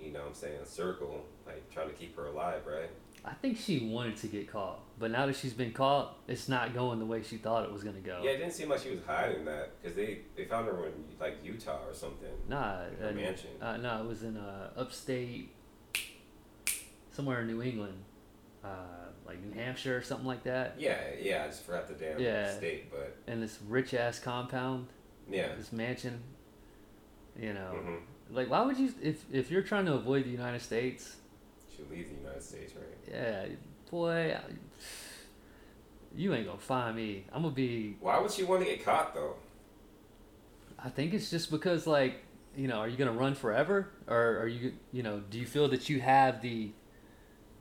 you 0.00 0.10
know 0.12 0.18
what 0.20 0.28
I'm 0.28 0.34
saying 0.34 0.58
circle 0.64 1.24
like 1.46 1.70
trying 1.70 1.88
to 1.88 1.94
keep 1.94 2.16
her 2.16 2.26
alive, 2.26 2.62
right? 2.66 2.90
I 3.24 3.34
think 3.34 3.56
she 3.56 3.86
wanted 3.86 4.16
to 4.16 4.26
get 4.26 4.50
caught, 4.50 4.80
but 4.98 5.12
now 5.12 5.26
that 5.26 5.36
she's 5.36 5.52
been 5.52 5.72
caught, 5.72 6.18
it's 6.26 6.48
not 6.48 6.74
going 6.74 6.98
the 6.98 7.04
way 7.04 7.22
she 7.22 7.36
thought 7.36 7.62
it 7.62 7.72
was 7.72 7.84
gonna 7.84 8.00
go. 8.00 8.20
Yeah, 8.24 8.30
it 8.32 8.38
didn't 8.38 8.52
seem 8.52 8.68
like 8.68 8.80
she 8.80 8.90
was 8.90 8.98
hiding 9.06 9.44
that 9.44 9.80
because 9.80 9.94
they 9.94 10.22
they 10.34 10.44
found 10.44 10.66
her 10.66 10.86
in 10.86 10.92
like 11.20 11.36
Utah 11.44 11.86
or 11.86 11.94
something. 11.94 12.32
Nah, 12.48 12.80
uh, 13.00 13.12
mansion. 13.12 13.50
uh, 13.60 13.76
no, 13.76 14.00
it 14.02 14.08
was 14.08 14.24
in 14.24 14.36
uh, 14.36 14.70
upstate, 14.76 15.54
somewhere 17.12 17.42
in 17.42 17.46
New 17.46 17.62
England, 17.62 18.02
uh, 18.64 19.01
like 19.26 19.42
New 19.44 19.52
Hampshire 19.52 19.96
or 19.96 20.02
something 20.02 20.26
like 20.26 20.44
that. 20.44 20.74
Yeah, 20.78 20.96
yeah, 21.20 21.44
I 21.44 21.46
just 21.48 21.62
forgot 21.64 21.88
the 21.88 21.94
damn 21.94 22.18
Yeah. 22.20 22.50
state, 22.56 22.90
but 22.90 23.16
In 23.26 23.40
this 23.40 23.58
rich 23.68 23.94
ass 23.94 24.18
compound, 24.18 24.88
yeah. 25.30 25.54
this 25.56 25.72
mansion. 25.72 26.20
You 27.40 27.54
know, 27.54 27.70
hmm 27.82 27.94
like 28.30 28.48
why 28.48 28.62
would 28.62 28.78
you 28.78 28.92
if 29.02 29.24
if 29.32 29.50
you're 29.50 29.62
trying 29.62 29.84
to 29.86 29.94
avoid 29.94 30.24
the 30.24 30.30
United 30.30 30.60
States? 30.62 31.16
She 31.74 31.82
leaves 31.90 32.10
the 32.10 32.16
United 32.16 32.42
States, 32.42 32.72
right? 32.74 33.10
Yeah, 33.10 33.46
boy, 33.90 34.34
I- 34.38 34.52
you 36.14 36.34
ain't 36.34 36.46
gonna 36.46 36.58
find 36.58 36.94
me. 36.96 37.24
I'm 37.32 37.42
gonna 37.42 37.54
be. 37.54 37.96
Why 38.00 38.18
would 38.20 38.30
she 38.30 38.44
want 38.44 38.62
to 38.62 38.66
get 38.66 38.84
caught 38.84 39.14
though? 39.14 39.36
I 40.78 40.88
think 40.90 41.14
it's 41.14 41.30
just 41.30 41.50
because 41.50 41.86
like 41.86 42.22
you 42.56 42.68
know, 42.68 42.76
are 42.80 42.88
you 42.88 42.96
gonna 42.98 43.12
run 43.12 43.34
forever, 43.34 43.88
or 44.06 44.38
are 44.40 44.46
you 44.48 44.74
you 44.92 45.02
know, 45.02 45.20
do 45.30 45.38
you 45.38 45.46
feel 45.46 45.68
that 45.68 45.88
you 45.88 46.00
have 46.00 46.42
the 46.42 46.70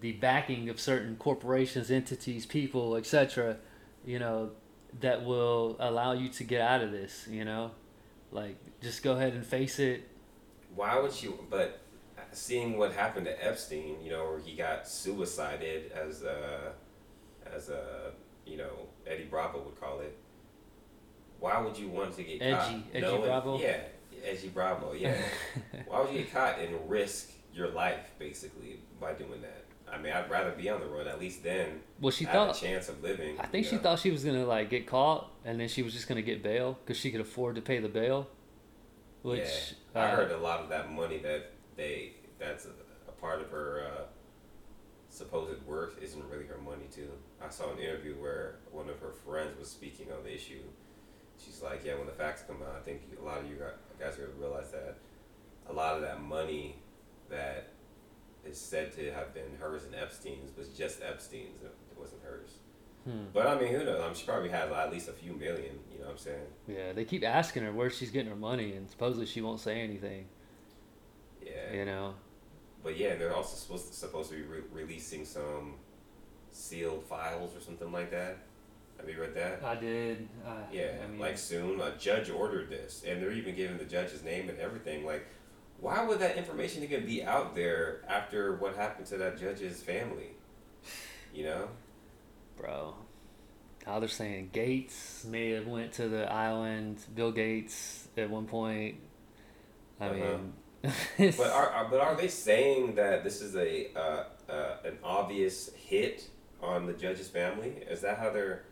the 0.02 0.12
backing 0.14 0.70
of 0.70 0.80
certain 0.80 1.16
corporations, 1.16 1.90
entities, 1.90 2.46
people, 2.46 2.96
etc. 2.98 3.58
You 4.06 4.20
know, 4.20 4.52
that 5.00 5.24
will 5.24 5.78
allow 5.80 6.14
you 6.14 6.30
to 6.30 6.44
get 6.44 6.62
out 6.62 6.82
of 6.82 6.92
this. 6.92 7.28
You 7.30 7.46
know, 7.46 7.72
like 8.32 8.58
just 8.82 9.02
go 9.04 9.14
ahead 9.14 9.34
and 9.34 9.46
face 9.46 9.80
it. 9.80 10.08
Why 10.76 11.00
would 11.00 11.14
she? 11.14 11.30
But 11.50 11.80
seeing 12.32 12.78
what 12.78 12.94
happened 12.94 13.26
to 13.26 13.46
Epstein, 13.46 13.98
you 14.04 14.10
know, 14.12 14.26
where 14.26 14.40
he 14.40 14.56
got 14.56 14.88
suicided, 14.88 15.92
as 15.92 16.24
uh, 16.24 16.72
as 17.46 17.70
uh, 17.70 18.12
you 18.46 18.58
know 18.58 18.72
Eddie 19.08 19.26
Bravo 19.26 19.62
would 19.62 19.80
call 19.80 20.00
it. 20.02 20.18
Why 21.40 21.60
would 21.60 21.78
you 21.78 21.88
want 21.90 22.16
to 22.18 22.24
get 22.24 22.40
caught? 22.40 22.70
Edgy- 22.70 22.84
Edgy 22.94 23.02
knowing- 23.06 23.22
Bravo? 23.24 23.60
Yeah, 23.60 23.78
Edgy 24.24 24.50
Bravo. 24.50 24.94
Yeah. 24.94 25.16
Why 25.88 26.02
would 26.02 26.14
you 26.14 26.20
get 26.20 26.34
caught 26.34 26.60
and 26.60 26.90
risk 26.90 27.32
your 27.54 27.70
life 27.70 28.12
basically 28.20 28.80
by 29.00 29.14
doing 29.14 29.42
that? 29.42 29.61
I 29.92 29.98
mean, 29.98 30.14
I'd 30.14 30.30
rather 30.30 30.52
be 30.52 30.70
on 30.70 30.80
the 30.80 30.88
road. 30.88 31.08
At 31.08 31.20
least 31.20 31.44
then, 31.44 31.82
well, 32.00 32.12
she 32.12 32.26
I 32.26 32.32
have 32.32 32.42
a 32.42 32.54
thought. 32.54 32.62
chance 32.62 32.90
of 32.90 33.04
living. 33.04 33.40
I 33.40 33.46
think 33.46 33.66
she 33.66 33.76
know? 33.76 33.82
thought 33.82 34.00
she 34.00 34.12
was 34.12 34.24
gonna 34.24 34.46
like 34.46 34.70
get 34.70 34.88
caught, 34.88 35.32
and 35.44 35.60
then 35.60 35.68
she 35.68 35.84
was 35.84 35.94
just 35.94 36.08
gonna 36.08 36.22
get 36.22 36.42
bail 36.42 36.78
because 36.84 36.98
she 36.98 37.12
could 37.12 37.22
afford 37.22 37.56
to 37.56 37.62
pay 37.62 37.80
the 37.80 37.90
bail. 37.90 38.28
Which 39.22 39.76
yeah, 39.94 40.02
I 40.02 40.12
uh, 40.12 40.16
heard 40.16 40.32
a 40.32 40.38
lot 40.38 40.62
of 40.62 40.70
that 40.70 40.92
money 40.92 41.18
that 41.20 41.52
they 41.76 42.14
that's 42.40 42.66
a, 42.66 42.70
a 43.08 43.12
part 43.12 43.42
of 43.42 43.52
her 43.52 43.86
uh, 43.86 44.02
supposed 45.10 45.62
worth 45.68 46.02
isn't 46.02 46.24
really 46.30 46.46
her 46.46 46.58
money 46.58 46.88
too. 46.92 47.12
I 47.44 47.50
saw 47.50 47.72
an 47.72 47.80
interview 47.80 48.16
where 48.16 48.56
one 48.72 48.90
of 48.90 49.00
her 49.00 49.12
friends 49.12 49.60
was 49.60 49.70
speaking 49.70 50.08
on 50.12 50.24
the 50.24 50.34
issue. 50.34 50.62
She's 51.44 51.62
like, 51.62 51.84
yeah, 51.84 51.96
when 51.96 52.06
the 52.06 52.14
facts 52.14 52.44
come 52.48 52.58
out, 52.62 52.76
I 52.80 52.84
think 52.84 53.02
a 53.20 53.24
lot 53.24 53.40
of 53.40 53.50
you 53.50 53.58
guys 54.00 54.18
are 54.18 54.28
gonna 54.28 54.40
realize 54.40 54.72
that 54.72 54.98
a 55.70 55.74
lot 55.74 55.96
of 55.96 56.02
that 56.02 56.22
money 56.22 56.78
that 57.30 57.68
is 58.46 58.60
said 58.60 58.92
to 58.94 59.12
have 59.14 59.34
been 59.34 59.58
hers 59.60 59.84
and 59.86 59.96
Epstein's 59.96 60.56
was 60.58 60.70
just 60.70 61.02
Epstein's. 61.02 61.62
It 61.64 61.98
wasn't 61.98 62.22
hers. 62.24 62.50
Hmm. 63.06 63.26
But 63.34 63.48
I 63.48 63.60
mean, 63.60 63.74
who 63.74 63.84
knows? 63.84 64.02
I'm 64.02 64.14
she 64.14 64.26
probably 64.26 64.50
has 64.50 64.72
at 64.72 64.92
least 64.92 65.10
a 65.10 65.14
few 65.14 65.34
million. 65.34 65.80
You 65.92 66.00
know 66.00 66.06
what 66.06 66.12
I'm 66.12 66.18
saying? 66.18 66.48
Yeah, 66.68 66.94
they 66.94 67.06
keep 67.06 67.24
asking 67.24 67.64
her 67.64 67.72
where 67.72 67.90
she's 67.90 68.12
getting 68.12 68.30
her 68.30 68.36
money, 68.36 68.74
and 68.74 68.90
supposedly 68.90 69.26
she 69.26 69.42
won't 69.42 69.60
say 69.60 69.82
anything. 69.82 70.26
Yeah. 71.44 71.74
You 71.74 71.86
know. 71.86 72.14
But 72.84 72.98
yeah, 72.98 73.16
they're 73.16 73.36
also 73.36 73.56
supposed 73.56 73.88
to, 73.88 73.94
supposed 73.94 74.30
to 74.32 74.36
be 74.38 74.44
re- 74.44 74.62
releasing 74.72 75.26
some 75.26 75.76
sealed 76.52 77.04
files 77.06 77.56
or 77.56 77.62
something 77.62 77.92
like 77.92 78.12
that. 78.12 78.38
Have 78.98 79.10
you 79.10 79.20
read 79.20 79.34
that? 79.36 79.64
I 79.64 79.76
did. 79.76 80.28
Uh, 80.46 80.58
Yeah, 80.72 80.92
I 81.04 81.08
mean, 81.08 81.20
like 81.20 81.38
soon 81.38 81.80
a 81.82 81.96
judge 81.98 82.30
ordered 82.30 82.70
this, 82.70 83.04
and 83.08 83.22
they're 83.22 83.32
even 83.32 83.56
giving 83.56 83.78
the 83.78 83.86
judge's 83.86 84.24
name 84.24 84.50
and 84.50 84.60
everything. 84.60 85.06
Like, 85.06 85.26
why 85.82 86.04
would 86.04 86.20
that 86.20 86.38
information 86.38 86.84
even 86.84 87.06
be 87.06 87.24
out 87.24 87.56
there 87.56 88.02
after 88.08 88.56
what 88.56 88.76
happened 88.76 89.08
to 89.08 89.18
that 89.18 89.38
judge's 89.38 89.82
family? 89.84 90.36
You 91.34 91.46
know? 91.46 91.68
bro. 92.58 92.96
Now 93.88 94.00
they're 94.00 94.08
saying 94.10 94.52
Gates 94.54 95.26
may 95.26 95.50
have 95.52 95.66
went 95.66 95.94
to 95.94 96.08
the 96.08 96.32
island. 96.32 97.00
Bill 97.16 97.32
Gates 97.32 98.08
at 98.16 98.30
one 98.30 98.46
point. 98.46 98.96
I 100.00 100.06
Uh-huh. 100.06 100.16
mean, 100.16 100.54
But 101.38 101.52
are, 101.52 101.70
are 101.70 101.90
but 101.90 102.00
are 102.00 102.16
they 102.16 102.28
saying 102.28 102.96
that 102.96 103.24
this 103.24 103.42
is 103.42 103.56
a 103.56 103.92
uh, 103.96 104.24
uh, 104.50 104.78
an 104.86 104.98
obvious 105.04 105.72
hit 105.74 106.28
on 106.62 106.86
the 106.86 106.94
judge's 106.94 107.28
family? 107.28 107.70
Is 107.90 108.02
that 108.02 108.18
how 108.20 108.30
they're? 108.32 108.64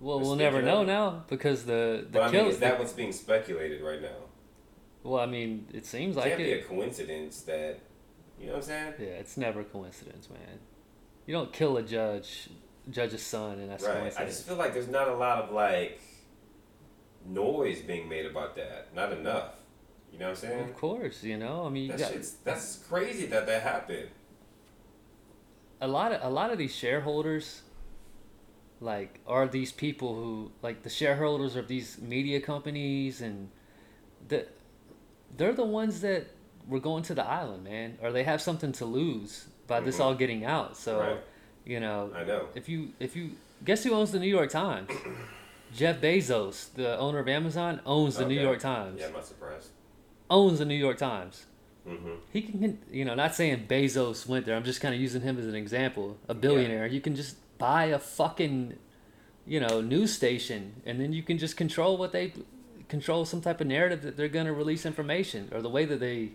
well, 0.00 0.18
they're 0.18 0.26
we'll 0.26 0.36
never 0.36 0.62
know 0.62 0.82
now 0.84 1.24
because 1.28 1.64
the 1.64 2.04
the 2.10 2.18
But 2.18 2.22
I 2.22 2.30
mean, 2.32 2.46
is 2.46 2.58
that 2.58 2.78
what's 2.78 2.92
being 2.92 3.12
speculated 3.12 3.82
right 3.82 4.00
now? 4.02 4.27
Well, 5.08 5.22
I 5.22 5.26
mean, 5.26 5.66
it 5.72 5.86
seems 5.86 6.16
like 6.16 6.26
It 6.26 6.28
like 6.30 6.38
can't 6.38 6.48
be 6.48 6.52
a 6.60 6.62
coincidence 6.64 7.40
that, 7.42 7.78
you 8.38 8.46
know 8.46 8.52
what 8.52 8.58
I'm 8.58 8.62
saying? 8.64 8.94
Yeah, 8.98 9.06
it's 9.06 9.36
never 9.36 9.60
a 9.60 9.64
coincidence, 9.64 10.28
man. 10.30 10.58
You 11.26 11.34
don't 11.34 11.52
kill 11.52 11.76
a 11.76 11.82
judge, 11.82 12.48
judge's 12.90 13.22
son, 13.22 13.58
and 13.58 13.70
that's 13.70 13.84
right. 13.84 14.12
I 14.18 14.24
just 14.24 14.46
feel 14.46 14.56
like 14.56 14.72
there's 14.72 14.88
not 14.88 15.08
a 15.08 15.14
lot 15.14 15.42
of 15.44 15.50
like 15.52 16.00
noise 17.26 17.80
being 17.80 18.08
made 18.08 18.26
about 18.26 18.56
that. 18.56 18.88
Not 18.94 19.12
enough. 19.12 19.54
You 20.12 20.18
know 20.18 20.26
what 20.26 20.30
I'm 20.30 20.36
saying? 20.36 20.64
Of 20.64 20.76
course, 20.76 21.22
you 21.22 21.36
know. 21.36 21.66
I 21.66 21.68
mean, 21.68 21.88
That 21.88 21.98
got, 21.98 22.12
that's 22.44 22.76
crazy 22.88 23.26
that 23.26 23.46
that 23.46 23.62
happened. 23.62 24.08
a 25.80 25.88
lot 25.88 26.12
of 26.12 26.20
a 26.24 26.30
lot 26.30 26.50
of 26.50 26.58
these 26.58 26.74
shareholders 26.74 27.62
like 28.80 29.20
are 29.26 29.46
these 29.46 29.70
people 29.72 30.14
who 30.14 30.50
like 30.62 30.82
the 30.82 30.90
shareholders 30.90 31.56
of 31.56 31.68
these 31.68 31.98
media 32.00 32.40
companies 32.40 33.20
and 33.20 33.50
the 34.28 34.46
they're 35.38 35.54
the 35.54 35.64
ones 35.64 36.00
that 36.02 36.26
were 36.68 36.80
going 36.80 37.02
to 37.04 37.14
the 37.14 37.24
island 37.24 37.64
man 37.64 37.96
or 38.02 38.12
they 38.12 38.24
have 38.24 38.40
something 38.42 38.72
to 38.72 38.84
lose 38.84 39.46
by 39.66 39.80
this 39.80 39.96
Mhm. 39.96 40.04
all 40.04 40.14
getting 40.14 40.44
out 40.44 40.76
so 40.76 41.00
Right. 41.00 41.18
you 41.64 41.80
know 41.80 42.12
I 42.14 42.24
know. 42.24 42.48
if 42.54 42.68
you 42.68 42.92
if 43.00 43.16
you 43.16 43.30
guess 43.64 43.82
who 43.84 43.92
owns 43.92 44.10
the 44.12 44.18
new 44.18 44.28
york 44.38 44.50
times 44.50 44.90
jeff 45.74 46.00
bezos 46.00 46.72
the 46.74 46.98
owner 46.98 47.18
of 47.20 47.28
amazon 47.28 47.80
owns 47.86 48.16
the 48.16 48.26
new 48.26 48.40
york 48.40 48.58
times 48.60 49.00
Yeah, 49.00 49.06
I'm 49.06 49.12
not 49.14 49.26
surprised. 49.26 49.68
owns 50.28 50.58
the 50.58 50.64
new 50.66 50.74
york 50.86 50.98
times 50.98 51.46
Mm-hmm. 51.88 52.14
he 52.34 52.42
can, 52.42 52.78
you 52.90 53.02
know, 53.06 53.14
not 53.14 53.34
saying 53.34 53.64
Bezos 53.66 54.26
went 54.26 54.44
there. 54.44 54.54
I'm 54.54 54.64
just 54.64 54.82
kind 54.82 54.94
of 54.94 55.00
using 55.00 55.22
him 55.22 55.38
as 55.38 55.46
an 55.46 55.54
example. 55.54 56.18
A 56.28 56.34
billionaire. 56.34 56.86
You 56.86 57.00
can 57.00 57.16
just 57.16 57.36
buy 57.56 57.84
a 57.86 57.98
fucking, 57.98 58.74
you 59.46 59.58
know, 59.58 59.80
news 59.80 60.12
station, 60.12 60.82
and 60.84 61.00
then 61.00 61.14
you 61.14 61.22
can 61.22 61.38
just 61.38 61.56
control 61.56 61.96
what 61.96 62.12
they 62.12 62.34
control 62.88 63.24
some 63.24 63.40
type 63.40 63.60
of 63.60 63.66
narrative 63.66 64.02
that 64.02 64.16
they're 64.16 64.28
gonna 64.28 64.52
release 64.52 64.84
information 64.86 65.48
or 65.52 65.60
the 65.62 65.68
way 65.70 65.84
that 65.84 66.00
they 66.00 66.32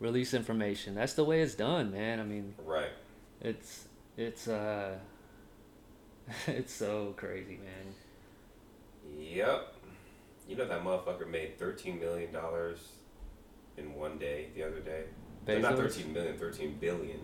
release 0.00 0.32
information. 0.34 0.94
That's 0.94 1.12
the 1.14 1.24
way 1.24 1.42
it's 1.42 1.54
done, 1.54 1.92
man. 1.92 2.20
I 2.20 2.24
mean, 2.24 2.54
Right. 2.64 2.90
it's 3.40 3.86
it's 4.16 4.48
uh, 4.48 4.96
it's 6.46 6.72
so 6.72 7.14
crazy, 7.16 7.58
man. 7.58 7.94
Yep. 9.18 9.74
You 10.48 10.56
know 10.56 10.66
that 10.66 10.82
motherfucker 10.82 11.28
made 11.30 11.58
thirteen 11.58 12.00
million 12.00 12.32
dollars 12.32 12.78
in 13.76 13.94
one 13.94 14.18
day 14.18 14.48
the 14.54 14.62
other 14.64 14.80
day. 14.80 15.04
No, 15.46 15.58
not 15.58 15.72
Bezos? 15.74 15.76
thirteen 15.76 16.12
million, 16.12 16.36
thirteen 16.38 16.76
billion. 16.80 17.20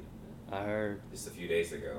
I 0.52 0.62
heard 0.62 1.00
Just 1.10 1.26
a 1.26 1.30
few 1.30 1.48
days 1.48 1.72
ago. 1.72 1.98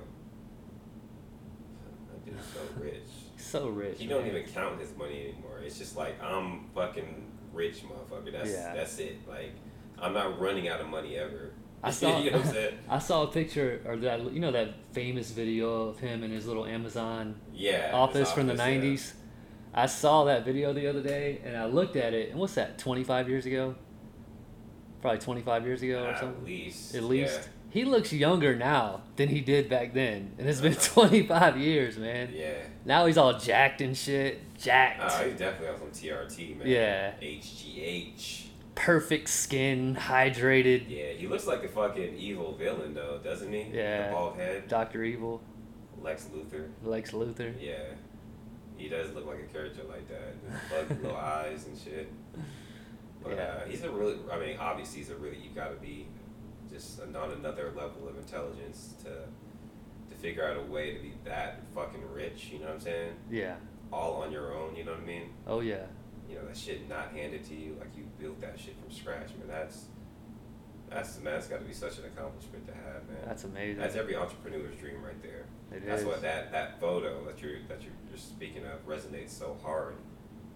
That 2.11 2.25
dude's 2.25 2.45
so 2.53 2.59
rich. 2.81 3.01
So 3.37 3.69
rich. 3.69 3.99
He 3.99 4.07
don't 4.07 4.25
even 4.27 4.43
count 4.43 4.79
his 4.79 4.95
money 4.97 5.29
anymore. 5.29 5.59
It's 5.63 5.77
just 5.77 5.95
like 5.95 6.21
I'm 6.21 6.65
fucking 6.75 7.31
rich, 7.53 7.83
motherfucker. 7.83 8.31
That's 8.31 8.51
Yeah. 8.51 8.73
that's 8.75 8.97
it. 8.99 9.27
Like 9.27 9.51
I'm 9.99 10.13
not 10.13 10.39
running 10.39 10.67
out 10.67 10.81
of 10.81 10.87
money 10.87 11.17
ever. 11.17 11.51
I 11.83 11.91
saw. 11.91 12.19
you 12.19 12.31
know 12.31 12.37
what 12.37 12.47
I'm 12.47 12.53
saying? 12.53 12.77
I 12.89 12.99
saw 12.99 13.23
a 13.23 13.27
picture 13.27 13.81
or 13.85 13.95
that 13.97 14.31
you 14.33 14.39
know 14.39 14.51
that 14.51 14.73
famous 14.91 15.31
video 15.31 15.89
of 15.89 15.99
him 15.99 16.23
in 16.23 16.31
his 16.31 16.45
little 16.47 16.65
Amazon 16.65 17.35
Yeah. 17.53 17.91
office 17.93 18.27
his 18.29 18.31
from 18.31 18.47
the 18.47 18.53
office, 18.53 18.65
yeah. 18.65 18.81
'90s. 18.81 19.13
I 19.73 19.85
saw 19.85 20.23
that 20.25 20.43
video 20.43 20.73
the 20.73 20.87
other 20.87 21.03
day 21.03 21.39
and 21.45 21.55
I 21.55 21.65
looked 21.65 21.95
at 21.95 22.13
it. 22.15 22.31
And 22.31 22.39
what's 22.39 22.55
that? 22.55 22.79
25 22.79 23.29
years 23.29 23.45
ago? 23.45 23.75
Probably 25.01 25.19
25 25.19 25.65
years 25.67 25.83
ago 25.83 26.05
or 26.05 26.07
At 26.07 26.19
something. 26.19 26.43
least. 26.45 26.95
At 26.95 27.03
least 27.03 27.41
Yeah. 27.43 27.47
He 27.77 27.85
looks 27.85 28.11
younger 28.11 28.55
now 28.55 29.01
than 29.17 29.29
he 29.29 29.39
did 29.41 29.69
back 29.69 29.93
then, 29.93 30.31
and 30.39 30.49
it's 30.49 30.61
been 30.61 30.73
Uh-huh. 30.73 31.07
25 31.07 31.57
years, 31.57 31.97
man. 31.97 32.29
Yeah. 32.33 32.53
Now 32.85 33.05
he's 33.05 33.17
all 33.17 33.37
jacked 33.37 33.81
and 33.81 33.95
shit. 33.95 34.41
Jacked. 34.57 35.01
Oh, 35.03 35.23
he's 35.29 35.37
definitely 35.37 35.67
on 35.67 35.77
some 35.79 35.91
TRT, 35.91 36.57
man. 36.57 36.67
Yeah. 36.67 37.11
HGH. 37.21 38.43
Perfect 38.75 39.29
skin, 39.29 39.95
hydrated. 39.99 40.85
Yeah, 40.87 41.11
he 41.13 41.27
looks 41.27 41.47
like 41.47 41.63
a 41.63 41.67
fucking 41.67 42.15
evil 42.17 42.53
villain 42.55 42.93
though, 42.93 43.19
doesn't 43.23 43.51
he? 43.51 43.65
Yeah. 43.73 44.07
The 44.07 44.13
bald 44.13 44.35
head, 44.37 44.67
Doctor 44.67 45.03
Evil, 45.03 45.41
Lex 46.01 46.29
Luthor. 46.35 46.67
Lex 46.83 47.11
Luthor. 47.11 47.53
Yeah. 47.59 47.73
He 48.77 48.87
does 48.89 49.11
look 49.13 49.25
like 49.25 49.39
a 49.39 49.51
character 49.53 49.81
like 49.89 50.07
that. 50.09 50.89
Bug 50.89 51.01
little 51.01 51.17
eyes 51.39 51.65
and 51.67 51.77
shit. 51.77 52.11
But 53.23 53.33
Yeah. 53.35 53.43
uh, 53.43 53.67
he's 53.67 53.83
a 53.83 53.89
really, 53.89 54.17
I 54.31 54.37
mean, 54.39 54.57
obviously 54.59 54.99
he's 54.99 55.09
a 55.09 55.15
really, 55.15 55.37
you 55.37 55.49
gotta 55.55 55.75
be 55.75 56.05
just 56.71 57.01
on 57.01 57.31
another 57.31 57.73
level 57.75 58.07
of 58.07 58.17
intelligence 58.17 58.93
to 59.03 59.09
to 60.09 60.15
figure 60.17 60.47
out 60.47 60.57
a 60.57 60.71
way 60.71 60.93
to 60.93 60.99
be 60.99 61.13
that 61.25 61.61
fucking 61.75 62.01
rich, 62.13 62.49
you 62.51 62.59
know 62.59 62.65
what 62.65 62.75
I'm 62.75 62.79
saying? 62.79 63.13
Yeah. 63.29 63.55
All 63.91 64.21
on 64.21 64.31
your 64.31 64.53
own, 64.53 64.75
you 64.75 64.83
know 64.83 64.91
what 64.91 65.01
I 65.01 65.05
mean? 65.05 65.29
Oh 65.45 65.59
yeah. 65.59 65.85
You 66.29 66.35
know, 66.35 66.45
that 66.45 66.57
shit 66.57 66.89
not 66.89 67.11
handed 67.11 67.43
to 67.45 67.55
you, 67.55 67.77
like 67.79 67.95
you 67.95 68.03
built 68.19 68.41
that 68.41 68.59
shit 68.59 68.75
from 68.81 68.91
scratch, 68.91 69.29
man. 69.37 69.47
That's, 69.47 69.85
that's, 70.89 71.19
man, 71.21 71.33
that's 71.33 71.47
gotta 71.47 71.63
be 71.63 71.73
such 71.73 71.99
an 71.99 72.05
accomplishment 72.05 72.67
to 72.67 72.73
have, 72.73 73.07
man. 73.07 73.23
That's 73.25 73.43
amazing. 73.45 73.79
That's 73.79 73.95
every 73.95 74.15
entrepreneur's 74.15 74.75
dream 74.75 75.01
right 75.01 75.21
there. 75.21 75.45
It 75.71 75.85
That's 75.85 76.01
is. 76.01 76.07
what 76.07 76.21
that, 76.21 76.51
that 76.51 76.79
photo 76.79 77.25
that 77.25 77.41
you're 77.41 77.59
that 77.67 77.81
you're, 77.81 77.91
you're 78.09 78.17
speaking 78.17 78.63
of 78.65 78.85
resonates 78.87 79.31
so 79.31 79.57
hard 79.61 79.95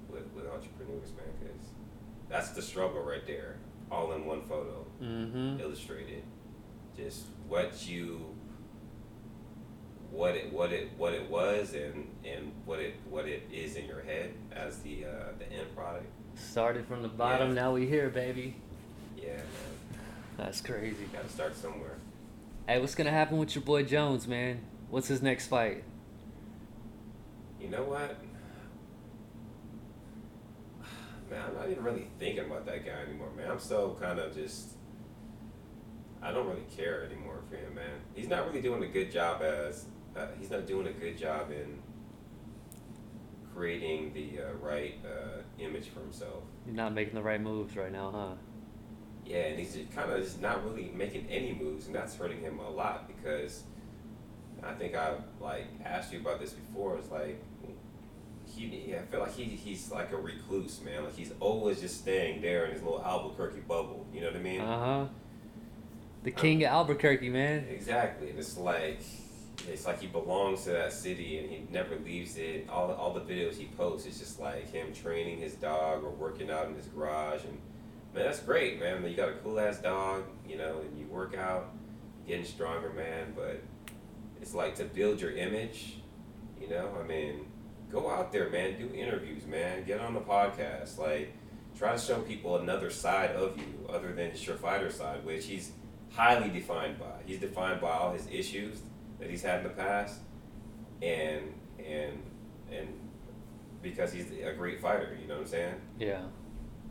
with, 0.09 0.23
with 0.33 0.45
entrepreneurs, 0.45 1.11
man. 1.17 1.27
Because 1.39 1.61
that's 2.29 2.49
the 2.51 2.61
struggle 2.61 3.01
right 3.01 3.25
there, 3.27 3.57
all 3.91 4.13
in 4.13 4.25
one 4.25 4.41
photo, 4.43 4.85
Mm-hmm. 5.01 5.59
illustrated. 5.59 6.23
Just 6.95 7.23
what 7.47 7.87
you, 7.87 8.35
what 10.11 10.35
it 10.35 10.51
what 10.53 10.71
it 10.71 10.89
what 10.97 11.13
it 11.13 11.29
was, 11.29 11.73
and 11.73 12.07
and 12.25 12.51
what 12.65 12.79
it 12.79 12.95
what 13.09 13.25
it 13.25 13.47
is 13.51 13.75
in 13.75 13.85
your 13.87 14.01
head 14.01 14.33
as 14.51 14.79
the 14.79 15.05
uh, 15.05 15.09
the 15.39 15.51
end 15.51 15.73
product. 15.75 16.05
Started 16.35 16.85
from 16.87 17.01
the 17.01 17.07
bottom, 17.07 17.49
Yeah. 17.49 17.61
now 17.61 17.73
we 17.73 17.87
here, 17.87 18.09
baby. 18.09 18.55
Yeah, 19.17 19.37
man. 19.37 19.45
That's 20.37 20.61
crazy. 20.61 21.05
Got 21.11 21.27
to 21.27 21.33
start 21.33 21.55
somewhere. 21.55 21.97
Hey, 22.67 22.79
what's 22.79 22.95
gonna 22.95 23.09
happen 23.11 23.37
with 23.37 23.55
your 23.55 23.63
boy 23.63 23.83
Jones, 23.83 24.27
man? 24.27 24.61
What's 24.89 25.07
his 25.07 25.21
next 25.21 25.47
fight? 25.47 25.83
You 27.59 27.69
know 27.69 27.83
what? 27.83 28.17
Man, 31.29 31.41
I'm 31.47 31.53
not 31.55 31.69
even 31.69 31.83
really 31.83 32.07
thinking 32.19 32.45
about 32.45 32.65
that 32.65 32.85
guy 32.85 32.91
anymore, 33.07 33.29
man. 33.37 33.49
I'm 33.51 33.59
so 33.59 33.97
kind 34.01 34.19
of 34.19 34.33
just. 34.35 34.69
I 36.21 36.31
don't 36.31 36.47
really 36.47 36.65
care 36.75 37.03
anymore 37.03 37.41
for 37.49 37.55
him, 37.55 37.75
man. 37.75 37.99
He's 38.13 38.27
not 38.27 38.45
really 38.47 38.61
doing 38.61 38.83
a 38.83 38.87
good 38.87 39.11
job 39.11 39.41
as. 39.41 39.85
Uh, 40.15 40.27
he's 40.39 40.51
not 40.51 40.67
doing 40.67 40.87
a 40.87 40.91
good 40.91 41.17
job 41.17 41.51
in 41.51 41.79
creating 43.53 44.13
the 44.13 44.43
uh, 44.43 44.53
right 44.61 44.95
uh, 45.05 45.41
image 45.59 45.89
for 45.89 46.01
himself. 46.01 46.43
You're 46.65 46.75
not 46.75 46.93
making 46.93 47.15
the 47.15 47.21
right 47.21 47.41
moves 47.41 47.75
right 47.75 47.91
now, 47.91 48.11
huh? 48.11 48.35
Yeah, 49.25 49.37
and 49.45 49.59
he's 49.59 49.77
kind 49.95 50.11
of 50.11 50.21
just 50.21 50.41
not 50.41 50.63
really 50.65 50.91
making 50.93 51.27
any 51.29 51.53
moves, 51.53 51.85
and 51.85 51.95
that's 51.95 52.15
hurting 52.15 52.41
him 52.41 52.59
a 52.59 52.69
lot 52.69 53.07
because 53.07 53.63
I 54.63 54.73
think 54.73 54.95
I've 54.95 55.21
like 55.39 55.67
asked 55.83 56.11
you 56.11 56.19
about 56.19 56.39
this 56.39 56.53
before. 56.53 56.97
It's 56.97 57.09
like 57.09 57.41
he, 58.45 58.85
yeah, 58.87 58.97
I 58.97 59.01
feel 59.03 59.21
like 59.21 59.33
he 59.33 59.43
he's 59.43 59.91
like 59.91 60.11
a 60.11 60.17
recluse, 60.17 60.81
man. 60.81 61.05
Like 61.05 61.15
he's 61.15 61.33
always 61.39 61.79
just 61.79 61.99
staying 61.99 62.41
there 62.41 62.65
in 62.65 62.73
his 62.73 62.81
little 62.81 63.01
Albuquerque 63.03 63.61
bubble. 63.61 64.05
You 64.13 64.21
know 64.21 64.27
what 64.27 64.35
I 64.35 64.39
mean? 64.39 64.61
Uh 64.61 64.79
huh. 64.79 65.07
The 66.23 66.31
king 66.31 66.63
of 66.63 66.69
Albuquerque, 66.69 67.29
man. 67.29 67.65
Exactly, 67.69 68.29
and 68.29 68.39
it's 68.39 68.57
like 68.57 69.01
it's 69.67 69.85
like 69.85 70.01
he 70.01 70.07
belongs 70.07 70.63
to 70.63 70.71
that 70.71 70.93
city 70.93 71.37
and 71.37 71.49
he 71.49 71.63
never 71.71 71.95
leaves 71.97 72.37
it. 72.37 72.67
All 72.69 72.91
all 72.91 73.13
the 73.13 73.21
videos 73.21 73.55
he 73.55 73.65
posts, 73.77 74.07
it's 74.07 74.19
just 74.19 74.39
like 74.39 74.71
him 74.71 74.93
training 74.93 75.39
his 75.39 75.55
dog 75.55 76.03
or 76.03 76.11
working 76.11 76.49
out 76.51 76.67
in 76.67 76.75
his 76.75 76.87
garage, 76.87 77.43
and 77.43 77.57
man, 78.13 78.25
that's 78.25 78.39
great, 78.39 78.79
man. 78.79 79.03
You 79.07 79.15
got 79.15 79.29
a 79.29 79.33
cool 79.33 79.59
ass 79.59 79.79
dog, 79.79 80.23
you 80.47 80.57
know, 80.57 80.79
and 80.81 80.97
you 80.99 81.05
work 81.07 81.35
out, 81.35 81.73
getting 82.27 82.45
stronger, 82.45 82.91
man. 82.91 83.33
But 83.35 83.61
it's 84.41 84.53
like 84.53 84.75
to 84.75 84.83
build 84.83 85.21
your 85.21 85.31
image, 85.31 85.97
You 86.59 86.69
know, 86.69 86.95
I 86.99 87.07
mean, 87.07 87.47
go 87.91 88.09
out 88.09 88.31
there, 88.31 88.49
man. 88.49 88.77
Do 88.77 88.93
interviews, 88.93 89.45
man. 89.47 89.83
Get 89.85 89.99
on 89.99 90.13
the 90.13 90.19
podcast. 90.21 90.97
Like, 90.99 91.33
try 91.77 91.93
to 91.93 91.97
show 91.99 92.19
people 92.21 92.57
another 92.57 92.91
side 92.91 93.31
of 93.31 93.57
you 93.57 93.87
other 93.89 94.13
than 94.13 94.31
just 94.31 94.45
your 94.45 94.57
fighter 94.57 94.91
side, 94.91 95.25
which 95.25 95.45
he's 95.45 95.71
highly 96.11 96.49
defined 96.49 96.99
by. 96.99 97.05
He's 97.25 97.39
defined 97.39 97.81
by 97.81 97.91
all 97.91 98.13
his 98.13 98.27
issues 98.31 98.81
that 99.19 99.29
he's 99.29 99.41
had 99.43 99.57
in 99.59 99.63
the 99.63 99.69
past, 99.69 100.19
and 101.01 101.53
and 101.79 102.21
and 102.71 102.87
because 103.81 104.13
he's 104.13 104.27
a 104.31 104.53
great 104.53 104.79
fighter. 104.81 105.17
You 105.21 105.27
know 105.27 105.35
what 105.35 105.41
I'm 105.43 105.47
saying? 105.47 105.75
Yeah. 105.99 106.21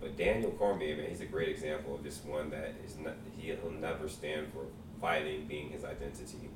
But 0.00 0.16
Daniel 0.16 0.50
Cormier, 0.52 0.96
man, 0.96 1.10
he's 1.10 1.20
a 1.20 1.26
great 1.26 1.48
example 1.50 1.94
of 1.94 2.02
just 2.02 2.24
one 2.24 2.50
that 2.50 2.74
is 2.84 2.96
not. 2.98 3.14
He'll 3.36 3.70
never 3.78 4.08
stand 4.08 4.48
for 4.52 4.64
fighting 5.00 5.46
being 5.46 5.70
his 5.70 5.84
identity, 5.84 6.48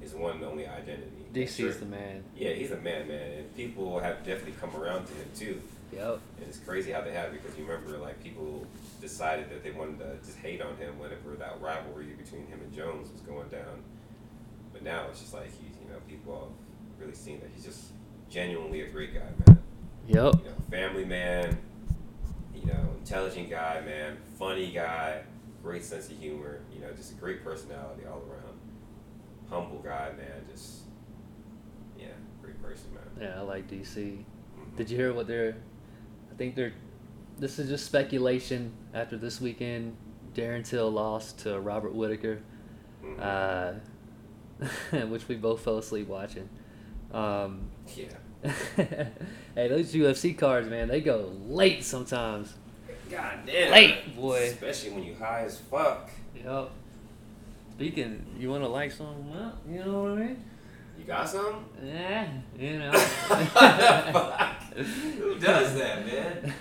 his 0.00 0.14
one 0.14 0.36
and 0.36 0.44
only 0.44 0.66
identity. 0.66 1.26
DC's 1.32 1.56
Sure. 1.56 1.72
the 1.72 1.86
man. 1.86 2.22
Yeah, 2.36 2.50
he's 2.52 2.70
a 2.70 2.76
man, 2.76 3.08
man, 3.08 3.32
and 3.38 3.56
people 3.56 3.98
have 3.98 4.18
definitely 4.24 4.54
come 4.60 4.74
around 4.76 5.06
to 5.06 5.12
him 5.14 5.28
too. 5.34 5.60
Yep. 5.96 6.20
And 6.38 6.46
it's 6.46 6.58
crazy 6.58 6.92
how 6.92 7.00
they 7.00 7.12
have 7.12 7.32
it 7.32 7.42
because 7.42 7.56
you 7.58 7.64
remember 7.64 7.96
like 7.98 8.22
people 8.22 8.66
decided 9.00 9.48
that 9.50 9.64
they 9.64 9.70
wanted 9.70 9.98
to 9.98 10.16
just 10.24 10.38
hate 10.38 10.60
on 10.60 10.76
him 10.76 10.98
whenever 10.98 11.34
that 11.38 11.60
rivalry 11.60 12.06
between 12.22 12.46
him 12.46 12.60
and 12.60 12.72
Jones 12.74 13.10
was 13.10 13.22
going 13.22 13.48
down. 13.48 13.82
But 14.72 14.82
now 14.82 15.06
it's 15.10 15.20
just 15.20 15.32
like 15.32 15.46
he's 15.46 15.76
you 15.82 15.88
know 15.90 15.98
people 16.06 16.34
have 16.34 17.00
really 17.00 17.14
seen 17.14 17.40
that 17.40 17.48
he's 17.54 17.64
just 17.64 17.86
genuinely 18.28 18.82
a 18.82 18.88
great 18.88 19.14
guy, 19.14 19.20
man. 19.46 19.62
Yep. 20.06 20.14
You 20.16 20.50
know, 20.50 20.56
family 20.70 21.04
man. 21.04 21.56
You 22.54 22.66
know, 22.66 22.88
intelligent 22.98 23.48
guy, 23.48 23.80
man. 23.84 24.18
Funny 24.38 24.70
guy. 24.72 25.22
Great 25.62 25.84
sense 25.84 26.08
of 26.10 26.18
humor. 26.18 26.60
You 26.74 26.80
know, 26.80 26.92
just 26.92 27.12
a 27.12 27.14
great 27.14 27.42
personality 27.42 28.02
all 28.06 28.22
around. 28.30 28.58
Humble 29.48 29.78
guy, 29.78 30.10
man. 30.16 30.44
Just 30.50 30.80
yeah, 31.98 32.08
great 32.42 32.60
person, 32.62 32.86
man. 32.92 33.28
Yeah, 33.28 33.38
I 33.40 33.42
like 33.42 33.68
DC. 33.68 34.24
Mhm. 34.58 34.76
Did 34.76 34.90
you 34.90 34.96
hear 34.96 35.14
what 35.14 35.26
they're? 35.26 35.56
I 36.36 36.38
think 36.38 36.54
they're. 36.54 36.74
This 37.38 37.58
is 37.58 37.68
just 37.70 37.86
speculation. 37.86 38.72
After 38.92 39.16
this 39.16 39.40
weekend, 39.40 39.96
Darren 40.34 40.62
Till 40.68 40.90
lost 40.90 41.38
to 41.40 41.58
Robert 41.58 41.94
Whitaker, 41.94 42.40
Mhm. 43.02 43.80
uh, 45.00 45.06
which 45.06 45.28
we 45.28 45.36
both 45.36 45.62
fell 45.62 45.78
asleep 45.78 46.08
watching. 46.08 46.48
Um, 47.10 47.70
yeah. 47.96 48.08
hey, 48.76 49.68
those 49.68 49.94
UFC 49.94 50.36
cards, 50.36 50.68
man, 50.68 50.88
they 50.88 51.00
go 51.00 51.32
late 51.46 51.82
sometimes. 51.84 52.52
God 53.10 53.38
damn. 53.46 53.72
Late, 53.72 54.14
boy. 54.14 54.48
Especially 54.52 54.90
when 54.90 55.04
you 55.04 55.14
high 55.14 55.44
as 55.44 55.58
fuck. 55.58 56.10
Yep. 56.34 56.70
Speaking, 57.76 58.26
you 58.38 58.50
want 58.50 58.62
to 58.62 58.68
like 58.68 58.92
something 58.92 59.32
up? 59.34 59.58
You 59.66 59.78
know 59.84 60.02
what 60.02 60.12
I 60.12 60.16
mean? 60.16 60.44
Got 61.06 61.28
some? 61.28 61.64
Yeah, 61.84 62.26
you 62.58 62.78
know. 62.80 62.90
Who 64.76 65.38
does 65.38 65.74
that, 65.74 66.04
man? 66.04 66.52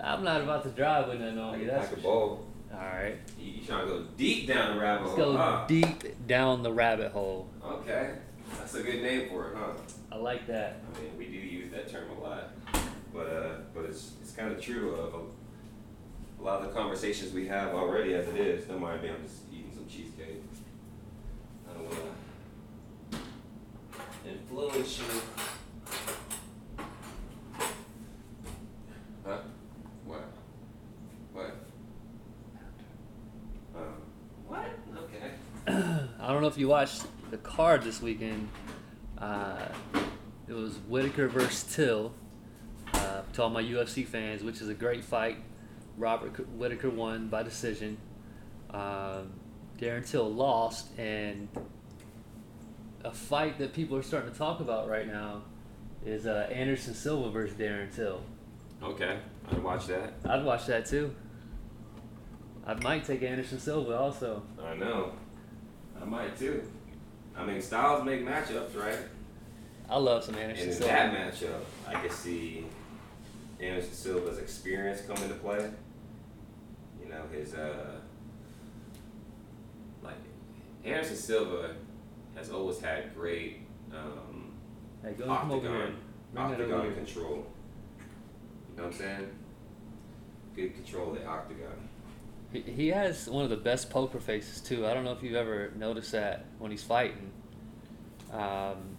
I'm 0.00 0.22
not 0.22 0.42
about 0.42 0.62
to 0.62 0.70
drive 0.70 1.08
with 1.08 1.20
nothing 1.20 1.38
on 1.38 1.58
me. 1.58 1.64
That's 1.64 1.90
like 1.90 1.98
a 1.98 2.02
bowl. 2.02 2.46
All 2.72 2.78
right. 2.78 3.16
You, 3.38 3.52
you 3.52 3.66
trying 3.66 3.86
to 3.88 3.92
go 3.92 4.04
deep 4.16 4.46
down 4.46 4.76
the 4.76 4.80
rabbit 4.80 5.06
Let's 5.06 5.16
hole? 5.16 5.32
go 5.32 5.38
huh? 5.38 5.64
deep 5.66 6.26
down 6.28 6.62
the 6.62 6.72
rabbit 6.72 7.10
hole. 7.10 7.48
Okay. 7.64 8.12
That's 8.58 8.74
a 8.74 8.82
good 8.82 9.02
name 9.02 9.28
for 9.28 9.48
it, 9.48 9.56
huh? 9.56 9.72
I 10.12 10.16
like 10.16 10.46
that. 10.46 10.80
I 10.94 11.00
mean, 11.00 11.10
we 11.18 11.26
do 11.26 11.32
use 11.32 11.72
that 11.72 11.88
term 11.90 12.04
a 12.16 12.20
lot, 12.20 12.50
but 13.12 13.26
uh, 13.26 13.56
but 13.74 13.86
it's 13.86 14.12
it's 14.22 14.30
kind 14.32 14.52
of 14.52 14.60
true 14.60 14.94
of 14.94 15.14
a, 15.14 15.18
a 16.40 16.44
lot 16.44 16.60
of 16.60 16.68
the 16.68 16.72
conversations 16.72 17.32
we 17.32 17.48
have 17.48 17.74
already 17.74 18.14
as 18.14 18.28
it 18.28 18.36
is. 18.36 18.66
Don't 18.66 18.80
mind 18.80 19.02
me, 19.02 19.08
I'm 19.08 19.22
just 19.24 19.38
eating 19.52 19.72
some 19.74 19.86
cheesecake. 19.88 20.42
I 21.68 21.72
don't 21.74 21.84
wanna 21.84 21.96
influence 24.26 24.98
you. 24.98 25.04
Huh? 29.24 29.38
What? 30.04 30.24
What? 31.32 31.56
Um, 33.74 33.82
what? 34.46 34.66
Okay. 34.98 35.30
I 36.20 36.32
don't 36.32 36.42
know 36.42 36.48
if 36.48 36.58
you 36.58 36.68
watched 36.68 37.04
the 37.30 37.38
card 37.38 37.82
this 37.82 38.02
weekend. 38.02 38.48
Uh, 39.18 39.68
it 40.46 40.52
was 40.52 40.76
Whitaker 40.88 41.28
versus 41.28 41.64
Till. 41.74 42.12
Uh, 42.92 43.22
to 43.32 43.42
all 43.42 43.50
my 43.50 43.62
UFC 43.62 44.06
fans, 44.06 44.42
which 44.42 44.60
is 44.60 44.68
a 44.68 44.74
great 44.74 45.04
fight. 45.04 45.38
Robert 45.96 46.48
Whitaker 46.50 46.90
won 46.90 47.28
by 47.28 47.42
decision. 47.42 47.96
Um, 48.70 49.32
Darren 49.78 50.08
Till 50.08 50.32
lost, 50.32 50.96
and 50.98 51.48
a 53.04 53.10
fight 53.12 53.58
that 53.58 53.72
people 53.72 53.96
are 53.96 54.02
starting 54.02 54.32
to 54.32 54.36
talk 54.38 54.60
about 54.60 54.88
right 54.88 55.06
now 55.06 55.42
is 56.04 56.26
uh, 56.26 56.48
Anderson 56.52 56.94
Silva 56.94 57.30
versus 57.30 57.56
Darren 57.56 57.94
Till. 57.94 58.20
Okay. 58.82 59.18
I'd 59.50 59.62
watch 59.62 59.86
that. 59.86 60.14
I'd 60.28 60.44
watch 60.44 60.66
that 60.66 60.86
too. 60.86 61.14
I 62.66 62.74
might 62.74 63.04
take 63.04 63.22
Anderson 63.22 63.58
Silva 63.60 63.96
also. 63.98 64.42
I 64.62 64.74
know. 64.74 65.12
I 66.00 66.04
might 66.04 66.36
too. 66.38 66.62
I 67.36 67.44
mean, 67.44 67.60
styles 67.60 68.04
make 68.04 68.24
matchups, 68.24 68.74
right? 68.78 68.98
I 69.88 69.98
love 69.98 70.24
some 70.24 70.34
And 70.36 70.44
Anderson 70.44 70.68
in 70.68 70.74
Silva. 70.74 70.92
that 70.92 71.12
matchup, 71.14 71.60
I 71.86 72.00
can 72.00 72.10
see 72.10 72.64
Anderson 73.60 73.92
Silva's 73.92 74.38
experience 74.38 75.02
come 75.02 75.16
into 75.22 75.34
play. 75.34 75.70
You 77.02 77.10
know, 77.10 77.22
his 77.32 77.54
uh, 77.54 77.96
like 80.02 80.16
Anderson 80.84 81.16
Silva 81.16 81.74
has 82.36 82.50
always 82.50 82.80
had 82.80 83.14
great 83.14 83.60
um, 83.92 84.52
Hey, 85.02 85.12
go 85.12 85.24
come 85.26 85.50
over 85.50 85.68
here. 85.68 85.76
octagon, 85.76 85.96
Bring 86.32 86.50
that 86.50 86.60
over 86.60 86.74
octagon 86.76 86.94
control. 87.04 87.46
You 88.70 88.76
know 88.76 88.82
what 88.84 88.92
I'm 88.92 88.92
saying? 88.92 89.30
Good 90.56 90.74
control 90.74 91.10
of 91.12 91.18
the 91.20 91.26
octagon. 91.26 91.88
He, 92.52 92.60
he 92.60 92.88
has 92.88 93.28
one 93.28 93.44
of 93.44 93.50
the 93.50 93.56
best 93.56 93.90
poker 93.90 94.20
faces 94.20 94.60
too. 94.60 94.86
I 94.86 94.94
don't 94.94 95.04
know 95.04 95.12
if 95.12 95.22
you've 95.22 95.34
ever 95.34 95.72
noticed 95.76 96.12
that 96.12 96.44
when 96.58 96.70
he's 96.70 96.82
fighting. 96.82 97.30
Um, 98.32 98.96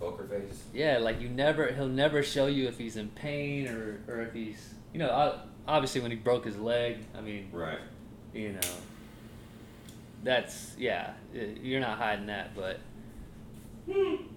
Poker 0.00 0.24
face. 0.24 0.62
yeah, 0.72 0.98
like 0.98 1.20
you 1.20 1.28
never, 1.28 1.72
he'll 1.72 1.88
never 1.88 2.22
show 2.22 2.46
you 2.46 2.68
if 2.68 2.78
he's 2.78 2.96
in 2.96 3.08
pain 3.08 3.66
or, 3.68 4.00
or 4.08 4.20
if 4.22 4.32
he's, 4.32 4.74
you 4.92 4.98
know, 4.98 5.40
obviously 5.66 6.00
when 6.00 6.10
he 6.10 6.16
broke 6.16 6.44
his 6.44 6.56
leg. 6.58 6.98
I 7.16 7.20
mean, 7.20 7.48
Right. 7.52 7.78
you 8.32 8.52
know, 8.52 8.60
that's 10.28 10.74
yeah, 10.78 11.12
you're 11.32 11.80
not 11.80 11.96
hiding 11.96 12.26
that, 12.26 12.54
but 12.54 12.80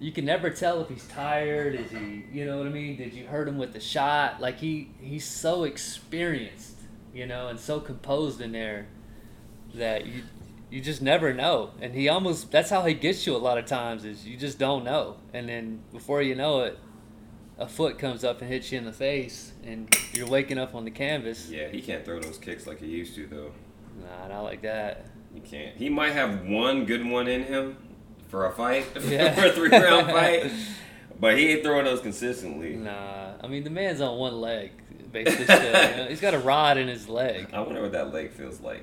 you 0.00 0.10
can 0.10 0.24
never 0.24 0.48
tell 0.48 0.80
if 0.80 0.88
he's 0.88 1.06
tired. 1.08 1.74
Is 1.74 1.90
he, 1.90 2.24
you 2.32 2.46
know 2.46 2.56
what 2.56 2.66
I 2.66 2.70
mean? 2.70 2.96
Did 2.96 3.12
you 3.12 3.26
hurt 3.26 3.46
him 3.46 3.58
with 3.58 3.74
the 3.74 3.80
shot? 3.80 4.40
Like 4.40 4.58
he, 4.58 4.88
he's 4.98 5.26
so 5.26 5.64
experienced, 5.64 6.78
you 7.12 7.26
know, 7.26 7.48
and 7.48 7.60
so 7.60 7.78
composed 7.78 8.40
in 8.40 8.52
there 8.52 8.86
that 9.74 10.06
you, 10.06 10.22
you 10.70 10.80
just 10.80 11.02
never 11.02 11.34
know. 11.34 11.72
And 11.82 11.92
he 11.92 12.08
almost, 12.08 12.50
that's 12.50 12.70
how 12.70 12.86
he 12.86 12.94
gets 12.94 13.26
you 13.26 13.36
a 13.36 13.38
lot 13.38 13.58
of 13.58 13.66
times 13.66 14.06
is 14.06 14.26
you 14.26 14.38
just 14.38 14.58
don't 14.58 14.84
know. 14.84 15.16
And 15.34 15.46
then 15.46 15.82
before 15.92 16.22
you 16.22 16.34
know 16.34 16.62
it, 16.62 16.78
a 17.58 17.68
foot 17.68 17.98
comes 17.98 18.24
up 18.24 18.40
and 18.40 18.50
hits 18.50 18.72
you 18.72 18.78
in 18.78 18.86
the 18.86 18.94
face, 18.94 19.52
and 19.62 19.94
you're 20.14 20.26
waking 20.26 20.56
up 20.56 20.74
on 20.74 20.86
the 20.86 20.90
canvas. 20.90 21.50
Yeah, 21.50 21.68
he 21.68 21.82
can't 21.82 22.02
throw 22.02 22.18
those 22.18 22.38
kicks 22.38 22.66
like 22.66 22.80
he 22.80 22.86
used 22.86 23.14
to 23.16 23.26
though. 23.26 23.52
Nah, 24.00 24.28
not 24.28 24.44
like 24.44 24.62
that. 24.62 25.04
You 25.34 25.40
can't. 25.40 25.76
He 25.76 25.88
might 25.88 26.12
have 26.12 26.44
one 26.46 26.84
good 26.84 27.04
one 27.06 27.26
in 27.28 27.44
him 27.44 27.76
for 28.28 28.46
a 28.46 28.52
fight, 28.52 28.86
Yeah. 29.06 29.34
for 29.34 29.46
a 29.46 29.52
three 29.52 29.70
round 29.70 30.06
fight, 30.06 30.50
but 31.20 31.36
he 31.38 31.48
ain't 31.50 31.62
throwing 31.64 31.84
those 31.84 32.00
consistently. 32.00 32.76
Nah, 32.76 33.32
I 33.42 33.46
mean 33.46 33.64
the 33.64 33.70
man's 33.70 34.00
on 34.00 34.18
one 34.18 34.40
leg, 34.40 34.70
basically. 35.12 35.44
Still, 35.44 35.90
you 35.90 35.96
know? 35.96 36.06
He's 36.08 36.20
got 36.20 36.34
a 36.34 36.38
rod 36.38 36.76
in 36.78 36.88
his 36.88 37.08
leg. 37.08 37.48
I 37.52 37.60
wonder 37.60 37.82
what 37.82 37.92
that 37.92 38.12
leg 38.12 38.30
feels 38.32 38.60
like 38.60 38.82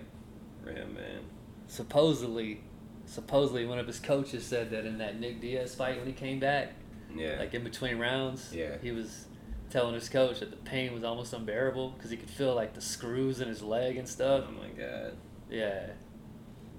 for 0.64 0.72
him, 0.72 0.94
man. 0.96 1.22
Supposedly, 1.68 2.62
supposedly 3.06 3.66
one 3.66 3.80
of 3.80 3.88
his 3.88 4.00
coaches 4.00 4.46
said 4.46 4.72
that 4.72 4.86
in 4.86 4.98
that 4.98 5.20
Nick 5.20 5.40
Diaz 5.42 5.76
fight 5.76 5.98
when 5.98 6.08
he 6.08 6.14
came 6.14 6.40
back, 6.40 6.74
Yeah. 7.16 7.38
like 7.40 7.54
in 7.54 7.64
between 7.64 7.98
rounds, 8.00 8.54
Yeah. 8.54 8.78
he 8.82 8.92
was 8.92 9.26
telling 9.70 9.94
his 9.94 10.10
coach 10.10 10.40
that 10.40 10.50
the 10.50 10.58
pain 10.58 10.94
was 10.94 11.04
almost 11.04 11.32
unbearable 11.32 11.92
because 11.92 12.10
he 12.12 12.18
could 12.18 12.30
feel 12.30 12.56
like 12.56 12.74
the 12.74 12.82
screws 12.82 13.40
in 13.40 13.48
his 13.48 13.62
leg 13.62 13.98
and 13.98 14.08
stuff. 14.08 14.46
oh 14.48 14.52
my 14.52 14.68
god. 14.70 15.14
Yeah, 15.50 15.92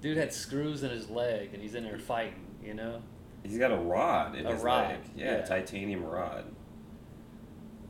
dude 0.01 0.17
had 0.17 0.33
screws 0.33 0.83
in 0.83 0.89
his 0.89 1.09
leg 1.09 1.51
and 1.53 1.61
he's 1.61 1.75
in 1.75 1.83
there 1.83 1.97
fighting. 1.99 2.45
You 2.63 2.73
know, 2.73 3.01
He's 3.43 3.57
got 3.57 3.71
a 3.71 3.77
rod 3.77 4.35
in 4.35 4.45
A 4.45 4.53
his 4.53 4.61
rod, 4.61 4.89
leg. 4.89 4.99
Yeah, 5.15 5.37
yeah. 5.37 5.41
titanium 5.45 6.03
rod. 6.05 6.45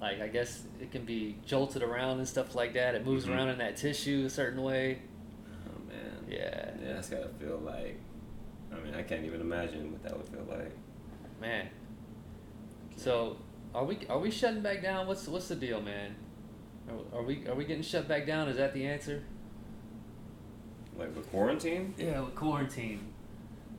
like 0.02 0.20
I 0.22 0.28
guess 0.30 0.64
it 0.80 0.92
can 0.92 1.06
be 1.06 1.38
jolted 1.46 1.84
around 1.84 2.18
and 2.20 2.28
stuff 2.28 2.56
like 2.56 2.74
that. 2.74 2.96
It 2.96 3.06
moves 3.06 3.26
Mhm. 3.26 3.36
around 3.36 3.50
in 3.50 3.58
that 3.60 3.76
tissue 3.78 4.24
a 4.26 4.30
certain 4.30 4.62
way. 4.64 5.00
Oh 5.48 5.88
man. 5.88 6.26
Yeah. 6.30 6.72
Yeah, 6.82 6.94
that's 6.94 7.10
gotta 7.10 7.30
feel 7.40 7.58
like. 7.60 8.00
I 8.72 8.80
mean, 8.84 8.96
I 8.96 9.04
can't 9.04 9.26
even 9.26 9.42
imagine 9.42 9.92
what 9.92 10.02
that 10.04 10.18
would 10.18 10.28
feel 10.30 10.46
like. 10.50 10.72
Man. 11.42 11.68
So, 12.96 13.38
are 13.76 13.84
we 13.86 14.00
are 14.10 14.18
we 14.20 14.32
shutting 14.32 14.62
back 14.62 14.82
down? 14.82 15.06
What's 15.08 15.28
what's 15.28 15.48
the 15.50 15.56
deal, 15.56 15.82
man? 15.82 16.16
Are, 16.90 17.20
are 17.20 17.24
we 17.24 17.46
are 17.48 17.56
we 17.56 17.66
getting 17.66 17.84
shut 17.84 18.08
back 18.08 18.26
down? 18.26 18.48
Is 18.48 18.58
that 18.58 18.74
the 18.74 18.86
answer? 18.88 19.24
Like 21.02 21.16
with 21.16 21.32
quarantine? 21.32 21.96
Yeah, 21.98 22.22
with 22.22 22.36
quarantine. 22.36 23.00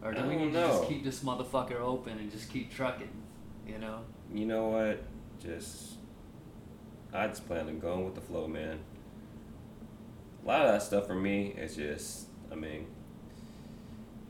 Or 0.03 0.12
do 0.12 0.25
we 0.25 0.35
need 0.35 0.53
to 0.53 0.61
just 0.61 0.89
keep 0.89 1.05
this 1.05 1.20
motherfucker 1.20 1.79
open 1.79 2.18
and 2.18 2.33
just 2.33 2.51
keep 2.51 2.75
trucking? 2.75 3.11
You 3.66 3.79
know. 3.79 4.01
You 4.35 4.47
know 4.47 4.68
what? 4.68 5.05
Just 5.41 5.95
I 7.12 7.29
just 7.29 7.47
plan 7.47 7.68
on 7.68 7.79
going 7.79 8.05
with 8.05 8.16
the 8.16 8.20
flow, 8.20 8.49
man. 8.49 8.81
A 10.43 10.49
lot 10.49 10.62
of 10.62 10.73
that 10.73 10.83
stuff 10.83 11.07
for 11.07 11.14
me 11.14 11.55
is 11.57 11.77
just, 11.77 12.27
I 12.51 12.57
mean, 12.57 12.87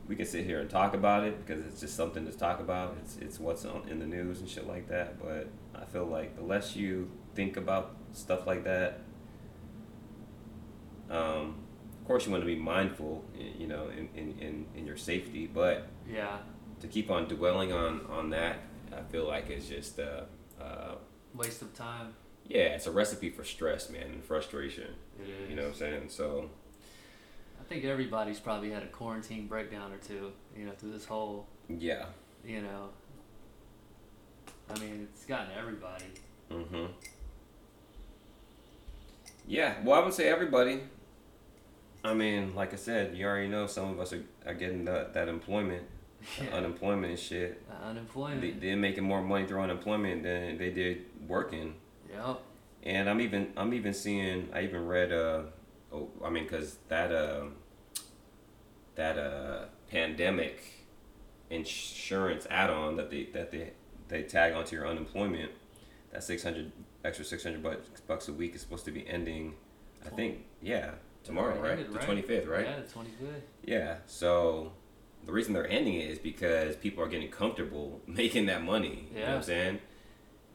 we 0.07 0.15
can 0.15 0.27
sit 0.27 0.45
here 0.45 0.61
and 0.61 0.69
talk 0.69 0.93
about 0.93 1.25
it 1.25 1.47
because 1.47 1.65
it's 1.65 1.81
just 1.81 1.97
something 1.97 2.27
to 2.27 2.33
talk 2.33 2.61
about. 2.61 2.99
It's 3.03 3.17
it's 3.17 3.41
what's 3.41 3.65
on 3.65 3.89
in 3.89 4.01
the 4.01 4.07
news 4.07 4.41
and 4.41 4.49
shit 4.49 4.67
like 4.67 4.89
that. 4.89 5.19
But 5.19 5.49
I 5.75 5.87
feel 5.87 6.05
like 6.05 6.37
the 6.37 6.43
less 6.43 6.77
you 6.77 7.11
think 7.35 7.57
about 7.57 7.97
stuff 8.13 8.47
like 8.47 8.65
that, 8.65 9.01
um, 11.09 11.62
of 12.03 12.09
course 12.09 12.27
you 12.27 12.33
want 12.33 12.43
to 12.43 12.47
be 12.47 12.57
mindful, 12.57 13.25
you 13.57 13.69
know, 13.69 13.87
in, 13.97 14.09
in, 14.17 14.37
in, 14.41 14.67
in 14.77 14.87
your 14.87 14.97
safety. 14.97 15.47
But 15.47 15.87
yeah, 16.11 16.39
to 16.81 16.89
keep 16.89 17.13
on 17.13 17.29
dwelling 17.29 17.73
on 17.73 18.05
on 18.11 18.31
that, 18.31 18.57
I 18.93 19.03
feel 19.03 19.25
like 19.25 19.49
it's 19.51 19.69
just 19.69 20.01
a, 20.01 20.25
uh, 20.61 20.97
waste 21.33 21.63
of 21.63 21.73
time. 21.75 22.15
Yeah, 22.49 22.75
it's 22.75 22.89
a 22.89 22.91
recipe 22.91 23.31
for 23.31 23.45
stress, 23.45 23.89
man, 23.89 24.03
and 24.03 24.25
frustration. 24.25 24.89
It 25.21 25.29
is. 25.29 25.51
You 25.51 25.57
know 25.57 25.63
what 25.63 25.69
I'm 25.69 25.75
saying? 25.77 26.05
So. 26.09 26.51
I 27.61 27.65
think 27.75 27.85
everybody's 27.85 28.41
probably 28.41 28.73
had 28.73 28.83
a 28.83 28.89
quarantine 28.89 29.47
breakdown 29.47 29.93
or 29.93 29.99
two, 29.99 30.33
you 30.57 30.67
know, 30.67 30.73
through 30.73 30.93
this 30.93 31.05
whole. 31.05 31.47
Yeah. 31.69 32.07
You 32.45 32.63
know. 32.63 32.89
I 34.69 34.79
mean, 34.81 35.09
it's 35.13 35.25
gotten 35.25 35.53
everybody. 35.57 36.07
Mm-hmm. 36.51 36.87
Yeah, 39.47 39.75
well, 39.85 40.01
I 40.01 40.05
would 40.05 40.15
say 40.15 40.29
everybody. 40.29 40.81
I 42.05 42.15
mean, 42.15 42.55
like 42.55 42.73
I 42.73 42.77
said, 42.77 43.17
you 43.17 43.27
already 43.27 43.49
know 43.49 43.67
some 43.67 43.91
of 43.91 44.01
us 44.01 44.13
are, 44.13 44.23
are 44.47 44.55
getting 44.55 44.85
that, 44.87 45.15
that 45.15 45.29
employment, 45.29 45.85
yeah. 46.43 46.57
unemployment 46.57 47.11
and 47.11 47.19
shit. 47.19 47.63
Uh, 47.71 47.89
unemployment. 47.91 48.41
They, 48.41 48.51
they're 48.51 48.77
making 48.77 49.05
more 49.05 49.23
money 49.23 49.47
through 49.47 49.61
unemployment 49.61 50.23
than 50.25 50.59
they 50.59 50.71
did 50.71 51.05
working. 51.29 51.75
Yep. 52.11 52.41
And 52.85 53.09
I'm 53.09 53.21
even 53.21 53.53
I'm 53.57 53.73
even 53.75 53.95
seeing 53.95 54.49
I 54.53 54.65
even 54.65 54.87
read 54.87 55.13
uh 55.13 55.43
oh, 55.93 56.09
I 56.25 56.31
mean 56.31 56.49
cuz 56.49 56.79
that 56.89 57.13
uh 57.13 57.45
that 58.97 59.17
uh 59.19 59.67
pandemic 59.89 60.89
insurance 61.49 62.47
add-on 62.51 62.97
that 62.97 63.09
they 63.11 63.25
that 63.27 63.53
they 63.53 63.71
they 64.09 64.25
tag 64.25 64.55
onto 64.55 64.75
your 64.75 64.87
unemployment 64.87 65.53
that 66.11 66.25
600 66.25 66.73
extra 67.05 67.25
600 67.25 67.63
bucks, 67.63 68.01
bucks 68.01 68.29
a 68.29 68.33
week 68.33 68.55
is 68.55 68.61
supposed 68.61 68.85
to 68.85 68.91
be 68.91 69.07
ending 69.07 69.55
I 70.05 70.09
think 70.09 70.45
yeah 70.61 70.93
tomorrow 71.25 71.59
right 71.61 71.79
ended, 71.79 71.93
the 71.93 71.99
25th 71.99 72.49
right 72.49 72.67
yeah 72.67 72.77
the 72.77 73.01
25th 73.01 73.41
yeah 73.65 73.97
so 74.07 74.73
the 75.25 75.33
reason 75.33 75.53
they're 75.53 75.69
ending 75.69 75.95
it 75.95 76.11
is 76.11 76.19
because 76.19 76.75
people 76.77 77.03
are 77.03 77.09
getting 77.09 77.31
comfortable 77.31 78.01
making 78.07 78.47
that 78.47 78.63
money 78.63 79.09
yeah. 79.13 79.19
you 79.19 79.25
know 79.25 79.31
what 79.31 79.37
I'm 79.37 79.43
saying 79.43 79.79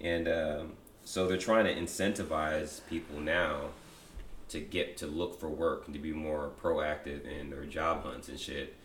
and 0.01 0.27
um 0.27 0.73
so 1.07 1.25
they're 1.25 1.37
trying 1.37 1.63
to 1.63 1.73
incentivize 1.73 2.81
people 2.89 3.21
now 3.21 3.69
to 4.49 4.59
get 4.59 4.97
to 4.97 5.07
look 5.07 5.39
for 5.39 5.49
work 5.49 5.83
and 5.85 5.93
to 5.93 5.99
be 5.99 6.11
more 6.11 6.51
proactive 6.61 7.25
in 7.25 7.49
their 7.49 7.65
job 7.65 8.03
hunts 8.03 8.27
and 8.27 8.39
shit. 8.39 8.75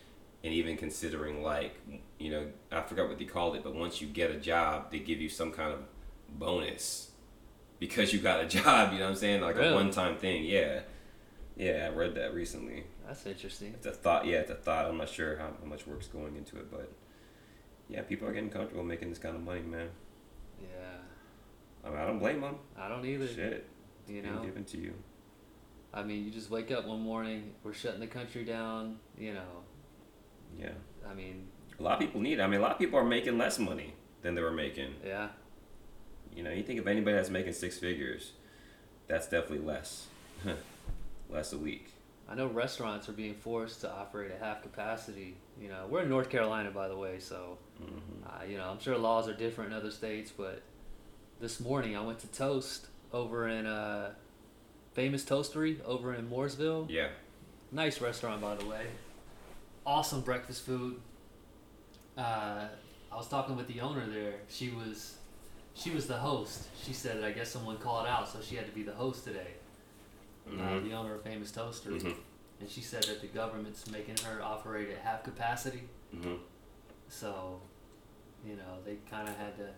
And 0.45 0.53
even 0.53 0.76
considering 0.76 1.43
like, 1.43 1.80
you 2.18 2.30
know, 2.30 2.47
I 2.70 2.83
forgot 2.83 3.09
what 3.09 3.18
they 3.18 3.24
called 3.24 3.57
it, 3.57 3.64
but 3.64 3.74
once 3.74 4.01
you 4.01 4.07
get 4.07 4.30
a 4.30 4.39
job, 4.39 4.93
they 4.93 4.99
give 4.99 5.20
you 5.20 5.28
some 5.28 5.53
kind 5.53 5.72
of 5.72 5.80
bonus 6.28 7.11
because 7.78 8.12
you 8.12 8.20
got 8.20 8.41
a 8.41 8.47
job. 8.49 8.93
You 8.93 8.99
know 8.99 9.07
what 9.07 9.11
I'm 9.11 9.16
saying? 9.16 9.41
Like 9.41 9.57
really? 9.57 9.72
a 9.72 9.74
one-time 9.74 10.16
thing. 10.16 10.45
Yeah, 10.45 10.80
yeah. 11.57 11.89
I 11.91 11.95
read 11.95 12.15
that 12.15 12.35
recently. 12.35 12.85
That's 13.07 13.27
interesting. 13.27 13.75
It's 13.75 13.87
a 13.87 13.93
thought. 13.93 14.27
Yeah, 14.27 14.39
it's 14.39 14.51
a 14.51 14.55
thought. 14.55 14.87
I'm 14.87 14.99
not 14.99 15.09
sure 15.09 15.37
how, 15.37 15.51
how 15.61 15.67
much 15.67 15.87
work's 15.87 16.07
going 16.07 16.37
into 16.37 16.57
it, 16.57 16.71
but 16.71 16.91
yeah, 17.89 18.03
people 18.03 18.27
are 18.29 18.33
getting 18.33 18.51
comfortable 18.51 18.85
making 18.85 19.11
this 19.11 19.19
kind 19.19 19.37
of 19.37 19.43
money, 19.43 19.61
man. 19.61 19.89
Yeah. 20.61 20.69
I, 21.85 21.91
mean, 21.91 21.99
I 21.99 22.07
don't 22.07 22.19
blame 22.19 22.41
them. 22.41 22.57
I 22.79 22.89
don't 22.89 23.05
either. 23.05 23.29
Shit. 23.29 23.69
You 24.09 24.23
know. 24.23 24.43
Given 24.43 24.65
to 24.65 24.79
you. 24.79 24.95
I 25.95 26.03
mean, 26.03 26.25
you 26.25 26.31
just 26.31 26.51
wake 26.51 26.71
up 26.71 26.87
one 26.87 27.01
morning, 27.01 27.53
we're 27.63 27.75
shutting 27.75 28.01
the 28.01 28.07
country 28.07 28.45
down. 28.45 28.99
You 29.19 29.35
know. 29.35 29.65
Yeah. 30.59 30.71
I 31.09 31.15
mean. 31.15 31.49
A 31.79 31.83
lot 31.83 31.95
of 31.95 32.01
people 32.01 32.21
need. 32.21 32.39
It. 32.39 32.43
I 32.43 32.47
mean, 32.47 32.61
a 32.61 32.63
lot 32.63 32.73
of 32.73 32.79
people 32.79 32.99
are 32.99 33.05
making 33.05 33.37
less 33.37 33.59
money 33.59 33.95
than 34.23 34.35
they 34.35 34.43
were 34.43 34.53
making. 34.53 34.95
Yeah. 35.05 35.29
You 36.35 36.43
know, 36.43 36.51
you 36.51 36.63
think 36.63 36.81
of 36.81 36.87
anybody 36.87 37.17
that's 37.17 37.29
making 37.29 37.53
six 37.53 37.79
figures, 37.79 38.33
that's 39.07 39.27
definitely 39.27 39.67
less. 39.67 40.07
less 41.33 41.53
a 41.53 41.59
week. 41.59 41.89
I 42.28 42.35
know 42.35 42.47
restaurants 42.47 43.09
are 43.09 43.12
being 43.12 43.35
forced 43.35 43.80
to 43.83 43.93
operate 43.93 44.30
at 44.30 44.41
half 44.41 44.62
capacity. 44.62 45.37
You 45.61 45.68
know, 45.68 45.87
we're 45.89 46.03
in 46.03 46.09
North 46.09 46.30
Carolina, 46.30 46.70
by 46.70 46.89
the 46.89 46.97
way, 46.97 47.18
so 47.18 47.59
mm-hmm. 47.83 48.26
uh, 48.26 48.45
you 48.45 48.57
know 48.57 48.70
I'm 48.70 48.80
sure 48.80 48.97
laws 48.97 49.28
are 49.28 49.35
different 49.35 49.72
in 49.72 49.76
other 49.76 49.91
states, 49.91 50.30
but 50.30 50.62
this 51.41 51.61
morning 51.61 51.97
I 51.97 52.01
went 52.01 52.20
to 52.20 52.28
Toast 52.28 52.87
over 53.12 53.49
in 53.49 53.66
uh, 53.66 54.12
Famous 54.95 55.24
Toastery 55.24 55.83
over 55.85 56.14
in 56.14 56.28
Mooresville. 56.28 56.87
Yeah. 56.89 57.09
Nice 57.70 58.01
restaurant, 58.01 58.41
by 58.41 58.55
the 58.55 58.66
way. 58.66 58.87
Awesome 59.85 60.20
breakfast 60.20 60.64
food. 60.64 61.01
Uh, 62.16 62.66
I 63.11 63.16
was 63.16 63.28
talking 63.28 63.57
with 63.57 63.66
the 63.68 63.80
owner 63.80 64.07
there. 64.07 64.35
She 64.49 64.70
was, 64.70 65.16
she 65.74 65.91
was 65.91 66.07
the 66.07 66.18
host. 66.18 66.68
She 66.85 66.93
said, 66.93 67.24
I 67.24 67.33
guess 67.33 67.51
someone 67.51 67.78
called 67.78 68.07
out, 68.07 68.28
so 68.28 68.41
she 68.43 68.57
had 68.57 68.66
to 68.66 68.72
be 68.72 68.83
the 68.83 68.93
host 68.93 69.24
today. 69.24 69.55
Mm-hmm. 70.49 70.61
Uh, 70.61 70.80
the 70.80 70.93
owner 70.93 71.14
of 71.14 71.22
Famous 71.22 71.51
Toastery. 71.53 72.01
Mm-hmm. 72.01 72.11
And 72.61 72.70
she 72.70 72.80
said 72.80 73.03
that 73.05 73.20
the 73.20 73.26
government's 73.26 73.90
making 73.90 74.16
her 74.24 74.43
operate 74.43 74.90
at 74.90 74.99
half 74.99 75.24
capacity. 75.24 75.82
Mm-hmm. 76.14 76.34
So, 77.09 77.61
you 78.47 78.57
know, 78.57 78.78
they 78.84 78.99
kind 79.11 79.28
of 79.28 79.36
had 79.36 79.57
to 79.57 79.68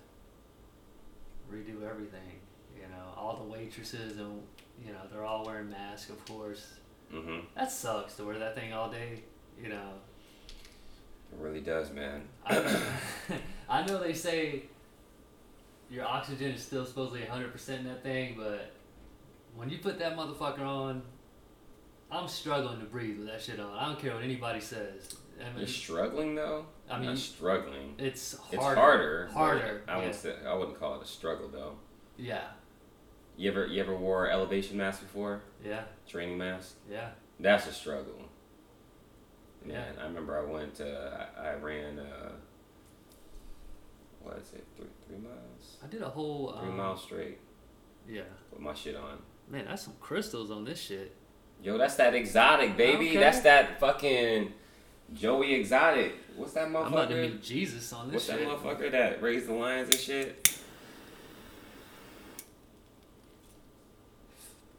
redo 1.50 1.88
everything. 1.88 2.40
You 2.76 2.88
know, 2.88 3.04
all 3.16 3.36
the 3.36 3.44
waitresses 3.44 4.18
and 4.18 4.42
you 4.84 4.92
know 4.92 4.98
they're 5.10 5.24
all 5.24 5.46
wearing 5.46 5.70
masks, 5.70 6.10
of 6.10 6.24
course. 6.26 6.74
Mm-hmm. 7.12 7.46
That 7.54 7.70
sucks 7.70 8.16
to 8.16 8.24
wear 8.24 8.38
that 8.38 8.54
thing 8.54 8.72
all 8.72 8.90
day. 8.90 9.22
You 9.62 9.68
know. 9.68 9.90
It 11.32 11.38
really 11.38 11.60
does, 11.60 11.92
man. 11.92 12.22
I, 12.44 12.80
I 13.68 13.86
know 13.86 13.98
they 13.98 14.12
say 14.12 14.64
your 15.90 16.04
oxygen 16.04 16.52
is 16.52 16.62
still 16.62 16.84
supposedly 16.84 17.20
100% 17.20 17.68
in 17.78 17.84
that 17.84 18.02
thing, 18.02 18.34
but 18.36 18.73
when 19.56 19.70
you 19.70 19.78
put 19.78 19.98
that 19.98 20.16
motherfucker 20.16 20.60
on, 20.60 21.02
I'm 22.10 22.28
struggling 22.28 22.80
to 22.80 22.86
breathe 22.86 23.18
with 23.18 23.28
that 23.28 23.42
shit 23.42 23.58
on. 23.60 23.76
I 23.76 23.86
don't 23.86 23.98
care 23.98 24.14
what 24.14 24.22
anybody 24.22 24.60
says. 24.60 25.16
I 25.40 25.48
mean, 25.50 25.58
You're 25.58 25.66
struggling 25.66 26.34
though. 26.34 26.66
I 26.88 26.98
mean, 26.98 27.08
not 27.08 27.18
struggling. 27.18 27.94
It's 27.98 28.36
harder. 28.54 29.24
It's 29.24 29.34
harder. 29.34 29.60
Harder. 29.60 29.82
I 29.88 29.96
wouldn't 29.96 30.14
say, 30.14 30.34
I 30.46 30.54
wouldn't 30.54 30.78
call 30.78 30.96
it 30.96 31.02
a 31.02 31.06
struggle 31.06 31.48
though. 31.48 31.76
Yeah. 32.16 32.44
You 33.36 33.50
ever 33.50 33.66
you 33.66 33.82
ever 33.82 33.96
wore 33.96 34.30
elevation 34.30 34.76
mask 34.76 35.00
before? 35.00 35.42
Yeah. 35.64 35.82
Training 36.06 36.38
mask. 36.38 36.76
Yeah. 36.90 37.10
That's 37.40 37.66
a 37.66 37.72
struggle. 37.72 38.28
Yeah. 39.66 39.84
I 40.00 40.04
remember 40.04 40.38
I 40.38 40.44
went. 40.50 40.80
Uh, 40.80 41.24
I, 41.40 41.48
I 41.48 41.54
ran. 41.54 41.98
Uh, 41.98 42.32
what 44.22 44.38
is 44.38 44.52
it? 44.52 44.64
Three 44.76 44.86
three 45.08 45.18
miles. 45.18 45.78
I 45.82 45.88
did 45.88 46.02
a 46.02 46.08
whole 46.08 46.54
Three 46.60 46.68
um, 46.68 46.76
miles 46.76 47.02
straight 47.02 47.38
Yeah. 48.08 48.22
with 48.52 48.60
my 48.60 48.74
shit 48.74 48.94
on. 48.94 49.18
Man, 49.48 49.66
that's 49.66 49.82
some 49.82 49.94
crystals 50.00 50.50
on 50.50 50.64
this 50.64 50.80
shit. 50.80 51.14
Yo, 51.62 51.78
that's 51.78 51.94
that 51.96 52.14
exotic, 52.14 52.76
baby. 52.76 53.10
Okay. 53.10 53.18
That's 53.18 53.40
that 53.40 53.80
fucking 53.80 54.52
Joey 55.14 55.54
Exotic. 55.54 56.14
What's 56.36 56.52
that 56.54 56.68
motherfucker? 56.68 56.86
I'm 56.86 56.92
about 56.92 57.08
to 57.10 57.22
meet 57.22 57.42
Jesus 57.42 57.92
on 57.92 58.10
this 58.10 58.28
What's 58.28 58.38
shit. 58.40 58.48
that 58.48 58.58
motherfucker 58.58 58.90
that 58.90 59.22
raised 59.22 59.46
the 59.46 59.54
lions 59.54 59.88
and 59.90 59.98
shit? 59.98 60.58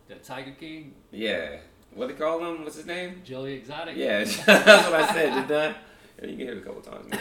That 0.07 0.23
Tiger 0.23 0.51
King, 0.51 0.93
Yeah. 1.11 1.57
What 1.93 2.09
they 2.09 2.13
call 2.13 2.43
him? 2.45 2.63
What's 2.63 2.75
his 2.75 2.85
name? 2.85 3.21
Joey 3.23 3.53
Exotic. 3.53 3.95
Yeah, 3.95 4.23
that's 4.45 4.45
what 4.45 5.01
I 5.01 5.13
said. 5.13 5.33
Did 5.33 5.47
that? 5.47 5.77
Yeah, 6.21 6.27
you 6.27 6.37
can 6.37 6.45
hear 6.45 6.51
it 6.51 6.57
a 6.57 6.61
couple 6.61 6.81
times. 6.81 7.15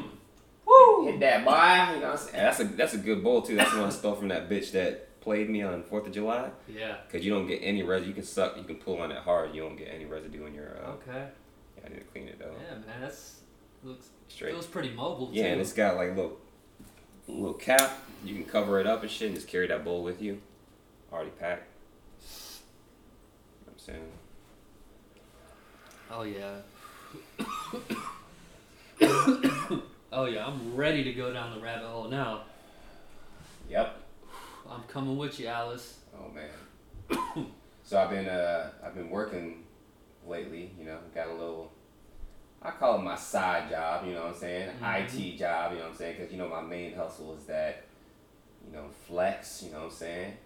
Man. 1.10 1.20
Hit 1.20 1.20
that 1.20 1.44
boy. 1.44 1.94
You 1.94 2.00
know 2.00 2.08
what 2.10 2.20
I'm 2.20 2.26
saying? 2.26 2.36
That's 2.44 2.60
a 2.60 2.64
that's 2.64 2.94
a 2.94 2.98
good 2.98 3.22
bowl 3.24 3.42
too. 3.42 3.56
That's 3.56 3.70
the 3.72 3.78
one 3.78 3.86
I 3.88 3.90
stole 3.92 4.14
from 4.14 4.28
that 4.28 4.48
bitch 4.48 4.72
that 4.72 5.20
played 5.20 5.50
me 5.50 5.62
on 5.62 5.82
Fourth 5.82 6.06
of 6.06 6.12
July. 6.12 6.50
Yeah. 6.68 6.96
Cause 7.12 7.22
you 7.24 7.30
don't 7.32 7.46
get 7.46 7.60
any 7.62 7.82
residue. 7.82 8.08
You 8.08 8.14
can 8.14 8.24
suck. 8.24 8.56
You 8.56 8.64
can 8.64 8.76
pull 8.76 9.00
on 9.00 9.10
it 9.12 9.18
hard. 9.18 9.54
You 9.54 9.62
don't 9.62 9.76
get 9.76 9.88
any 9.92 10.04
residue 10.06 10.46
in 10.46 10.54
your. 10.54 10.76
Uh, 10.84 10.90
Okay. 10.92 11.28
Yeah, 11.78 11.82
I 11.86 11.88
need 11.90 11.98
to 11.98 12.04
clean 12.04 12.28
it 12.28 12.38
though. 12.38 12.52
Yeah, 12.68 12.74
man, 12.86 13.00
that's 13.00 13.40
looks 13.82 14.08
Straight. 14.28 14.52
feels 14.52 14.66
pretty 14.66 14.90
mobile 14.90 15.30
Yeah, 15.32 15.44
too. 15.44 15.48
and 15.52 15.60
it's 15.60 15.72
got 15.72 15.96
like 15.96 16.10
a 16.10 16.14
little 16.14 16.38
little 17.28 17.54
cap. 17.54 17.98
You 18.24 18.34
can 18.34 18.44
cover 18.44 18.80
it 18.80 18.86
up 18.86 19.02
and 19.02 19.10
shit, 19.10 19.28
and 19.28 19.34
just 19.36 19.48
carry 19.48 19.66
that 19.68 19.84
bowl 19.84 20.02
with 20.02 20.20
you. 20.20 20.40
Already 21.12 21.30
packed. 21.30 21.66
You 22.20 23.66
know 23.66 23.72
what 23.72 23.72
I'm 23.72 23.78
saying. 23.78 24.12
Oh 26.10 26.22
yeah. 26.22 26.56
Oh 30.12 30.24
yeah, 30.24 30.46
I'm 30.46 30.76
ready 30.76 31.04
to 31.04 31.12
go 31.12 31.32
down 31.32 31.54
the 31.54 31.60
rabbit 31.60 31.86
hole 31.86 32.08
now. 32.08 32.42
Yep. 33.68 33.96
I'm 34.68 34.82
coming 34.84 35.16
with 35.16 35.38
you, 35.40 35.46
Alice. 35.46 35.98
Oh 36.14 36.30
man. 36.32 37.46
so 37.84 37.98
I've 37.98 38.10
been 38.10 38.28
uh 38.28 38.70
I've 38.84 38.94
been 38.94 39.10
working 39.10 39.64
lately. 40.26 40.70
You 40.78 40.86
know, 40.86 40.98
got 41.14 41.28
a 41.28 41.32
little 41.32 41.72
I 42.62 42.70
call 42.72 42.98
it 42.98 43.02
my 43.02 43.16
side 43.16 43.70
job, 43.70 44.06
you 44.06 44.12
know 44.12 44.24
what 44.24 44.34
I'm 44.34 44.38
saying? 44.38 44.70
Mhm. 44.80 45.04
IT 45.04 45.38
job, 45.38 45.72
you 45.72 45.78
know 45.78 45.84
what 45.84 45.92
I'm 45.92 45.96
saying? 45.96 46.16
Because, 46.18 46.30
you 46.30 46.38
know, 46.38 46.48
my 46.48 46.60
main 46.60 46.94
hustle 46.94 47.34
is 47.34 47.46
that, 47.46 47.84
you 48.66 48.72
know, 48.72 48.84
flex, 49.06 49.62
you 49.62 49.70
know 49.72 49.78
what 49.78 49.84
I'm 49.86 49.90
saying? 49.92 50.36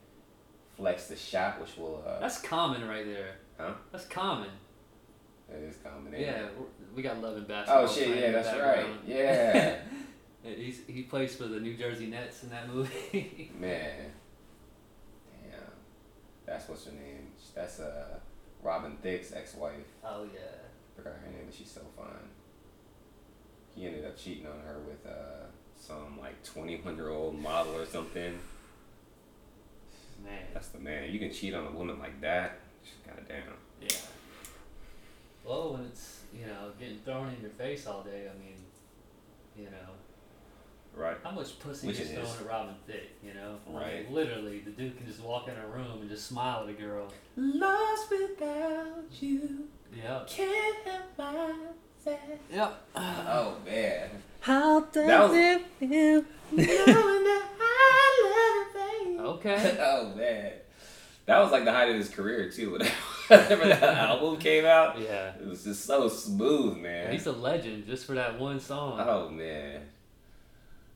Flex 0.76 1.08
the 1.08 1.16
shop, 1.16 1.60
which 1.60 1.76
will, 1.76 2.04
uh, 2.06 2.20
That's 2.20 2.40
common 2.40 2.86
right 2.86 3.04
there. 3.04 3.38
Huh? 3.58 3.72
That's 3.90 4.06
common. 4.06 4.50
That 5.48 5.58
is. 5.58 5.76
Yeah, 6.18 6.46
we're- 6.94 7.02
got 7.02 7.20
love 7.20 7.36
and 7.36 7.46
basketball. 7.48 7.84
Oh, 7.84 7.92
shit, 7.92 8.16
yeah, 8.16 8.30
that's 8.32 8.48
background. 8.48 8.88
right. 8.88 9.00
Yeah. 9.06 9.76
He's, 10.42 10.80
he 10.86 11.02
plays 11.02 11.34
for 11.34 11.44
the 11.44 11.58
New 11.58 11.74
Jersey 11.74 12.06
Nets 12.06 12.42
in 12.42 12.50
that 12.50 12.68
movie. 12.68 13.50
Man. 13.58 14.10
Damn. 15.50 15.60
That's 16.44 16.68
what's 16.68 16.84
her 16.84 16.92
name. 16.92 17.28
That's, 17.54 17.80
uh, 17.80 18.18
Robin 18.62 18.96
Thicke's 19.02 19.32
ex-wife. 19.32 19.72
oh 20.04 20.24
yeah. 20.32 20.40
forgot 20.96 21.14
her 21.14 21.30
name, 21.30 21.42
but 21.46 21.54
she's 21.54 21.70
so 21.70 21.80
fine. 21.96 22.06
He 23.74 23.86
ended 23.86 24.04
up 24.04 24.16
cheating 24.16 24.46
on 24.46 24.60
her 24.66 24.78
with 24.86 25.04
uh, 25.06 25.46
some 25.76 26.18
like 26.20 26.42
21 26.44 26.96
year 26.96 27.10
old 27.10 27.38
model 27.38 27.76
or 27.76 27.86
something. 27.86 28.38
Man. 30.24 30.42
That's 30.54 30.68
the 30.68 30.78
man. 30.78 31.10
You 31.10 31.18
can 31.18 31.32
cheat 31.32 31.54
on 31.54 31.66
a 31.66 31.70
woman 31.70 31.98
like 31.98 32.20
that. 32.22 32.60
She's 32.82 32.94
goddamn. 33.06 33.42
Yeah. 33.82 33.88
Well, 35.44 35.74
when 35.74 35.84
it's 35.86 36.20
you 36.32 36.46
know 36.46 36.70
getting 36.78 36.98
thrown 37.00 37.28
in 37.34 37.40
your 37.40 37.50
face 37.50 37.86
all 37.86 38.02
day, 38.02 38.28
I 38.34 38.38
mean, 38.38 38.56
you 39.56 39.66
know, 39.66 39.90
Right? 40.96 41.16
how 41.24 41.32
much 41.32 41.58
pussy 41.58 41.88
Which 41.88 42.00
is 42.00 42.10
it 42.10 42.14
thrown 42.14 42.26
at 42.26 42.46
Robin 42.46 42.74
Thicke? 42.86 43.10
You 43.22 43.34
know, 43.34 43.56
I 43.66 43.70
mean, 43.70 43.78
Right. 43.80 44.10
literally, 44.12 44.60
the 44.60 44.70
dude 44.70 44.96
can 44.96 45.06
just 45.06 45.20
walk 45.20 45.48
in 45.48 45.54
a 45.56 45.66
room 45.66 46.00
and 46.00 46.08
just 46.10 46.26
smile 46.26 46.62
at 46.64 46.68
a 46.70 46.72
girl. 46.72 47.12
Lost 47.36 48.10
without 48.10 49.04
you, 49.20 49.68
Yep. 49.94 50.28
can't 50.28 50.76
help 50.86 51.18
myself. 51.18 52.20
Yep. 52.50 52.82
Oh 52.96 53.56
man. 53.64 54.10
How 54.40 54.80
does 54.80 55.06
That 55.06 55.28
was- 55.28 55.36
it 55.38 55.66
feel? 55.78 56.24
Knowing 56.52 57.24
that 57.24 57.48
I 57.60 58.22
love 58.24 59.06
you. 59.06 59.20
Okay. 59.24 59.76
oh 59.80 60.14
man. 60.14 60.52
That 61.26 61.38
was 61.38 61.50
like 61.50 61.64
the 61.64 61.72
height 61.72 61.88
of 61.90 61.96
his 61.96 62.08
career 62.10 62.50
too. 62.50 62.78
Whenever 63.28 63.66
that 63.68 63.82
album 63.82 64.36
came 64.38 64.64
out, 64.64 64.98
Yeah. 65.00 65.32
it 65.40 65.46
was 65.46 65.64
just 65.64 65.84
so 65.84 66.08
smooth, 66.08 66.76
man. 66.78 67.12
He's 67.12 67.26
a 67.26 67.32
legend 67.32 67.86
just 67.86 68.06
for 68.06 68.14
that 68.14 68.38
one 68.38 68.60
song. 68.60 69.00
Oh 69.00 69.28
man. 69.28 69.80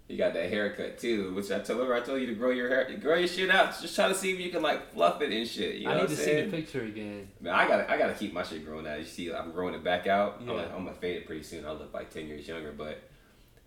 You 0.08 0.16
got 0.16 0.32
that 0.32 0.48
haircut 0.48 0.98
too, 0.98 1.34
which 1.34 1.50
I 1.50 1.58
told 1.58 1.86
her 1.86 1.92
I 1.94 2.00
told 2.00 2.18
you 2.20 2.26
to 2.28 2.34
grow 2.34 2.48
your 2.50 2.68
hair, 2.70 2.88
grow 2.98 3.16
your 3.16 3.28
shit 3.28 3.50
out. 3.50 3.78
Just 3.78 3.94
try 3.94 4.08
to 4.08 4.14
see 4.14 4.32
if 4.32 4.40
you 4.40 4.50
can 4.50 4.62
like 4.62 4.94
fluff 4.94 5.20
it 5.20 5.30
and 5.32 5.46
shit. 5.46 5.76
You 5.76 5.84
know 5.84 5.90
I 5.90 5.94
need 5.96 6.00
I'm 6.02 6.06
to 6.08 6.16
saying? 6.16 6.44
see 6.46 6.50
the 6.50 6.56
picture 6.62 6.82
again. 6.82 7.28
Man, 7.42 7.54
I 7.54 7.68
gotta, 7.68 7.90
I 7.90 7.98
gotta 7.98 8.14
keep 8.14 8.32
my 8.32 8.42
shit 8.42 8.64
growing 8.64 8.86
out. 8.86 8.98
You 8.98 9.04
see, 9.04 9.30
I'm 9.32 9.52
growing 9.52 9.74
it 9.74 9.84
back 9.84 10.06
out. 10.06 10.38
I'm, 10.40 10.46
Yeah. 10.48 10.54
gonna, 10.54 10.74
I'm 10.76 10.84
gonna 10.86 10.96
fade 10.96 11.16
it 11.18 11.26
pretty 11.26 11.42
soon. 11.42 11.66
I'll 11.66 11.74
look 11.74 11.92
like 11.92 12.08
ten 12.08 12.26
years 12.26 12.48
younger. 12.48 12.72
But 12.72 13.02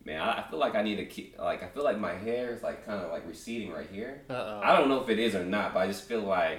man, 0.04 0.20
I, 0.20 0.40
I 0.40 0.50
feel 0.50 0.58
like 0.58 0.74
I 0.74 0.82
need 0.82 0.96
to 0.96 1.06
keep, 1.06 1.38
like, 1.38 1.62
I 1.62 1.68
feel 1.68 1.84
like 1.84 2.00
my 2.00 2.14
hair 2.16 2.52
is 2.56 2.64
like 2.64 2.88
kind 2.88 3.04
of 3.06 3.12
like 3.12 3.28
receding 3.28 3.72
right 3.72 3.88
here. 3.92 4.24
Uh 4.28 4.34
oh. 4.34 4.62
I 4.64 4.76
don't 4.76 4.90
know 4.90 5.00
if 5.04 5.10
it 5.10 5.20
is 5.20 5.36
or 5.36 5.46
not, 5.46 5.76
but 5.76 5.82
I 5.82 5.88
just 5.88 6.08
feel 6.08 6.22
like, 6.22 6.58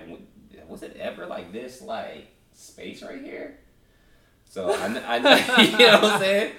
was 0.68 0.82
it 0.82 0.96
ever 0.98 1.26
like 1.26 1.52
this, 1.52 1.82
like 1.82 2.28
space 2.52 3.02
right 3.02 3.22
here? 3.22 3.58
So 4.48 4.70
I, 4.72 4.86
I 5.16 5.62
you 5.62 5.78
know 5.78 5.92
what 6.00 6.04
I'm 6.04 6.20
saying? 6.20 6.52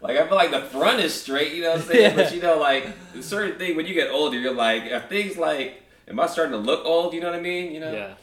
Like 0.00 0.16
I 0.16 0.26
feel 0.26 0.36
like 0.36 0.50
the 0.50 0.60
front 0.60 1.00
is 1.00 1.12
straight, 1.14 1.52
you 1.52 1.62
know 1.62 1.72
what 1.72 1.80
I'm 1.80 1.86
saying? 1.86 2.16
But 2.16 2.32
you 2.34 2.40
know, 2.40 2.58
like 2.58 2.86
a 3.16 3.22
certain 3.22 3.58
thing 3.58 3.76
when 3.76 3.86
you 3.86 3.94
get 3.94 4.10
older, 4.10 4.38
you're 4.38 4.54
like, 4.54 4.84
are 4.84 5.00
things 5.00 5.36
like, 5.36 5.82
am 6.08 6.20
I 6.20 6.26
starting 6.26 6.52
to 6.52 6.58
look 6.58 6.84
old? 6.84 7.12
You 7.12 7.20
know 7.20 7.30
what 7.30 7.38
I 7.38 7.42
mean? 7.42 7.72
You 7.72 7.80
know? 7.80 7.92
Yeah. 7.92 8.14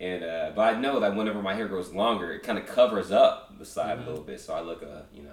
And 0.00 0.22
uh, 0.22 0.52
but 0.54 0.76
I 0.76 0.80
know 0.80 1.00
that 1.00 1.16
whenever 1.16 1.42
my 1.42 1.54
hair 1.54 1.66
grows 1.66 1.92
longer, 1.92 2.32
it 2.32 2.42
kind 2.44 2.58
of 2.58 2.66
covers 2.66 3.10
up 3.10 3.58
the 3.58 3.64
side 3.64 3.98
Mhm. 3.98 4.04
a 4.06 4.10
little 4.10 4.24
bit, 4.24 4.40
so 4.40 4.54
I 4.54 4.60
look, 4.60 4.82
uh, 4.82 5.02
you 5.12 5.22
know, 5.24 5.32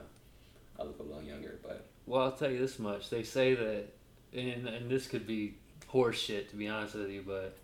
I 0.79 0.83
look 0.83 0.99
a 0.99 1.03
little 1.03 1.21
younger. 1.21 1.59
But 1.61 1.86
Well, 2.07 2.23
I'll 2.23 2.31
tell 2.31 2.49
you 2.49 2.57
this 2.57 2.79
much. 2.79 3.09
They 3.11 3.21
say 3.21 3.53
that, 3.53 3.86
and, 4.33 4.67
and 4.67 4.89
this 4.89 5.07
could 5.07 5.27
be 5.27 5.55
horse 5.88 6.17
shit, 6.17 6.49
to 6.49 6.55
be 6.55 6.67
honest 6.67 6.95
with 6.95 7.09
you, 7.11 7.23
but 7.27 7.55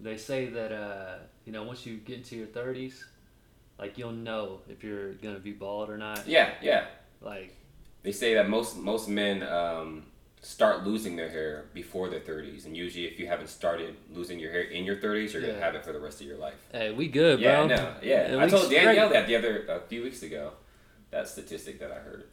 they 0.00 0.16
say 0.16 0.46
that, 0.46 0.72
uh, 0.72 1.14
you 1.44 1.52
know, 1.52 1.62
once 1.64 1.84
you 1.86 1.96
get 1.98 2.18
into 2.18 2.36
your 2.36 2.46
30s, 2.46 2.94
like, 3.78 3.98
you'll 3.98 4.12
know 4.12 4.60
if 4.68 4.82
you're 4.84 5.12
going 5.14 5.34
to 5.34 5.40
be 5.40 5.52
bald 5.52 5.90
or 5.90 5.96
not. 5.98 6.26
yeah, 6.26 6.50
yeah, 6.62 6.86
Like, 7.20 7.56
they 8.02 8.12
say 8.12 8.34
that 8.34 8.48
most 8.48 8.76
most 8.78 9.08
men 9.08 9.42
um, 9.42 10.04
start 10.40 10.84
losing 10.84 11.16
their 11.16 11.28
hair 11.28 11.66
before 11.74 12.08
their 12.08 12.20
30s, 12.20 12.64
and 12.64 12.74
usually 12.76 13.04
if 13.06 13.18
you 13.18 13.26
haven't 13.26 13.48
started 13.48 13.94
losing 14.10 14.38
your 14.38 14.50
hair 14.52 14.62
in 14.62 14.84
your 14.84 14.96
30s, 14.96 15.32
you're 15.34 15.42
gonna 15.42 15.60
have 15.60 15.74
it 15.74 15.84
for 15.84 15.92
the 15.92 16.00
rest 16.00 16.20
of 16.22 16.26
your 16.26 16.38
life. 16.38 16.54
hey, 16.72 16.92
we 16.92 17.08
good, 17.08 17.40
yeah, 17.40 17.56
bro. 17.58 17.66
no, 17.66 17.94
yeah. 18.02 18.32
Yeah, 18.32 18.42
I 18.42 18.48
told 18.48 18.70
Danielle 18.70 19.08
straight. 19.08 19.12
that 19.12 19.26
the 19.26 19.36
other 19.36 19.66
a 19.68 19.80
few 19.80 20.02
weeks 20.02 20.22
ago. 20.22 20.52
That 21.10 21.26
statistic 21.28 21.80
that 21.80 21.90
I 21.90 21.96
heard. 21.96 22.24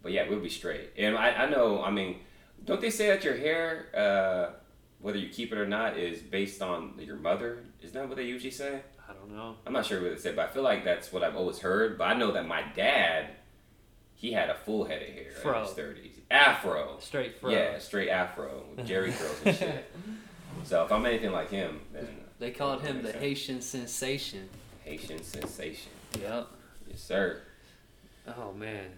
But 0.00 0.12
yeah, 0.12 0.28
we'll 0.28 0.38
be 0.40 0.48
straight. 0.48 0.90
And 0.96 1.16
I, 1.16 1.30
I 1.44 1.50
know. 1.50 1.82
I 1.82 1.90
mean, 1.90 2.20
don't 2.64 2.80
they 2.80 2.88
say 2.90 3.08
that 3.08 3.24
your 3.24 3.36
hair, 3.36 3.86
uh, 3.94 4.54
whether 5.02 5.18
you 5.18 5.28
keep 5.28 5.52
it 5.52 5.58
or 5.58 5.66
not, 5.66 5.98
is 5.98 6.20
based 6.22 6.62
on 6.62 6.94
your 6.98 7.16
mother? 7.16 7.64
Isn't 7.82 7.94
that 7.94 8.08
what 8.08 8.16
they 8.16 8.24
usually 8.24 8.50
say? 8.50 8.80
I 9.08 9.12
don't 9.12 9.30
know. 9.36 9.56
I'm 9.66 9.72
not 9.72 9.84
sure 9.84 10.00
what 10.00 10.10
they 10.12 10.16
said, 10.18 10.36
but 10.36 10.48
I 10.48 10.52
feel 10.52 10.62
like 10.62 10.84
that's 10.84 11.12
what 11.12 11.22
I've 11.22 11.36
always 11.36 11.58
heard. 11.58 11.98
But 11.98 12.04
I 12.04 12.14
know 12.14 12.32
that 12.32 12.46
my 12.46 12.62
dad, 12.74 13.30
he 14.14 14.32
had 14.32 14.48
a 14.48 14.54
full 14.54 14.84
head 14.84 15.02
of 15.02 15.08
hair 15.08 15.26
in 15.54 15.62
his 15.62 15.74
30s, 15.74 16.12
afro. 16.30 16.96
Straight 17.00 17.38
fro. 17.40 17.50
Yeah, 17.50 17.78
straight 17.78 18.08
afro 18.08 18.62
with 18.74 18.86
Jheri 18.88 19.12
curls 19.18 19.40
and 19.44 19.56
shit. 19.56 19.90
So 20.64 20.84
if 20.84 20.92
I'm 20.92 21.04
anything 21.04 21.32
like 21.32 21.50
him, 21.50 21.80
then 21.92 22.06
They 22.38 22.52
called 22.52 22.82
him 22.82 23.02
the 23.02 23.10
sense. 23.10 23.20
Haitian 23.22 23.60
sensation. 23.60 24.48
Haitian 24.84 25.22
sensation. 25.22 25.90
Yep. 26.20 26.46
Yes, 26.88 27.00
sir. 27.02 27.42
Oh, 28.38 28.52
man. 28.52 28.90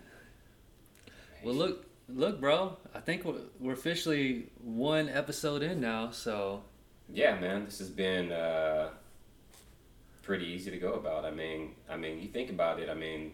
Well, 1.42 1.54
look, 1.54 1.86
look, 2.08 2.40
bro. 2.40 2.76
I 2.94 3.00
think 3.00 3.24
we're, 3.58 3.72
officially 3.72 4.48
one 4.62 5.08
episode 5.08 5.62
in 5.62 5.80
now, 5.80 6.10
so 6.10 6.62
Yeah, 7.12 7.38
man, 7.38 7.64
this 7.64 7.78
has 7.78 7.90
been 7.90 8.32
uh, 8.32 8.90
pretty 10.22 10.46
easy 10.46 10.70
to 10.70 10.78
go 10.78 10.94
about. 10.94 11.24
I 11.24 11.30
mean, 11.30 11.74
I 11.88 11.96
mean, 11.96 12.20
you 12.20 12.28
think 12.28 12.50
about 12.50 12.80
it. 12.80 12.88
I 12.88 12.94
mean, 12.94 13.32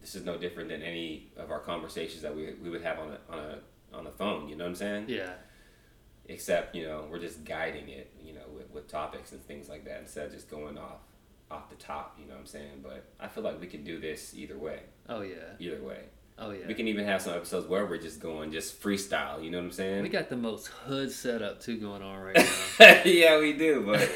this 0.00 0.14
is 0.14 0.24
no 0.24 0.38
different 0.38 0.70
than 0.70 0.82
any 0.82 1.28
of 1.36 1.50
our 1.50 1.60
conversations 1.60 2.22
that 2.22 2.34
we, 2.34 2.54
we 2.62 2.70
would 2.70 2.82
have 2.82 2.98
on 2.98 3.08
a 3.08 3.32
on 3.32 3.38
a 3.38 3.58
on 3.96 4.04
the 4.04 4.10
phone. 4.10 4.48
You 4.48 4.56
know 4.56 4.64
what 4.64 4.70
I'm 4.70 4.76
saying? 4.76 5.04
yeah. 5.08 5.32
Except 6.26 6.76
you 6.76 6.86
know 6.86 7.06
we're 7.10 7.18
just 7.18 7.44
guiding 7.44 7.88
it. 7.88 8.12
You 8.22 8.34
know 8.34 8.46
with, 8.54 8.70
with 8.70 8.88
topics 8.88 9.32
and 9.32 9.44
things 9.44 9.68
like 9.68 9.84
that 9.86 10.00
instead 10.00 10.26
of 10.26 10.32
just 10.32 10.48
going 10.48 10.78
off 10.78 11.00
off 11.50 11.68
the 11.68 11.76
top. 11.76 12.16
You 12.18 12.26
know 12.26 12.34
what 12.34 12.40
I'm 12.40 12.46
saying? 12.46 12.80
But 12.82 13.04
I 13.18 13.28
feel 13.28 13.42
like 13.42 13.60
we 13.60 13.66
can 13.66 13.84
do 13.84 13.98
this 13.98 14.34
either 14.34 14.56
way. 14.56 14.80
Oh, 15.08 15.22
yeah. 15.22 15.56
Either 15.58 15.82
way, 15.82 16.04
Oh, 16.42 16.50
yeah. 16.52 16.66
we 16.66 16.72
can 16.74 16.88
even 16.88 17.04
have 17.04 17.20
some 17.20 17.34
episodes 17.34 17.66
where 17.68 17.84
we're 17.84 17.98
just 17.98 18.18
going 18.18 18.50
just 18.50 18.80
freestyle. 18.82 19.44
You 19.44 19.50
know 19.50 19.58
what 19.58 19.64
I'm 19.64 19.72
saying? 19.72 20.02
We 20.02 20.08
got 20.08 20.30
the 20.30 20.36
most 20.36 20.68
hood 20.68 21.10
setup 21.12 21.60
too 21.60 21.76
going 21.76 22.02
on 22.02 22.18
right 22.18 22.34
now. 22.36 23.02
yeah, 23.04 23.38
we 23.38 23.52
do. 23.52 23.82
But 23.84 24.10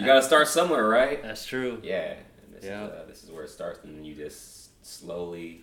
you 0.00 0.06
gotta 0.06 0.22
start 0.22 0.48
somewhere, 0.48 0.88
right? 0.88 1.22
That's 1.22 1.44
true. 1.44 1.78
Yeah, 1.82 2.14
and 2.44 2.54
this 2.54 2.64
Yeah. 2.64 2.84
is 2.86 2.90
uh, 2.90 3.04
this 3.06 3.22
is 3.24 3.30
where 3.30 3.44
it 3.44 3.50
starts, 3.50 3.84
and 3.84 3.94
then 3.96 4.04
you 4.04 4.14
just 4.14 4.84
slowly 4.86 5.60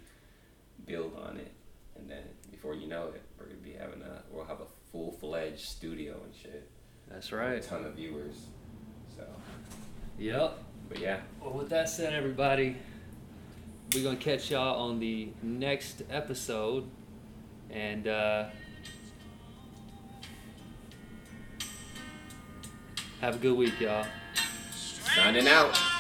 build 0.85 1.17
on 1.27 1.37
it, 1.37 1.51
and 1.95 2.07
then 2.09 2.21
before 2.51 2.75
you 2.75 2.87
know 2.87 3.07
it, 3.07 3.21
we're 3.39 3.45
gonna 3.47 3.57
be 3.57 3.73
having 3.73 4.01
a 4.03 4.21
we'll 4.31 4.45
have 4.45 4.61
a 4.61 4.67
full 4.91 5.11
fledged 5.13 5.65
studio 5.67 6.13
and 6.23 6.35
shit. 6.35 6.69
That's 7.09 7.31
right. 7.31 7.53
A 7.55 7.59
ton 7.67 7.85
of 7.85 7.93
viewers. 7.95 8.35
So, 9.15 9.23
Yep. 10.19 10.57
but 10.89 10.99
yeah, 10.99 11.21
Well, 11.41 11.53
with 11.53 11.69
that 11.69 11.89
said, 11.89 12.13
everybody, 12.13 12.75
we're 13.93 14.03
gonna 14.03 14.17
catch 14.17 14.51
y'all 14.51 14.79
on 14.81 14.99
the 14.99 15.29
next 15.41 16.03
episode, 16.09 16.85
and 17.69 18.07
uh, 18.07 18.45
have 23.21 23.35
a 23.35 23.39
good 23.39 23.57
week, 23.57 23.79
y'all. 23.79 24.05
signing 25.15 25.47
out. 25.47 25.96